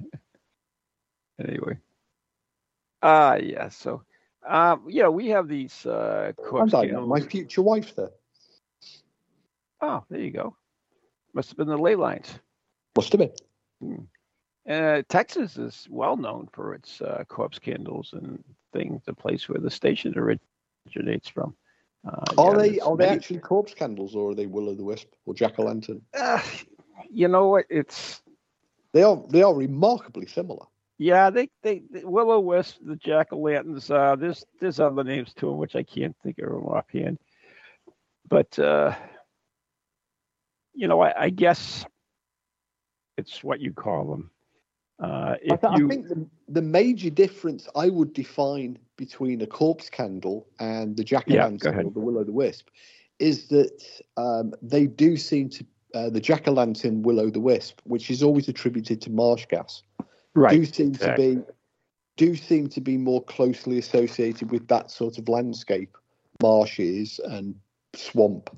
Ah, 3.02 3.34
yeah. 3.34 3.68
So, 3.68 4.02
you 4.88 5.02
know, 5.02 5.10
we 5.10 5.28
have 5.28 5.48
these 5.48 5.84
uh, 5.84 6.32
corpse 6.36 6.74
I 6.74 6.84
know 6.86 7.06
my 7.06 7.20
future 7.20 7.62
wife 7.62 7.94
there. 7.96 8.10
Oh, 9.80 10.04
there 10.08 10.20
you 10.20 10.30
go. 10.30 10.56
Must 11.34 11.50
have 11.50 11.58
been 11.58 11.68
the 11.68 11.76
ley 11.76 11.94
lines. 11.94 12.38
Must 12.96 13.12
have 13.12 13.20
been. 13.80 14.08
Uh, 14.68 15.02
Texas 15.08 15.56
is 15.56 15.86
well 15.90 16.16
known 16.16 16.48
for 16.52 16.74
its 16.74 17.00
uh, 17.00 17.24
corpse 17.28 17.58
candles 17.58 18.12
and 18.12 18.42
things. 18.72 19.02
The 19.04 19.14
place 19.14 19.48
where 19.48 19.60
the 19.60 19.70
station 19.70 20.14
originates 20.16 21.28
from. 21.28 21.56
Uh, 22.06 22.34
Are 22.36 22.52
yeah, 22.52 22.58
they 22.58 22.80
are 22.80 22.96
they 22.96 23.04
many- 23.04 23.16
actually 23.16 23.40
corpse 23.40 23.74
candles 23.74 24.14
or 24.14 24.30
are 24.30 24.34
they 24.34 24.46
will 24.46 24.68
o' 24.68 24.74
the 24.74 24.84
wisp 24.84 25.08
or 25.26 25.34
jack 25.34 25.58
o' 25.58 25.64
lantern? 25.64 26.02
Uh, 26.14 26.40
you 27.10 27.28
know 27.28 27.48
what? 27.48 27.64
It's 27.70 28.22
They 28.92 29.02
are 29.02 29.22
they 29.28 29.42
are 29.42 29.54
remarkably 29.54 30.26
similar. 30.26 30.66
yeah. 30.98 31.30
They 31.30 31.48
they, 31.62 31.82
they 31.90 32.04
Willow 32.04 32.40
Wisp, 32.40 32.78
the 32.82 32.96
jack 32.96 33.32
o' 33.32 33.38
lanterns. 33.38 33.90
Uh, 33.90 34.16
there's 34.16 34.44
there's 34.60 34.80
other 34.80 35.04
names 35.04 35.32
to 35.34 35.46
them 35.46 35.56
which 35.58 35.76
I 35.76 35.82
can't 35.82 36.16
think 36.22 36.38
of 36.38 36.50
them 36.50 36.66
offhand. 36.66 37.18
But 38.28 38.58
uh, 38.58 38.94
you 40.74 40.88
know, 40.88 41.00
I, 41.00 41.24
I 41.24 41.30
guess 41.30 41.84
it's 43.16 43.42
what 43.42 43.60
you 43.60 43.72
call 43.72 44.10
them. 44.10 44.30
Uh, 45.00 45.36
I, 45.50 45.56
th- 45.56 45.60
you 45.76 45.86
I 45.86 45.88
think 45.88 46.08
the, 46.08 46.26
the 46.48 46.62
major 46.62 47.10
difference 47.10 47.68
I 47.76 47.88
would 47.88 48.12
define 48.12 48.78
between 48.96 49.40
a 49.42 49.46
corpse 49.46 49.88
candle 49.88 50.46
and 50.58 50.96
the 50.96 51.04
jack 51.04 51.30
o' 51.30 51.34
lantern 51.34 51.72
ahead. 51.72 51.84
or 51.84 51.90
the 51.92 52.00
will 52.00 52.18
o' 52.18 52.24
the 52.24 52.32
wisp 52.32 52.68
is 53.18 53.46
that 53.48 53.82
um, 54.16 54.54
they 54.60 54.86
do 54.86 55.16
seem 55.16 55.48
to 55.50 55.64
uh, 55.94 56.10
the 56.10 56.20
jack 56.20 56.48
o' 56.48 56.52
lantern, 56.52 57.02
will 57.02 57.20
o' 57.20 57.30
the 57.30 57.40
wisp, 57.40 57.80
which 57.84 58.10
is 58.10 58.22
always 58.22 58.48
attributed 58.48 59.00
to 59.02 59.10
marsh 59.10 59.46
gas, 59.46 59.82
right, 60.34 60.52
do 60.52 60.64
seem 60.64 60.88
exactly. 60.88 61.34
to 61.34 61.40
be 61.40 61.52
do 62.16 62.34
seem 62.34 62.68
to 62.68 62.80
be 62.80 62.96
more 62.98 63.22
closely 63.22 63.78
associated 63.78 64.50
with 64.50 64.66
that 64.66 64.90
sort 64.90 65.18
of 65.18 65.28
landscape, 65.28 65.96
marshes 66.42 67.20
and 67.24 67.54
swamp. 67.94 68.50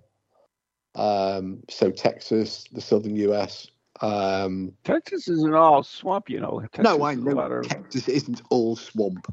Um, 0.95 1.63
so 1.69 1.91
Texas, 1.91 2.65
the 2.73 2.81
southern 2.81 3.17
US. 3.17 3.69
Um, 4.01 4.73
Texas 4.85 5.29
isn't 5.29 5.55
all 5.55 5.83
swamp, 5.83 6.31
you 6.31 6.41
know. 6.41 6.61
Texas 6.73 6.99
no, 6.99 7.05
I 7.05 7.15
know 7.15 7.63
Texas 7.63 8.09
isn't 8.09 8.41
all 8.51 8.77
swamp, 8.77 9.33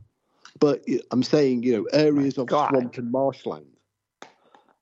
but 0.60 0.84
I'm 1.12 1.24
saying 1.24 1.64
you 1.64 1.78
know 1.78 1.88
areas 1.94 2.38
of 2.38 2.48
God. 2.48 2.70
swamp 2.70 2.98
and 2.98 3.12
marshland. 3.12 3.68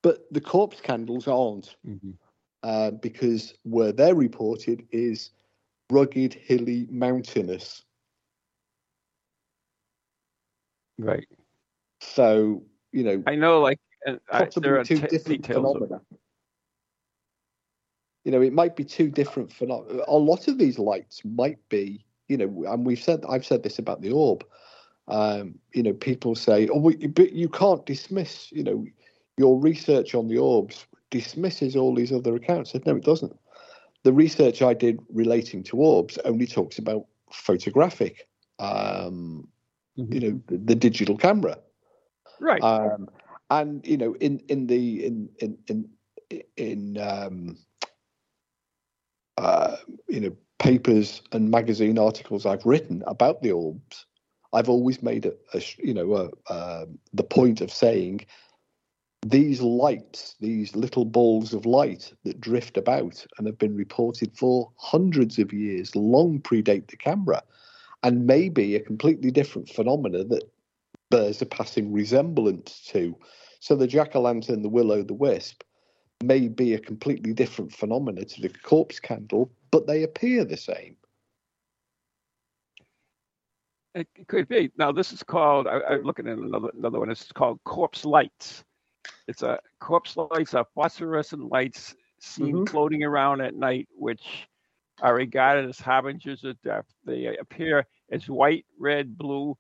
But 0.02 0.26
the 0.32 0.42
corpse 0.42 0.82
candles 0.82 1.28
aren't. 1.28 1.76
Mhm. 1.88 2.14
uh, 2.64 2.92
because 2.92 3.54
where 3.62 3.92
they're 3.92 4.16
reported 4.16 4.88
is 4.92 5.30
rugged, 5.92 6.34
hilly, 6.34 6.88
mountainous. 6.90 7.84
Right. 10.98 11.28
So 12.02 12.64
you 12.92 13.04
know, 13.04 13.24
I 13.28 13.36
know, 13.36 13.62
like, 13.62 13.80
I, 14.32 14.48
there 14.56 14.80
are 14.80 14.84
two 14.84 15.00
t- 15.00 15.08
different. 15.08 15.50
Of, 15.50 15.56
phenomena. 15.56 16.02
You 18.26 18.32
know, 18.32 18.42
it 18.42 18.54
might 18.54 18.76
be 18.76 18.84
two 18.84 19.10
different 19.10 19.52
phenomena. 19.54 20.04
A 20.08 20.18
lot 20.18 20.48
of 20.48 20.58
these 20.58 20.78
lights 20.80 21.22
might 21.24 21.60
be, 21.70 22.04
you 22.28 22.38
know, 22.38 22.66
and 22.72 22.86
we've 22.86 23.02
said, 23.02 23.24
I've 23.30 23.46
said 23.46 23.64
this 23.64 23.80
about 23.80 24.02
the 24.02 24.12
orb. 24.12 24.44
Um, 25.08 25.60
you 25.74 25.84
know, 25.84 25.94
people 25.94 26.34
say, 26.36 26.68
"Oh, 26.68 26.80
we- 26.80 27.08
but 27.08 27.34
you 27.34 27.48
can't 27.48 27.86
dismiss." 27.86 28.52
You 28.52 28.64
know, 28.64 28.86
your 29.38 29.60
research 29.60 30.16
on 30.16 30.28
the 30.28 30.40
orbs 30.40 30.88
dismisses 31.12 31.76
all 31.76 31.94
these 31.94 32.12
other 32.12 32.36
accounts. 32.36 32.72
I 32.72 32.74
said, 32.74 32.86
no, 32.88 32.96
it 32.96 33.04
doesn't. 33.04 33.38
The 34.04 34.12
research 34.14 34.62
I 34.62 34.74
did 34.74 35.00
relating 35.14 35.64
to 35.66 35.78
orbs 35.78 36.18
only 36.26 36.48
talks 36.48 36.80
about 36.80 37.06
photographic, 37.32 38.28
um, 38.60 39.48
Mhm. 39.98 40.14
you 40.14 40.20
know, 40.20 40.42
the, 40.48 40.58
the 40.58 40.76
digital 40.76 41.18
camera. 41.18 41.60
right. 42.40 42.62
Um, 42.64 43.08
and 43.52 43.86
you 43.86 43.98
know, 43.98 44.16
in 44.16 44.40
in 44.50 44.66
the 44.68 45.06
in 45.06 45.30
in 45.40 45.58
in 45.68 45.90
in 46.58 46.98
um, 46.98 47.58
uh, 49.38 49.78
you 50.08 50.20
know 50.20 50.36
papers 50.60 51.22
and 51.32 51.52
magazine 51.52 52.00
articles 52.00 52.46
I've 52.46 52.66
written 52.66 53.04
about 53.08 53.42
the 53.42 53.52
orbs, 53.52 54.06
I've 54.54 54.70
always 54.70 55.04
made 55.04 55.26
a, 55.26 55.34
a 55.54 55.62
you 55.78 55.94
know 55.94 56.32
a, 56.48 56.86
the 57.14 57.24
point 57.24 57.62
of 57.62 57.72
saying 57.72 58.26
these 59.26 59.60
lights, 59.60 60.36
these 60.40 60.76
little 60.76 61.04
balls 61.04 61.54
of 61.54 61.66
light 61.66 62.14
that 62.24 62.40
drift 62.40 62.78
about 62.78 63.26
and 63.38 63.48
have 63.48 63.58
been 63.58 63.76
reported 63.76 64.38
for 64.38 64.72
hundreds 64.78 65.40
of 65.40 65.52
years, 65.52 65.96
long 65.96 66.40
predate 66.40 66.88
the 66.88 66.98
camera, 66.98 67.42
and 68.04 68.28
may 68.28 68.50
be 68.50 68.76
a 68.76 68.80
completely 68.80 69.32
different 69.32 69.68
phenomena 69.68 70.24
that 70.24 70.44
bears 71.10 71.42
a 71.42 71.46
passing 71.46 71.92
resemblance 71.92 72.82
to. 72.88 73.18
So 73.60 73.76
the 73.76 73.88
jack 73.88 74.16
o' 74.16 74.22
lantern, 74.22 74.62
the 74.62 74.70
will 74.70 74.92
o' 74.92 75.02
the 75.02 75.14
wisp, 75.16 75.64
may 76.24 76.48
be 76.48 76.74
a 76.74 76.80
completely 76.80 77.34
different 77.34 77.74
phenomena 77.74 78.24
to 78.26 78.42
the 78.42 78.50
corpse 78.50 79.00
candle, 79.00 79.52
but 79.72 79.88
they 79.88 80.04
appear 80.04 80.46
the 80.46 80.58
same. 80.58 80.96
It 83.94 84.08
could 84.28 84.48
be. 84.48 84.72
Now, 84.78 84.92
this 84.92 85.14
is 85.14 85.24
called, 85.24 85.68
I, 85.68 85.80
I'm 85.90 86.04
looking 86.04 86.28
at 86.28 86.38
another, 86.38 86.70
another 86.78 87.00
one. 87.00 87.10
it's 87.10 87.32
called 87.32 87.64
corpse 87.64 88.04
lights. 88.04 88.64
It's 89.28 89.42
a 89.42 89.60
corpse 89.80 90.18
lights 90.18 90.54
are 90.54 90.68
phosphorescent 90.76 91.50
lights 91.50 91.96
seen 92.20 92.58
Mhm. 92.58 92.70
floating 92.70 93.04
around 93.04 93.42
at 93.42 93.56
night, 93.56 93.88
which 93.96 94.48
are 95.02 95.16
regarded 95.16 95.68
as 95.70 95.80
harbingers 95.80 96.44
of 96.44 96.62
death. 96.62 96.86
They 97.06 97.38
appear 97.38 97.88
as 98.12 98.30
white, 98.30 98.66
red, 98.78 99.18
blue, 99.18 99.58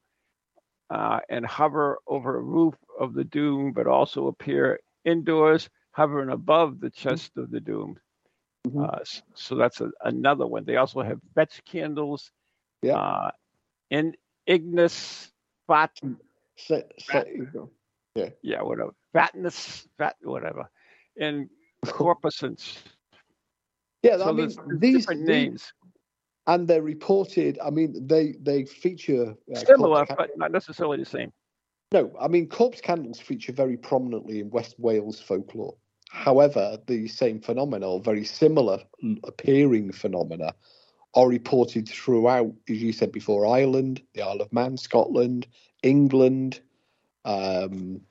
uh, 0.89 1.19
and 1.29 1.45
hover 1.45 1.99
over 2.07 2.37
a 2.37 2.41
roof 2.41 2.75
of 2.99 3.13
the 3.13 3.23
doom, 3.23 3.71
but 3.71 3.87
also 3.87 4.27
appear 4.27 4.79
indoors, 5.03 5.69
hovering 5.95 6.29
above 6.29 6.81
the 6.81 6.89
chest 6.89 7.37
of 7.37 7.49
the 7.51 7.59
doomed. 7.61 7.99
Mhm. 8.67 8.83
Uh, 8.83 8.99
so 9.33 9.55
that's 9.55 9.79
a, 9.79 9.91
another 10.03 10.45
one. 10.45 10.65
They 10.65 10.75
also 10.75 11.01
have 11.01 11.19
fetch 11.33 11.63
candles. 11.63 12.31
Yeah. 12.81 12.97
Uh, 12.97 13.31
in 13.91 14.13
Ignis 14.45 15.31
Fat, 15.67 15.91
So, 16.57 16.83
so, 16.99 17.13
Rat- 17.13 18.33
yeah, 18.41 18.61
whatever. 18.61 18.91
Fatness, 19.13 19.87
fat, 19.97 20.15
whatever. 20.21 20.69
And 21.19 21.49
corpuscence. 21.85 22.77
yeah, 24.03 24.17
So 24.17 24.29
I 24.29 24.31
mean, 24.33 24.47
these, 24.79 24.99
different 24.99 25.21
these- 25.21 25.27
names. 25.29 25.73
and 26.47 26.67
they're 26.67 26.81
reported. 26.81 27.57
I 27.63 27.69
mean, 27.69 28.05
they 28.05 28.33
they 28.41 28.65
feature 28.65 29.33
uh, 29.55 29.59
Similar, 29.59 30.05
but 30.17 30.31
not 30.37 30.51
necessarily 30.51 30.97
the 30.97 31.05
same. 31.05 31.31
No, 31.91 32.11
I 32.19 32.27
mean, 32.27 32.49
corpse 32.49 32.81
candles 32.81 33.19
feature 33.19 33.53
very 33.53 33.77
prominently 33.77 34.39
in 34.41 34.49
West 34.49 34.75
Wales 34.79 35.21
folklore. 35.21 35.75
However, 36.15 36.79
the 36.87 37.07
same 37.09 37.41
phenomena, 37.41 37.87
or 37.89 37.99
very 37.99 38.23
similar 38.23 38.79
appearing 39.25 39.91
phenomena, 39.91 40.55
are 41.13 41.27
reported 41.27 41.89
throughout, 41.89 42.53
as 42.69 42.81
you 42.81 42.93
said 42.93 43.11
before, 43.11 43.45
Ireland, 43.45 44.01
the 44.13 44.21
Isle 44.21 44.41
of 44.41 44.53
Man, 44.53 44.77
Scotland, 44.77 45.45
England, 45.83 46.61
um, 47.25 48.01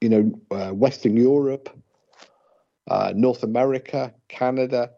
you 0.00 0.08
know, 0.08 0.32
uh, 0.50 0.72
Western 0.72 1.16
Europe, 1.16 1.70
uh, 2.88 3.12
North 3.14 3.44
America, 3.44 4.12
Canada. 4.28 4.90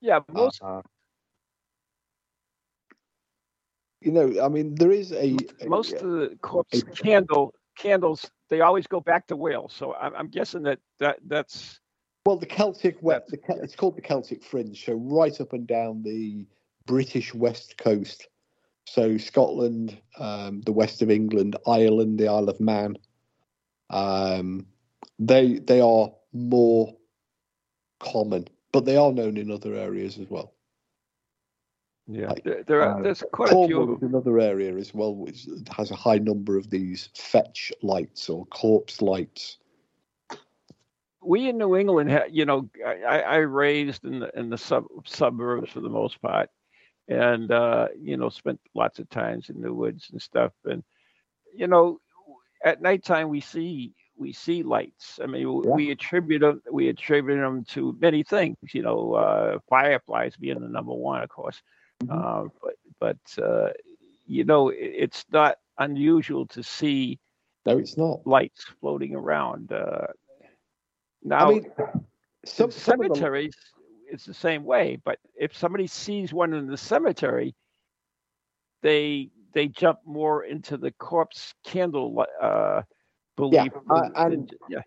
Yeah, 0.00 0.20
most 0.32 0.62
uh, 0.62 0.82
you 4.00 4.12
know, 4.12 4.40
I 4.42 4.48
mean, 4.48 4.76
there 4.76 4.92
is 4.92 5.12
a 5.12 5.36
most 5.66 5.92
a- 5.92 5.96
of 5.96 6.10
the 6.12 6.38
corpse 6.40 6.82
a- 6.82 6.92
candle 6.92 7.54
candles 7.76 8.30
they 8.50 8.60
always 8.60 8.86
go 8.86 9.00
back 9.00 9.26
to 9.28 9.36
Wales. 9.36 9.72
So 9.72 9.94
I'm, 9.94 10.14
I'm 10.14 10.28
guessing 10.28 10.62
that 10.64 10.80
that 10.98 11.18
that's 11.26 11.80
Well, 12.26 12.36
the 12.36 12.46
Celtic 12.46 13.02
web, 13.02 13.22
the, 13.28 13.38
it's 13.62 13.76
called 13.76 13.96
the 13.96 14.02
Celtic 14.02 14.44
Fringe, 14.44 14.84
so 14.84 14.94
right 14.94 15.40
up 15.40 15.52
and 15.52 15.66
down 15.66 16.02
the 16.02 16.46
British 16.86 17.32
West 17.32 17.78
Coast. 17.78 18.28
So 18.86 19.16
Scotland, 19.18 19.96
um, 20.18 20.62
the 20.62 20.72
west 20.72 21.00
of 21.00 21.10
England, 21.10 21.56
Ireland, 21.66 22.18
the 22.18 22.28
Isle 22.28 22.48
of 22.48 22.60
Man. 22.60 22.96
Um, 23.88 24.66
they 25.18 25.58
they 25.58 25.80
are 25.80 26.10
more 26.32 26.96
common, 28.00 28.48
but 28.72 28.84
they 28.84 28.96
are 28.96 29.12
known 29.12 29.36
in 29.36 29.50
other 29.50 29.74
areas 29.74 30.18
as 30.18 30.28
well. 30.28 30.54
Yeah. 32.10 32.28
Like, 32.28 32.44
There, 32.44 32.82
are 32.82 32.98
uh, 32.98 33.02
there's 33.02 33.22
quite 33.32 33.52
a 33.52 33.58
few 33.58 33.80
of 33.82 33.86
Cornwall 33.86 33.86
them. 33.88 33.96
is 33.96 34.02
another 34.02 34.38
area 34.40 34.74
as 34.76 34.94
well, 34.94 35.14
which 35.14 35.46
has 35.76 35.90
a 35.90 35.96
high 35.96 36.18
number 36.18 36.56
of 36.58 36.70
these 36.70 37.10
fetch 37.14 37.72
lights 37.82 38.28
or 38.28 38.46
corpse 38.46 39.02
lights. 39.02 39.58
we 41.22 41.48
in 41.48 41.58
New 41.58 41.76
England, 41.76 42.10
ha- 42.10 42.28
you 42.30 42.44
know, 42.46 42.68
I, 42.86 43.02
I 43.02 43.18
I 43.20 43.36
raised 43.38 44.04
in 44.04 44.20
the 44.20 44.30
in 44.38 44.50
the 44.50 44.58
sub, 44.58 44.84
suburbs 45.06 45.70
for 45.72 45.80
the 45.80 45.88
most 45.88 46.20
part, 46.22 46.50
and 47.08 47.50
uh, 47.50 47.88
you 48.00 48.16
know, 48.16 48.28
spent 48.30 48.60
lots 48.74 48.98
of 48.98 49.08
times 49.10 49.50
in 49.50 49.60
the 49.60 49.72
woods 49.72 50.08
and 50.12 50.20
stuff. 50.22 50.52
And 50.64 50.82
you 51.54 51.66
know, 51.66 52.00
at 52.64 52.80
nighttime 52.82 53.28
we 53.28 53.40
see 53.40 53.92
we 54.16 54.32
see 54.32 54.62
lights. 54.62 55.18
I 55.22 55.26
mean, 55.26 55.62
Yeah. 55.64 55.70
we 55.74 55.90
attribute 55.90 56.40
them 56.42 56.62
we 56.72 56.88
attribute 56.88 57.38
them 57.40 57.64
to 57.70 57.96
many 58.00 58.22
things. 58.22 58.56
You 58.72 58.82
know, 58.82 59.14
uh, 59.14 59.58
fireflies 59.68 60.36
being 60.36 60.60
the 60.60 60.68
number 60.68 60.94
one, 60.94 61.22
of 61.22 61.28
course. 61.28 61.60
Mhm. 62.04 62.46
Uh, 62.46 62.48
but 62.62 62.74
but 62.98 63.42
uh, 63.42 63.70
you 64.26 64.44
know, 64.44 64.68
it, 64.68 64.76
it's 64.78 65.24
not 65.32 65.56
unusual 65.78 66.46
to 66.46 66.62
see 66.62 67.18
No, 67.66 67.78
it's 67.78 67.96
not. 67.96 68.26
lights 68.26 68.64
floating 68.80 69.14
around. 69.14 69.72
Uh, 69.72 70.06
now, 71.22 71.50
I 71.50 71.54
mean, 71.54 71.72
some, 72.44 72.66
in 72.66 72.70
some 72.72 73.00
of 73.02 73.08
the- 73.08 73.14
cemeteries, 73.14 73.56
it's 74.10 74.24
the 74.24 74.34
same 74.34 74.64
way. 74.64 74.98
But 75.04 75.18
if 75.38 75.56
somebody 75.56 75.86
sees 75.86 76.32
one 76.32 76.54
in 76.54 76.66
the 76.66 76.76
cemetery, 76.76 77.54
they 78.82 79.30
they 79.52 79.68
jump 79.68 79.98
more 80.04 80.44
into 80.44 80.76
the 80.76 80.92
corpse 80.92 81.54
candle 81.64 82.24
uh, 82.40 82.82
belief. 83.36 83.72
than- 83.88 84.12
and- 84.16 84.54
yeah, 84.68 84.82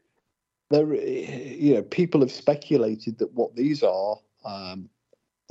there, 0.69 0.93
you 0.95 1.75
know, 1.75 1.83
people 1.83 2.21
have 2.21 2.31
speculated 2.31 3.17
that 3.19 3.31
what 3.33 3.55
these 3.55 3.83
are. 3.83 4.17
Um, 4.45 4.89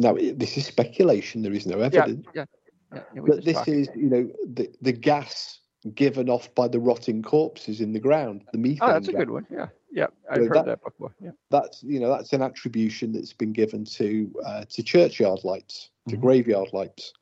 now, 0.03 0.14
this 0.14 0.57
is 0.57 0.66
speculation. 0.66 1.42
There 1.42 1.53
is 1.53 1.66
no 1.66 1.78
evidence. 1.80 2.26
yeah, 2.34 2.44
yeah, 2.92 3.00
yeah, 3.14 3.20
But 3.26 3.44
this 3.44 3.66
is, 3.68 3.88
you 3.96 4.09
know, 4.11 4.30
the 4.46 4.68
the 4.82 4.92
gas 4.92 5.61
given 5.94 6.28
off 6.30 6.55
by 6.55 6.68
the 6.68 6.78
rotting 6.78 7.22
corpses 7.22 7.80
in 7.80 7.92
the 7.92 7.98
ground. 8.00 8.44
The 8.53 8.59
methane. 8.59 8.78
Oh, 8.82 8.92
that's 8.92 9.09
a 9.09 9.12
good 9.12 9.30
one. 9.30 9.46
Yeah, 9.50 9.66
yeah, 9.90 10.07
I've 10.30 10.36
So 10.36 10.42
heard 10.44 10.55
that- 10.55 10.66
that, 10.66 10.84
before. 10.84 11.12
Yeah, 11.20 11.30
That's 11.50 11.82
you 11.82 11.98
know 12.00 12.09
that's 12.11 12.32
an 12.32 12.42
attribution 12.42 13.12
that's 13.12 13.32
been 13.32 13.53
given 13.53 13.84
to 13.84 14.32
uh, 14.44 14.64
to 14.68 14.82
churchyard 14.82 15.40
lights, 15.44 15.90
to 16.09 16.16
Mhm. 16.16 16.20
graveyard 16.20 16.68
lights. 16.72 17.12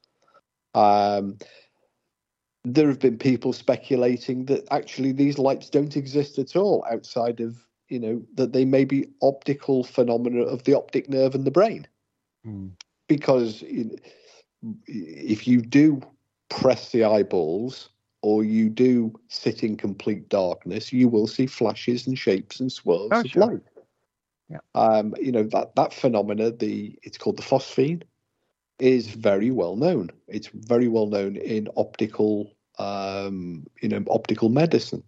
Um, 0.74 1.38
there 2.64 2.88
have 2.88 2.98
been 3.00 3.16
people 3.18 3.52
speculating 3.52 4.44
that 4.46 4.66
actually 4.70 5.12
these 5.12 5.38
lights 5.38 5.70
don't 5.70 5.96
exist 5.96 6.38
at 6.38 6.56
all 6.56 6.84
outside 6.90 7.40
of 7.40 7.56
you 7.88 7.98
know 7.98 8.22
that 8.34 8.52
they 8.52 8.64
may 8.64 8.84
be 8.84 9.08
optical 9.22 9.82
phenomena 9.84 10.42
of 10.42 10.62
the 10.64 10.74
optic 10.74 11.08
nerve 11.08 11.34
and 11.34 11.44
the 11.46 11.50
brain 11.50 11.86
because 13.08 13.64
if 14.86 15.46
you 15.46 15.60
do 15.62 16.00
press 16.48 16.90
the 16.92 17.04
eyeballs 17.04 17.90
or 18.22 18.44
you 18.44 18.68
do 18.68 19.12
sit 19.28 19.62
in 19.62 19.76
complete 19.76 20.28
darkness, 20.28 20.92
you 20.92 21.08
will 21.08 21.26
see 21.26 21.46
flashes 21.46 22.06
and 22.06 22.18
shapes 22.18 22.60
and 22.60 22.70
swirls 22.70 23.12
Oh, 23.12 23.24
of 23.24 23.30
sure. 23.30 23.46
light. 23.48 23.62
Yeah. 24.50 24.58
Um, 24.74 25.14
you 25.20 25.32
know 25.32 25.44
that 25.44 25.74
that 25.76 25.92
phenomena, 25.92 26.50
the 26.50 26.98
it's 27.02 27.18
called 27.18 27.36
the 27.36 27.42
phosphene, 27.42 28.02
is 28.78 29.08
very 29.08 29.50
well 29.50 29.76
known. 29.76 30.10
It's 30.28 30.48
very 30.48 30.88
well 30.88 31.06
known 31.06 31.36
in 31.36 31.68
optical, 31.76 32.52
um, 32.78 33.66
you 33.82 33.88
know, 33.88 34.04
optical 34.10 34.48
medicine. 34.48 35.02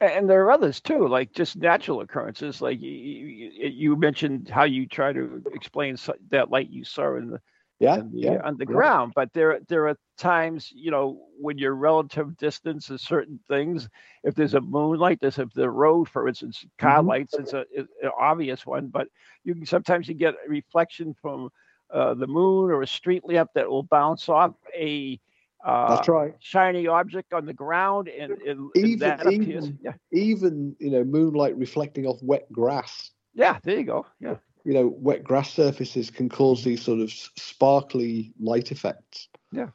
And 0.00 0.28
there 0.28 0.42
are 0.44 0.50
others 0.50 0.80
too, 0.80 1.06
like 1.08 1.32
just 1.32 1.56
natural 1.56 2.00
occurrences. 2.00 2.60
Like 2.62 2.80
you, 2.80 2.90
you, 2.90 3.48
mentioned 3.96 4.48
how 4.48 4.64
you 4.64 4.86
try 4.86 5.12
to 5.12 5.42
explain 5.52 5.96
that 6.30 6.50
light 6.50 6.70
you 6.70 6.84
saw 6.84 7.16
in 7.16 7.30
the, 7.30 7.40
Yeah, 7.80 7.98
in 7.98 8.10
the 8.12 8.28
yeah. 8.28 8.38
uh, 8.38 8.40
underground, 8.44 9.12
but 9.14 9.32
there 9.32 9.60
there 9.68 9.88
are 9.88 9.96
times, 10.16 10.70
you 10.74 10.90
know, 10.90 11.26
when 11.38 11.58
your 11.58 11.74
relative 11.74 12.36
distance 12.36 12.90
is 12.90 13.02
certain 13.02 13.38
things. 13.48 13.88
If 14.24 14.34
there's 14.34 14.54
a 14.54 14.60
moonlight, 14.60 15.20
there's 15.20 15.38
if 15.38 15.52
the 15.52 15.70
road, 15.70 16.08
for 16.08 16.28
instance, 16.28 16.64
car 16.78 17.02
Mhm. 17.02 17.04
lights, 17.04 17.38
it's 17.38 17.52
a, 17.52 17.64
is 17.74 17.86
an 18.02 18.10
obvious 18.18 18.66
one. 18.66 18.88
But 18.88 19.08
you 19.44 19.54
can 19.54 19.66
sometimes 19.66 20.08
you 20.08 20.14
get 20.14 20.34
a 20.34 20.48
reflection 20.48 21.14
from 21.20 21.50
uh, 21.92 22.14
the 22.14 22.26
moon 22.26 22.70
or 22.70 22.82
a 22.82 22.86
street 22.86 23.22
lamp 23.26 23.50
that 23.54 23.68
will 23.68 23.82
bounce 23.84 24.28
off 24.28 24.54
a 24.74 25.20
uh, 25.64 25.94
That's 25.96 26.08
right. 26.08 26.34
shiny 26.40 26.86
object 26.86 27.32
on 27.32 27.46
the 27.46 27.52
ground, 27.54 28.08
and, 28.08 28.32
and, 28.32 28.70
and 28.74 28.86
Even- 28.86 28.98
that 29.00 29.20
appears. 29.26 29.66
even- 29.66 29.78
Yeah, 29.82 29.92
Even 30.12 30.76
you 30.78 30.90
know, 30.90 31.04
moonlight 31.04 31.56
reflecting 31.56 32.06
off 32.06 32.18
wet 32.22 32.50
grass. 32.52 33.10
yeah, 33.34 33.58
there 33.62 33.78
you 33.78 33.84
go. 33.84 34.06
Yeah, 34.20 34.36
You 34.64 34.72
know, 34.74 34.86
wet 34.96 35.22
grass 35.24 35.52
surfaces 35.52 36.10
can 36.10 36.28
cause 36.28 36.64
these 36.64 36.82
sort 36.82 37.00
of 37.00 37.10
sparkly 37.10 38.32
light 38.40 38.72
effects. 38.72 39.28
Yeah. 39.52 39.68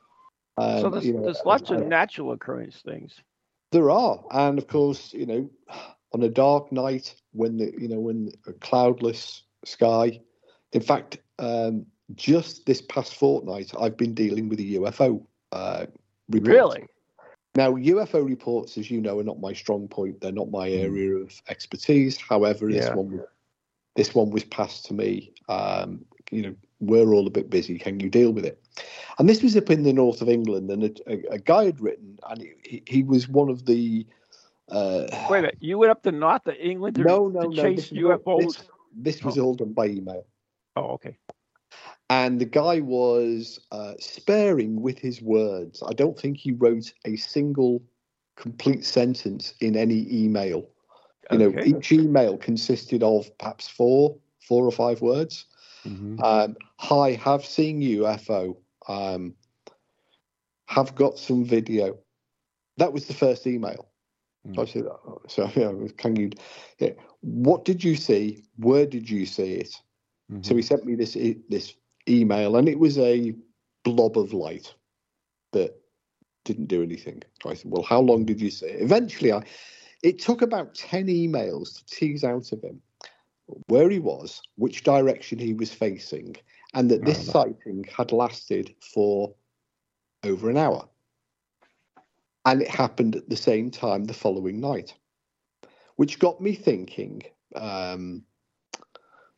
Um, 0.58 0.82
so 0.82 0.90
there's, 0.90 1.06
you 1.06 1.14
know, 1.14 1.24
there's 1.24 1.42
lots 1.46 1.70
of 1.70 1.86
natural 1.86 2.32
occurrence 2.32 2.82
things. 2.82 3.14
There 3.72 3.92
are, 3.92 4.24
and 4.32 4.58
of 4.58 4.68
course, 4.68 5.14
you 5.14 5.26
know, 5.26 5.50
on 6.14 6.24
a 6.24 6.30
dark 6.30 6.72
night 6.72 7.14
when 7.34 7.58
the 7.58 7.74
you 7.78 7.90
know 7.90 8.00
when 8.00 8.32
a 8.48 8.54
cloudless 8.54 9.44
sky. 9.66 10.22
In 10.72 10.82
fact, 10.82 11.18
um, 11.40 11.86
just 12.14 12.66
this 12.66 12.82
past 12.82 13.16
fortnight, 13.16 13.72
I've 13.78 13.98
been 13.98 14.14
dealing 14.14 14.48
with 14.48 14.60
a 14.60 14.64
UFO. 14.80 15.26
Uh, 15.56 15.86
report. 16.30 16.54
Really? 16.54 16.86
Now, 17.56 17.72
UFO 17.72 18.26
reports, 18.26 18.78
as 18.78 18.92
you 18.92 19.00
know, 19.00 19.20
are 19.20 19.24
not 19.24 19.40
my 19.40 19.54
strong 19.54 19.88
point. 19.88 20.20
They're 20.20 20.34
not 20.34 20.52
my 20.52 20.70
area 20.70 21.16
of 21.16 21.42
expertise. 21.48 22.18
However, 22.18 22.70
this 22.70 22.90
one, 22.90 23.24
this 23.96 24.14
one 24.14 24.30
was 24.30 24.44
passed 24.44 24.86
to 24.88 24.94
me. 24.94 25.32
Um, 25.48 26.04
you 26.32 26.42
know, 26.42 26.56
we're 26.82 27.14
all 27.14 27.26
a 27.26 27.30
bit 27.30 27.50
busy. 27.50 27.80
Can 27.80 28.02
you 28.02 28.10
deal 28.10 28.32
with 28.32 28.46
it? 28.46 28.62
And 29.18 29.30
this 29.30 29.42
was 29.42 29.56
up 29.56 29.70
in 29.70 29.84
the 29.84 29.94
north 29.94 30.22
of 30.22 30.28
England, 30.28 30.70
and 30.70 30.84
a, 30.84 30.92
a, 31.14 31.36
a 31.36 31.40
guy 31.40 31.64
had 31.66 31.80
written, 31.80 32.20
and 32.30 32.42
he, 32.64 32.84
he 32.86 33.04
was 33.04 33.30
one 33.30 33.48
of 33.50 33.66
the. 33.66 34.06
Uh, 34.68 35.06
Wait 35.30 35.40
a 35.40 35.42
minute, 35.44 35.58
you 35.62 35.78
went 35.78 35.92
up 35.92 36.04
to 36.04 36.12
north 36.12 36.46
of 36.48 36.56
England 36.60 36.96
to, 36.98 37.04
no, 37.04 37.30
no, 37.30 37.44
to 37.44 37.48
no. 37.56 37.64
chase 37.64 37.90
This, 37.90 37.92
was 37.92 38.20
all- 38.26 38.40
UFOs? 38.42 38.58
this, 38.58 38.64
this 38.94 39.24
was 39.24 39.38
all 39.38 39.54
done 39.54 39.72
by 39.72 39.86
email. 39.86 40.26
Oh, 40.76 40.88
okay. 40.96 41.16
And 42.10 42.40
the 42.40 42.46
guy 42.46 42.80
was 42.82 43.60
uh, 43.72 43.94
sparing 44.00 44.82
with 44.82 45.00
his 45.00 45.22
words. 45.22 45.82
I 45.88 45.94
don't 45.94 46.18
think 46.18 46.38
he 46.38 46.52
wrote 46.52 46.94
a 47.06 47.16
single 47.16 47.82
complete 48.36 48.86
sentence 48.86 49.54
in 49.62 49.76
any 49.76 50.08
email. 50.12 50.70
You 51.32 51.40
know, 51.40 51.60
each 51.64 51.92
email 51.92 52.38
consisted 52.38 53.02
of 53.02 53.36
perhaps 53.40 53.68
four, 53.68 54.16
four 54.48 54.66
or 54.66 54.72
five 54.72 55.02
words. 55.02 55.46
Mhm. 55.86 56.22
Um, 56.24 56.56
Hi, 56.78 57.14
have 57.14 57.44
seen 57.46 57.82
UFO. 57.82 58.58
Um, 58.88 59.34
have 60.68 60.94
got 60.94 61.18
some 61.18 61.44
video. 61.44 61.98
That 62.78 62.94
was 62.94 63.08
the 63.08 63.14
first 63.14 63.48
email. 63.48 63.88
So 64.54 64.62
I 64.62 64.66
said, 64.66 64.84
oh, 64.86 65.22
so 65.28 65.50
you 65.56 65.62
know, 65.64 65.88
can 65.98 66.16
you? 66.16 66.30
Yeah, 66.78 66.92
what 67.22 67.66
did 67.66 67.84
you 67.84 67.96
see? 67.96 68.44
Where 68.58 68.86
did 68.86 69.10
you 69.10 69.26
see 69.26 69.54
it? 69.56 69.74
So 70.44 70.56
he 70.56 70.62
sent 70.62 70.86
me 70.86 70.96
this 70.96 71.14
this 71.50 71.74
email, 72.08 72.56
and 72.56 72.68
it 72.68 72.80
was 72.80 72.98
a 72.98 73.34
blob 73.84 74.18
of 74.18 74.34
light 74.34 74.74
that 75.52 75.76
didn't 76.44 76.68
do 76.68 76.84
anything. 76.84 77.24
So 77.42 77.50
I 77.50 77.54
said, 77.54 77.72
"Well, 77.72 77.84
how 77.84 78.02
long 78.02 78.26
did 78.26 78.42
you 78.42 78.50
say?" 78.50 78.72
Eventually, 78.72 79.32
I 79.32 79.44
it 80.04 80.20
took 80.20 80.42
about 80.42 80.76
ten 80.76 81.08
emails 81.08 81.78
to 81.78 81.86
tease 81.86 82.24
out 82.24 82.52
of 82.52 82.62
him 82.64 82.82
where 83.68 83.90
he 83.90 84.00
was, 84.00 84.42
which 84.56 84.84
direction 84.84 85.38
he 85.38 85.54
was 85.54 85.72
facing, 85.72 86.36
and 86.74 86.90
that 86.90 87.06
this 87.06 87.26
sighting 87.32 87.86
had 87.96 88.12
lasted 88.12 88.74
for 88.82 89.34
over 90.24 90.50
an 90.50 90.58
hour, 90.58 90.88
and 92.46 92.62
it 92.62 92.70
happened 92.70 93.16
at 93.16 93.30
the 93.30 93.38
same 93.38 93.70
time 93.70 94.06
the 94.06 94.14
following 94.14 94.60
night, 94.60 94.94
which 95.96 96.20
got 96.20 96.42
me 96.42 96.54
thinking. 96.56 97.24
Um, 97.56 98.24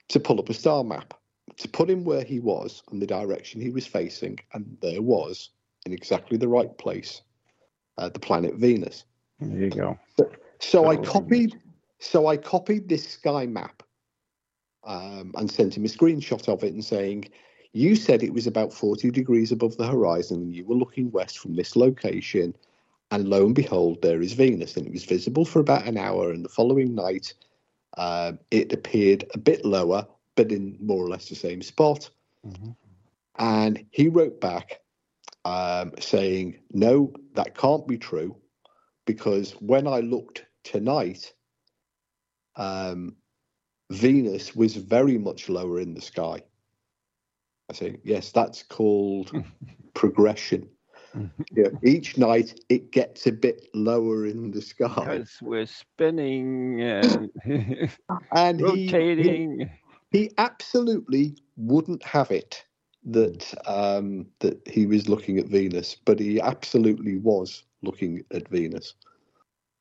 to 0.10 0.20
pull 0.20 0.40
up 0.40 0.50
a 0.50 0.54
star 0.54 0.84
map 0.84 1.14
to 1.56 1.68
put 1.68 1.90
him 1.90 2.04
where 2.04 2.24
he 2.24 2.40
was 2.40 2.84
and 2.92 3.02
the 3.02 3.08
direction 3.08 3.62
he 3.62 3.70
was 3.70 3.88
facing, 3.88 4.40
and 4.54 4.78
there 4.82 5.02
was 5.02 5.52
in 5.86 5.94
exactly 5.94 6.38
the 6.38 6.48
right 6.48 6.78
place 6.78 7.22
uh, 7.98 8.10
the 8.10 8.20
planet 8.20 8.56
Venus. 8.56 9.06
There 9.40 9.60
you 9.60 9.70
go. 9.70 9.98
So 10.60 10.90
I 10.90 10.98
Oh. 10.98 11.04
copied, 11.04 11.60
so 12.00 12.28
I 12.28 12.38
copied 12.38 12.90
this 12.90 13.08
sky 13.08 13.46
map 13.46 13.84
um, 14.84 15.32
and 15.36 15.50
sent 15.50 15.78
him 15.78 15.86
a 15.86 15.88
screenshot 15.88 16.48
of 16.48 16.64
it 16.64 16.74
and 16.74 16.84
saying, 16.84 17.30
"You 17.74 17.96
said 17.96 18.24
it 18.24 18.34
was 18.34 18.48
about 18.48 18.74
forty 18.74 19.12
degrees 19.12 19.52
above 19.52 19.78
the 19.78 19.88
horizon, 19.88 20.42
and 20.42 20.56
you 20.56 20.66
were 20.66 20.76
looking 20.76 21.12
west 21.12 21.40
from 21.40 21.56
this 21.56 21.76
location." 21.76 22.56
And 23.12 23.30
lo 23.30 23.46
and 23.46 23.56
behold, 23.56 24.02
there 24.02 24.22
is 24.22 24.34
Venus, 24.34 24.76
and 24.76 24.86
it 24.86 24.92
was 24.92 25.06
visible 25.06 25.46
for 25.46 25.60
about 25.60 25.88
an 25.88 25.98
hour. 25.98 26.32
And 26.32 26.44
the 26.44 26.50
following 26.50 26.94
night, 26.94 27.34
um, 27.98 28.40
it 28.52 28.74
appeared 28.74 29.24
a 29.34 29.38
bit 29.38 29.64
lower, 29.64 30.06
but 30.38 30.52
in 30.52 30.78
more 30.80 31.04
or 31.04 31.10
less 31.10 31.28
the 31.28 31.36
same 31.36 31.62
spot. 31.62 32.10
And 33.40 33.86
he 33.92 34.08
wrote 34.08 34.40
back 34.40 34.80
um, 35.44 35.92
saying, 36.00 36.60
No, 36.72 37.12
that 37.34 37.58
can't 37.58 37.86
be 37.88 37.98
true 37.98 38.38
because 39.06 39.52
when 39.54 39.88
I 39.88 40.00
looked 40.00 40.46
tonight, 40.64 41.34
um, 42.56 43.16
Venus 43.92 44.56
was 44.56 44.76
very 44.76 45.18
much 45.18 45.50
lower 45.50 45.80
in 45.80 45.94
the 45.94 46.02
sky. 46.02 46.42
I 47.70 47.74
say, 47.74 47.98
Yes, 48.04 48.32
that's 48.32 48.64
called 48.64 49.32
progression. 49.94 50.70
Yeah, 51.56 51.70
each 51.84 52.18
night 52.18 52.60
it 52.70 52.92
gets 52.92 53.26
a 53.28 53.32
bit 53.32 53.68
lower 53.74 54.26
in 54.26 54.52
the 54.52 54.62
sky. 54.62 54.88
Because 54.96 55.40
we're 55.42 55.66
spinning 55.66 56.82
and 56.82 57.32
And 58.32 58.60
he- 58.60 58.66
he, 58.66 58.94
rotating. 58.94 59.70
He 60.18 60.32
absolutely 60.40 61.38
wouldn't 61.58 62.04
have 62.04 62.32
it 62.32 62.66
that 63.06 63.54
um, 63.68 64.26
that 64.40 64.60
he 64.68 64.86
was 64.88 65.08
looking 65.08 65.38
at 65.38 65.46
Venus, 65.46 65.96
but 66.06 66.20
he 66.20 66.42
absolutely 66.42 67.18
was 67.18 67.64
looking 67.84 68.24
at 68.32 68.48
Venus, 68.50 68.96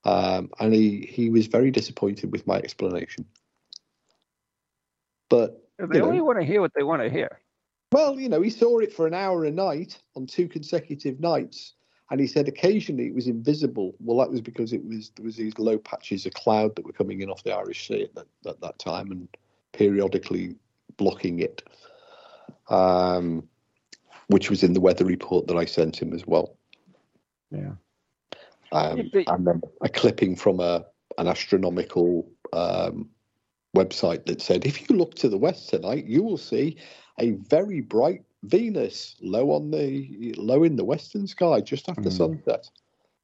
um, 0.05 0.51
and 0.61 0.75
he 0.75 1.09
he 1.11 1.31
was 1.31 1.47
very 1.47 1.71
disappointed 1.71 2.31
with 2.33 2.47
my 2.47 2.57
explanation. 2.57 3.25
But 5.31 5.59
They 5.79 5.87
you 5.97 6.01
know. 6.01 6.07
only 6.07 6.21
want 6.21 6.39
to 6.39 6.45
hear 6.45 6.61
what 6.61 6.73
they 6.77 6.83
want 6.83 7.03
to 7.03 7.11
hear. 7.11 7.41
well, 7.93 8.21
you 8.21 8.29
know, 8.29 8.43
he 8.43 8.51
saw 8.51 8.79
it 8.79 8.93
for 8.93 9.07
an 9.07 9.15
hour 9.15 9.47
a 9.47 9.51
night 9.51 9.99
on 10.17 10.27
two 10.27 10.49
consecutive 10.49 11.19
nights, 11.19 11.75
and 12.11 12.21
he 12.21 12.27
said 12.27 12.47
occasionally 12.47 13.07
it 13.07 13.15
was 13.15 13.27
invisible. 13.27 13.97
Well, 13.99 14.19
that 14.19 14.31
was 14.31 14.43
because 14.43 14.75
it 14.75 14.85
was 14.85 15.11
there 15.17 15.25
was 15.25 15.37
these 15.37 15.59
low 15.59 15.79
patches 15.79 16.27
of 16.27 16.35
cloud 16.35 16.77
that 16.77 16.85
were 16.85 16.93
coming 16.93 17.23
in 17.23 17.31
off 17.31 17.43
the 17.43 17.57
Irish 17.57 17.89
Sea 17.89 18.03
at 18.03 18.15
that, 18.15 18.29
at 18.47 18.61
that 18.61 18.79
time, 18.79 19.11
and 19.11 19.29
periodically 19.77 20.57
blocking 20.97 21.41
it, 21.41 21.63
um, 22.69 23.47
which 24.29 24.51
was 24.51 24.63
in 24.63 24.73
the 24.73 24.81
weather 24.81 25.05
report 25.05 25.47
that 25.49 25.57
I 25.57 25.65
sent 25.67 26.01
him 26.01 26.13
as 26.13 26.27
well. 26.27 26.57
Yeah. 27.51 27.73
Um, 28.73 29.11
and 29.27 29.47
then 29.47 29.61
a 29.83 29.89
clipping 29.89 30.37
from 30.37 30.61
a 30.61 30.87
an 31.19 31.29
astronomical 31.29 32.29
um, 32.53 33.09
website 33.75 34.27
that 34.27 34.43
said, 34.43 34.67
if 34.67 34.89
you 34.89 34.97
look 34.97 35.15
to 35.15 35.29
the 35.29 35.39
west 35.39 35.71
tonight, 35.71 36.05
you 36.07 36.23
will 36.23 36.37
see 36.37 36.77
a 37.19 37.31
very 37.49 37.81
bright 37.81 38.23
Venus 38.43 39.17
low 39.23 39.51
on 39.53 39.71
the 39.71 40.35
low 40.37 40.63
in 40.63 40.77
the 40.77 40.85
western 40.85 41.27
sky 41.27 41.61
just 41.61 41.89
after 41.89 42.11
Mm. 42.11 42.13
sunset. 42.13 42.71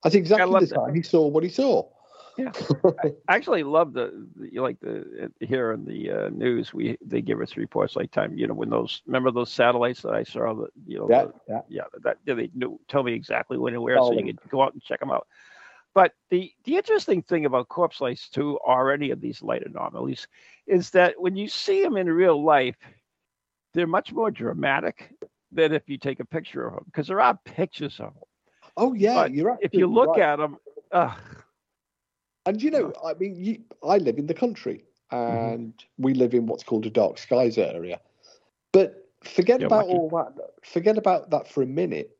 That's 0.02 0.14
exactly 0.14 0.52
love 0.52 0.62
the 0.62 0.66
that. 0.68 0.74
time 0.76 0.94
he 0.94 1.02
saw 1.02 1.26
what 1.26 1.44
he 1.44 1.50
saw. 1.50 1.88
Yeah. 2.36 2.52
I 3.02 3.34
actually 3.36 3.62
love 3.62 3.92
the, 3.92 4.26
the 4.36 4.60
like 4.60 4.80
the 4.80 5.30
here 5.40 5.72
in 5.72 5.84
the 5.84 6.10
uh, 6.10 6.28
news 6.30 6.72
we 6.72 6.96
they 7.04 7.20
give 7.20 7.40
us 7.40 7.56
reports 7.56 7.96
like 7.96 8.10
time 8.10 8.36
you 8.36 8.46
know 8.46 8.54
when 8.54 8.70
those 8.70 9.02
remember 9.06 9.30
those 9.30 9.52
satellites 9.52 10.02
that 10.02 10.14
I 10.14 10.22
saw 10.24 10.54
that 10.54 10.70
you 10.86 10.98
know 10.98 11.08
yeah, 11.08 11.24
the- 11.26 11.32
yeah. 11.48 11.60
yeah, 11.68 11.82
that 12.02 12.18
they 12.24 12.50
knew, 12.54 12.78
tell 12.88 13.02
me 13.02 13.14
exactly 13.14 13.56
when 13.58 13.74
and 13.74 13.82
where, 13.82 13.98
Oh. 13.98 14.08
so 14.08 14.14
you 14.14 14.24
could 14.34 14.50
go 14.50 14.62
out 14.62 14.72
and 14.74 14.82
check 14.82 15.00
them 15.00 15.10
out. 15.10 15.26
But 15.94 16.12
the 16.30 16.52
the 16.64 16.76
interesting 16.76 17.22
thing 17.22 17.44
about 17.46 17.68
corpse 17.68 18.00
lights 18.00 18.28
too, 18.28 18.58
or 18.64 18.92
any 18.92 19.10
of 19.10 19.20
these 19.20 19.42
light 19.42 19.64
anomalies, 19.66 20.26
is 20.66 20.90
that 20.90 21.14
when 21.20 21.36
you 21.36 21.48
see 21.48 21.82
them 21.82 21.96
in 21.96 22.08
real 22.08 22.42
life, 22.44 22.76
they're 23.74 23.86
much 23.86 24.12
more 24.12 24.30
dramatic 24.30 25.12
than 25.52 25.72
if 25.72 25.88
you 25.88 25.98
take 25.98 26.20
a 26.20 26.24
picture 26.24 26.66
of 26.66 26.74
them, 26.74 26.84
because 26.86 27.06
there 27.08 27.20
are 27.20 27.38
pictures 27.44 27.98
of 28.00 28.14
them. 28.14 28.22
Oh 28.76 28.92
yeah, 28.94 29.24
But 29.24 29.32
you're 29.32 29.46
right. 29.46 29.58
If 29.60 29.76
you 29.76 29.86
look 29.86 30.16
right. 30.16 30.22
at 30.22 30.36
them, 30.36 30.56
uh, 30.92 31.14
And 32.46 32.62
you 32.62 32.70
know, 32.70 32.92
I 33.04 33.14
mean, 33.14 33.36
you, 33.36 33.58
I 33.82 33.98
live 33.98 34.18
in 34.18 34.26
the 34.26 34.34
country, 34.34 34.84
mm-hmm. 35.12 35.54
and 35.54 35.74
we 35.98 36.14
live 36.14 36.34
in 36.34 36.46
what's 36.46 36.64
called 36.64 36.86
a 36.86 36.90
dark 36.90 37.18
skies 37.18 37.58
area. 37.58 38.00
But 38.72 39.08
forget 39.22 39.60
Yeah, 39.60 39.66
about 39.66 39.86
all 39.86 40.08
that. 40.10 40.50
Forget 40.64 40.98
about 40.98 41.30
that 41.30 41.46
for 41.48 41.62
a 41.62 41.66
minute. 41.66 42.16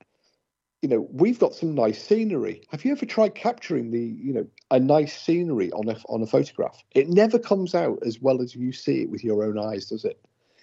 you 0.83 0.89
know, 0.89 1.07
we've 1.12 1.39
got 1.39 1.55
some 1.55 1.75
nice 1.75 2.03
scenery. 2.03 2.62
Have 2.70 2.85
you 2.85 2.91
ever 2.91 3.07
tried 3.07 3.37
capturing 3.37 3.93
the, 3.93 4.01
you 4.01 4.33
know, 4.33 4.47
a 4.73 4.81
nice 4.81 5.16
scenery 5.16 5.70
on 5.73 5.89
a 5.89 5.97
on 6.09 6.20
a 6.23 6.27
photograph? 6.27 6.83
It 6.91 7.09
never 7.09 7.39
comes 7.39 7.75
out 7.75 8.01
as 8.05 8.20
well 8.20 8.43
as 8.43 8.57
you 8.57 8.73
see 8.73 9.03
it 9.03 9.11
with 9.11 9.23
your 9.23 9.45
own 9.45 9.59
eyes, 9.59 9.87
does 9.87 10.05
it? 10.05 10.20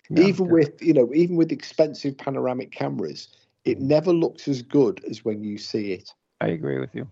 No, 0.10 0.22
even 0.22 0.48
no. 0.48 0.54
with, 0.56 0.82
you 0.82 0.94
know, 0.94 1.10
even 1.14 1.38
with 1.38 1.52
expensive 1.54 2.18
panoramic 2.18 2.72
cameras, 2.72 3.30
it 3.64 3.78
mm-hmm. 3.78 3.88
never 3.88 4.12
looks 4.12 4.48
as 4.50 4.62
good 4.62 5.02
as 5.10 5.24
when 5.24 5.42
you 5.42 5.58
see 5.58 5.94
it. 5.94 6.14
I 6.42 6.48
agree 6.48 6.80
with 6.80 6.94
you. 6.94 7.08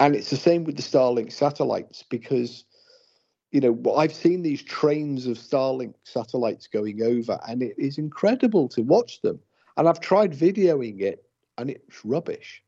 And 0.00 0.16
it's 0.16 0.30
the 0.30 0.36
same 0.36 0.64
with 0.64 0.76
the 0.76 0.82
Starlink 0.82 1.30
satellites 1.30 2.02
because, 2.02 2.64
you 3.52 3.60
know, 3.60 3.94
I've 3.94 4.14
seen 4.14 4.40
these 4.42 4.62
trains 4.62 5.26
of 5.26 5.36
Starlink 5.36 5.92
satellites 6.04 6.66
going 6.66 7.02
over, 7.02 7.38
and 7.46 7.62
it 7.62 7.74
is 7.78 7.98
incredible 7.98 8.66
to 8.70 8.80
watch 8.80 9.20
them. 9.20 9.38
And 9.76 9.86
I've 9.86 10.00
tried 10.00 10.32
videoing 10.32 11.02
it, 11.02 11.22
and 11.58 11.68
it's 11.68 12.02
rubbish. 12.02 12.62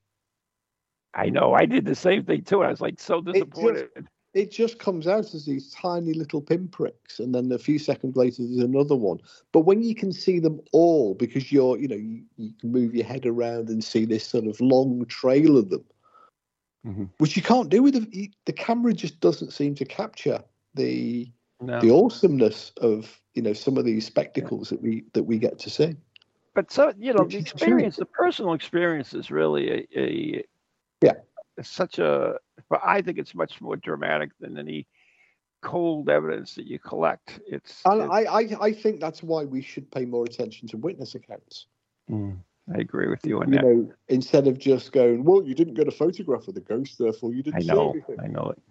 I 1.14 1.30
know. 1.30 1.54
I 1.54 1.64
did 1.64 1.86
the 1.86 1.94
same 1.94 2.24
thing 2.24 2.42
too. 2.42 2.62
I 2.62 2.70
was 2.70 2.82
like 2.82 3.00
so 3.00 3.22
disappointed. 3.22 3.88
It 4.34 4.50
just 4.50 4.78
comes 4.78 5.06
out 5.06 5.34
as 5.34 5.44
these 5.44 5.70
tiny 5.72 6.14
little 6.14 6.40
pinpricks, 6.40 7.18
and 7.18 7.34
then 7.34 7.52
a 7.52 7.58
few 7.58 7.78
seconds 7.78 8.16
later, 8.16 8.42
there's 8.42 8.64
another 8.64 8.96
one. 8.96 9.18
But 9.52 9.60
when 9.60 9.82
you 9.82 9.94
can 9.94 10.10
see 10.10 10.38
them 10.38 10.60
all, 10.72 11.14
because 11.14 11.52
you're, 11.52 11.78
you 11.78 11.88
know, 11.88 11.96
you, 11.96 12.22
you 12.36 12.52
can 12.58 12.72
move 12.72 12.94
your 12.94 13.04
head 13.04 13.26
around 13.26 13.68
and 13.68 13.84
see 13.84 14.06
this 14.06 14.26
sort 14.26 14.46
of 14.46 14.58
long 14.58 15.04
trail 15.06 15.58
of 15.58 15.68
them, 15.68 15.84
Mhm. 16.86 17.08
which 17.18 17.36
you 17.36 17.42
can't 17.42 17.68
do 17.68 17.82
with 17.82 17.94
the, 17.94 18.30
the 18.44 18.52
camera. 18.52 18.92
Just 18.92 19.20
doesn't 19.20 19.52
seem 19.52 19.74
to 19.76 19.84
capture 19.84 20.42
the 20.74 21.30
No. 21.60 21.80
the 21.80 21.90
awesomeness 21.90 22.72
of 22.78 23.20
you 23.34 23.42
know 23.42 23.52
some 23.52 23.78
of 23.78 23.84
these 23.84 24.04
spectacles 24.06 24.68
that 24.70 24.82
we 24.82 25.04
that 25.12 25.22
we 25.22 25.38
get 25.38 25.58
to 25.60 25.70
see. 25.70 25.94
but 26.54 26.72
so 26.72 26.92
you 26.98 27.12
know 27.14 27.22
Which 27.22 27.32
the 27.34 27.38
experience 27.38 27.96
the 27.96 28.04
personal 28.06 28.52
experience 28.54 29.14
is 29.14 29.30
really 29.30 29.70
a, 29.70 29.86
a 29.96 30.44
Yeah. 31.02 31.12
it's 31.56 31.68
such 31.68 31.98
a 32.00 32.38
but 32.68 32.80
i 32.84 33.00
think 33.00 33.16
it's 33.18 33.34
much 33.34 33.60
more 33.60 33.76
dramatic 33.76 34.30
than 34.40 34.58
any 34.58 34.86
cold 35.62 36.10
evidence 36.10 36.56
that 36.56 36.66
you 36.66 36.80
collect 36.80 37.38
it's, 37.46 37.80
And 37.84 38.02
it's- 38.02 38.10
I, 38.12 38.40
I 38.40 38.42
I 38.68 38.72
think 38.72 38.98
that's 39.00 39.22
why 39.22 39.44
we 39.44 39.62
should 39.62 39.88
pay 39.92 40.04
more 40.04 40.24
attention 40.24 40.66
to 40.68 40.76
witness 40.76 41.14
accounts. 41.14 41.66
Mm, 42.10 42.38
i 42.74 42.78
agree 42.78 43.08
with 43.08 43.24
you 43.24 43.40
on 43.40 43.48
You 43.48 43.54
that 43.56 43.64
know, 43.64 43.92
instead 44.08 44.46
of 44.46 44.58
just 44.58 44.92
going, 44.92 45.24
well, 45.24 45.42
you 45.42 45.54
didn't 45.54 45.74
get 45.74 45.88
a 45.88 45.92
photograph 45.92 46.48
of 46.48 46.54
the 46.54 46.60
ghost, 46.60 46.98
therefore 46.98 47.32
you 47.32 47.42
didn't 47.42 47.56
i 47.56 47.60
see 47.60 47.66
know 47.66 47.90
anything. 47.90 48.16
i 48.22 48.26
know 48.26 48.50
it 48.50 48.62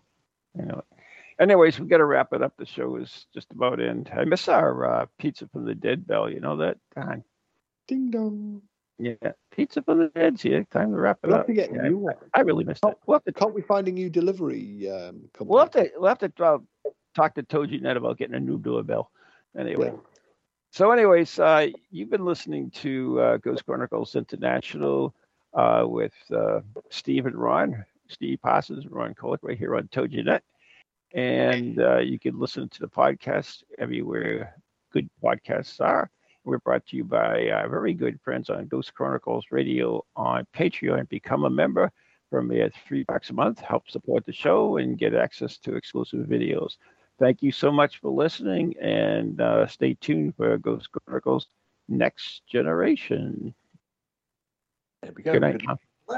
i 0.59 0.63
know 0.65 0.79
it 0.79 0.99
anyways 1.39 1.79
we 1.79 1.87
got 1.87 1.97
to 1.97 2.05
wrap 2.05 2.33
it 2.33 2.41
up 2.41 2.53
the 2.57 2.65
show 2.65 2.95
is 2.97 3.25
just 3.33 3.51
about 3.51 3.79
end 3.81 4.11
i 4.15 4.23
miss 4.23 4.47
our 4.47 4.85
uh, 5.01 5.05
pizza 5.17 5.47
from 5.47 5.65
the 5.65 5.75
dead 5.75 6.05
bell 6.05 6.29
you 6.29 6.39
know 6.39 6.57
that. 6.57 6.77
Ding 7.87 8.11
dong. 8.11 8.61
yeah 8.99 9.13
pizza 9.51 9.81
from 9.81 9.99
the 9.99 10.07
dead's 10.09 10.41
here 10.41 10.63
time 10.71 10.91
to 10.91 10.97
wrap 10.97 11.19
it 11.23 11.27
We'll 11.27 11.37
have 11.37 11.41
up 11.41 11.47
to 11.47 11.53
get 11.53 11.71
Yeah, 11.73 11.81
new 11.81 11.97
one. 11.97 12.15
I 12.33 12.41
really 12.41 12.63
missed 12.63 12.85
it 12.85 12.97
we'll 13.05 13.15
have 13.15 13.23
to 13.25 13.33
Can't 13.33 13.53
we 13.55 13.61
find 13.61 13.87
a 13.87 13.91
new 13.91 14.09
delivery 14.09 14.89
um, 14.89 15.29
company? 15.33 15.47
We'll 15.47 15.59
have 15.59 15.71
to 15.71 15.91
we'll 15.97 16.09
have 16.09 16.19
to 16.19 16.31
uh, 16.43 16.59
talk 17.15 17.35
to 17.35 17.43
Toginet 17.43 17.97
about 17.97 18.17
getting 18.17 18.35
a 18.35 18.39
new 18.39 18.57
doorbell. 18.57 19.11
Anyway. 19.57 19.87
Yeah. 19.87 20.10
So, 20.73 20.91
anyways, 20.91 21.37
uh, 21.37 21.67
you've 21.89 22.09
been 22.09 22.23
listening 22.23 22.71
to 22.75 23.19
uh, 23.19 23.37
Ghost 23.37 23.65
Chronicles 23.65 24.15
International 24.15 25.13
uh, 25.53 25.83
with 25.85 26.13
uh, 26.33 26.61
Steve 26.89 27.25
and 27.25 27.35
Ron, 27.35 27.83
Steve 28.07 28.39
Parsons 28.41 28.85
and 28.85 28.93
Ron 28.93 29.13
Kolek 29.13 29.39
right 29.41 29.57
here 29.57 29.75
on 29.75 29.89
Toginet. 29.89 30.39
And 31.13 31.77
uh, 31.77 31.97
you 31.97 32.17
can 32.17 32.39
listen 32.39 32.69
to 32.69 32.79
the 32.79 32.87
podcast 32.87 33.63
everywhere 33.79 34.55
good 34.93 35.09
podcasts 35.21 35.81
are. 35.81 36.09
We're 36.45 36.59
brought 36.59 36.85
to 36.87 36.95
you 36.95 37.03
by 37.03 37.49
our 37.49 37.67
very 37.67 37.93
good 37.93 38.21
friends 38.23 38.49
on 38.49 38.67
Ghost 38.67 38.93
Chronicles 38.93 39.47
Radio 39.51 40.05
on 40.15 40.47
Patreon. 40.55 41.09
Become 41.09 41.43
a 41.43 41.49
member 41.49 41.91
for 42.29 42.41
me 42.41 42.61
at 42.61 42.71
three 42.87 43.03
bucks 43.03 43.29
a 43.29 43.33
month. 43.33 43.59
Help 43.59 43.89
support 43.89 44.25
the 44.25 44.31
show 44.31 44.77
and 44.77 44.97
get 44.97 45.15
access 45.15 45.57
to 45.57 45.75
exclusive 45.75 46.25
videos. 46.27 46.77
Thank 47.21 47.43
you 47.43 47.51
so 47.51 47.71
much 47.71 47.99
for 48.01 48.09
listening 48.09 48.73
and 48.81 49.39
uh, 49.39 49.67
stay 49.67 49.93
tuned 49.93 50.35
for 50.35 50.57
Ghost 50.57 50.89
Chronicles 50.91 51.45
Next 51.87 52.41
Generation. 52.47 53.53
There 55.03 55.13
we 55.15 55.21
go. 55.21 55.33
Good 55.33 55.41
night. 55.41 55.61
Good 56.07 56.17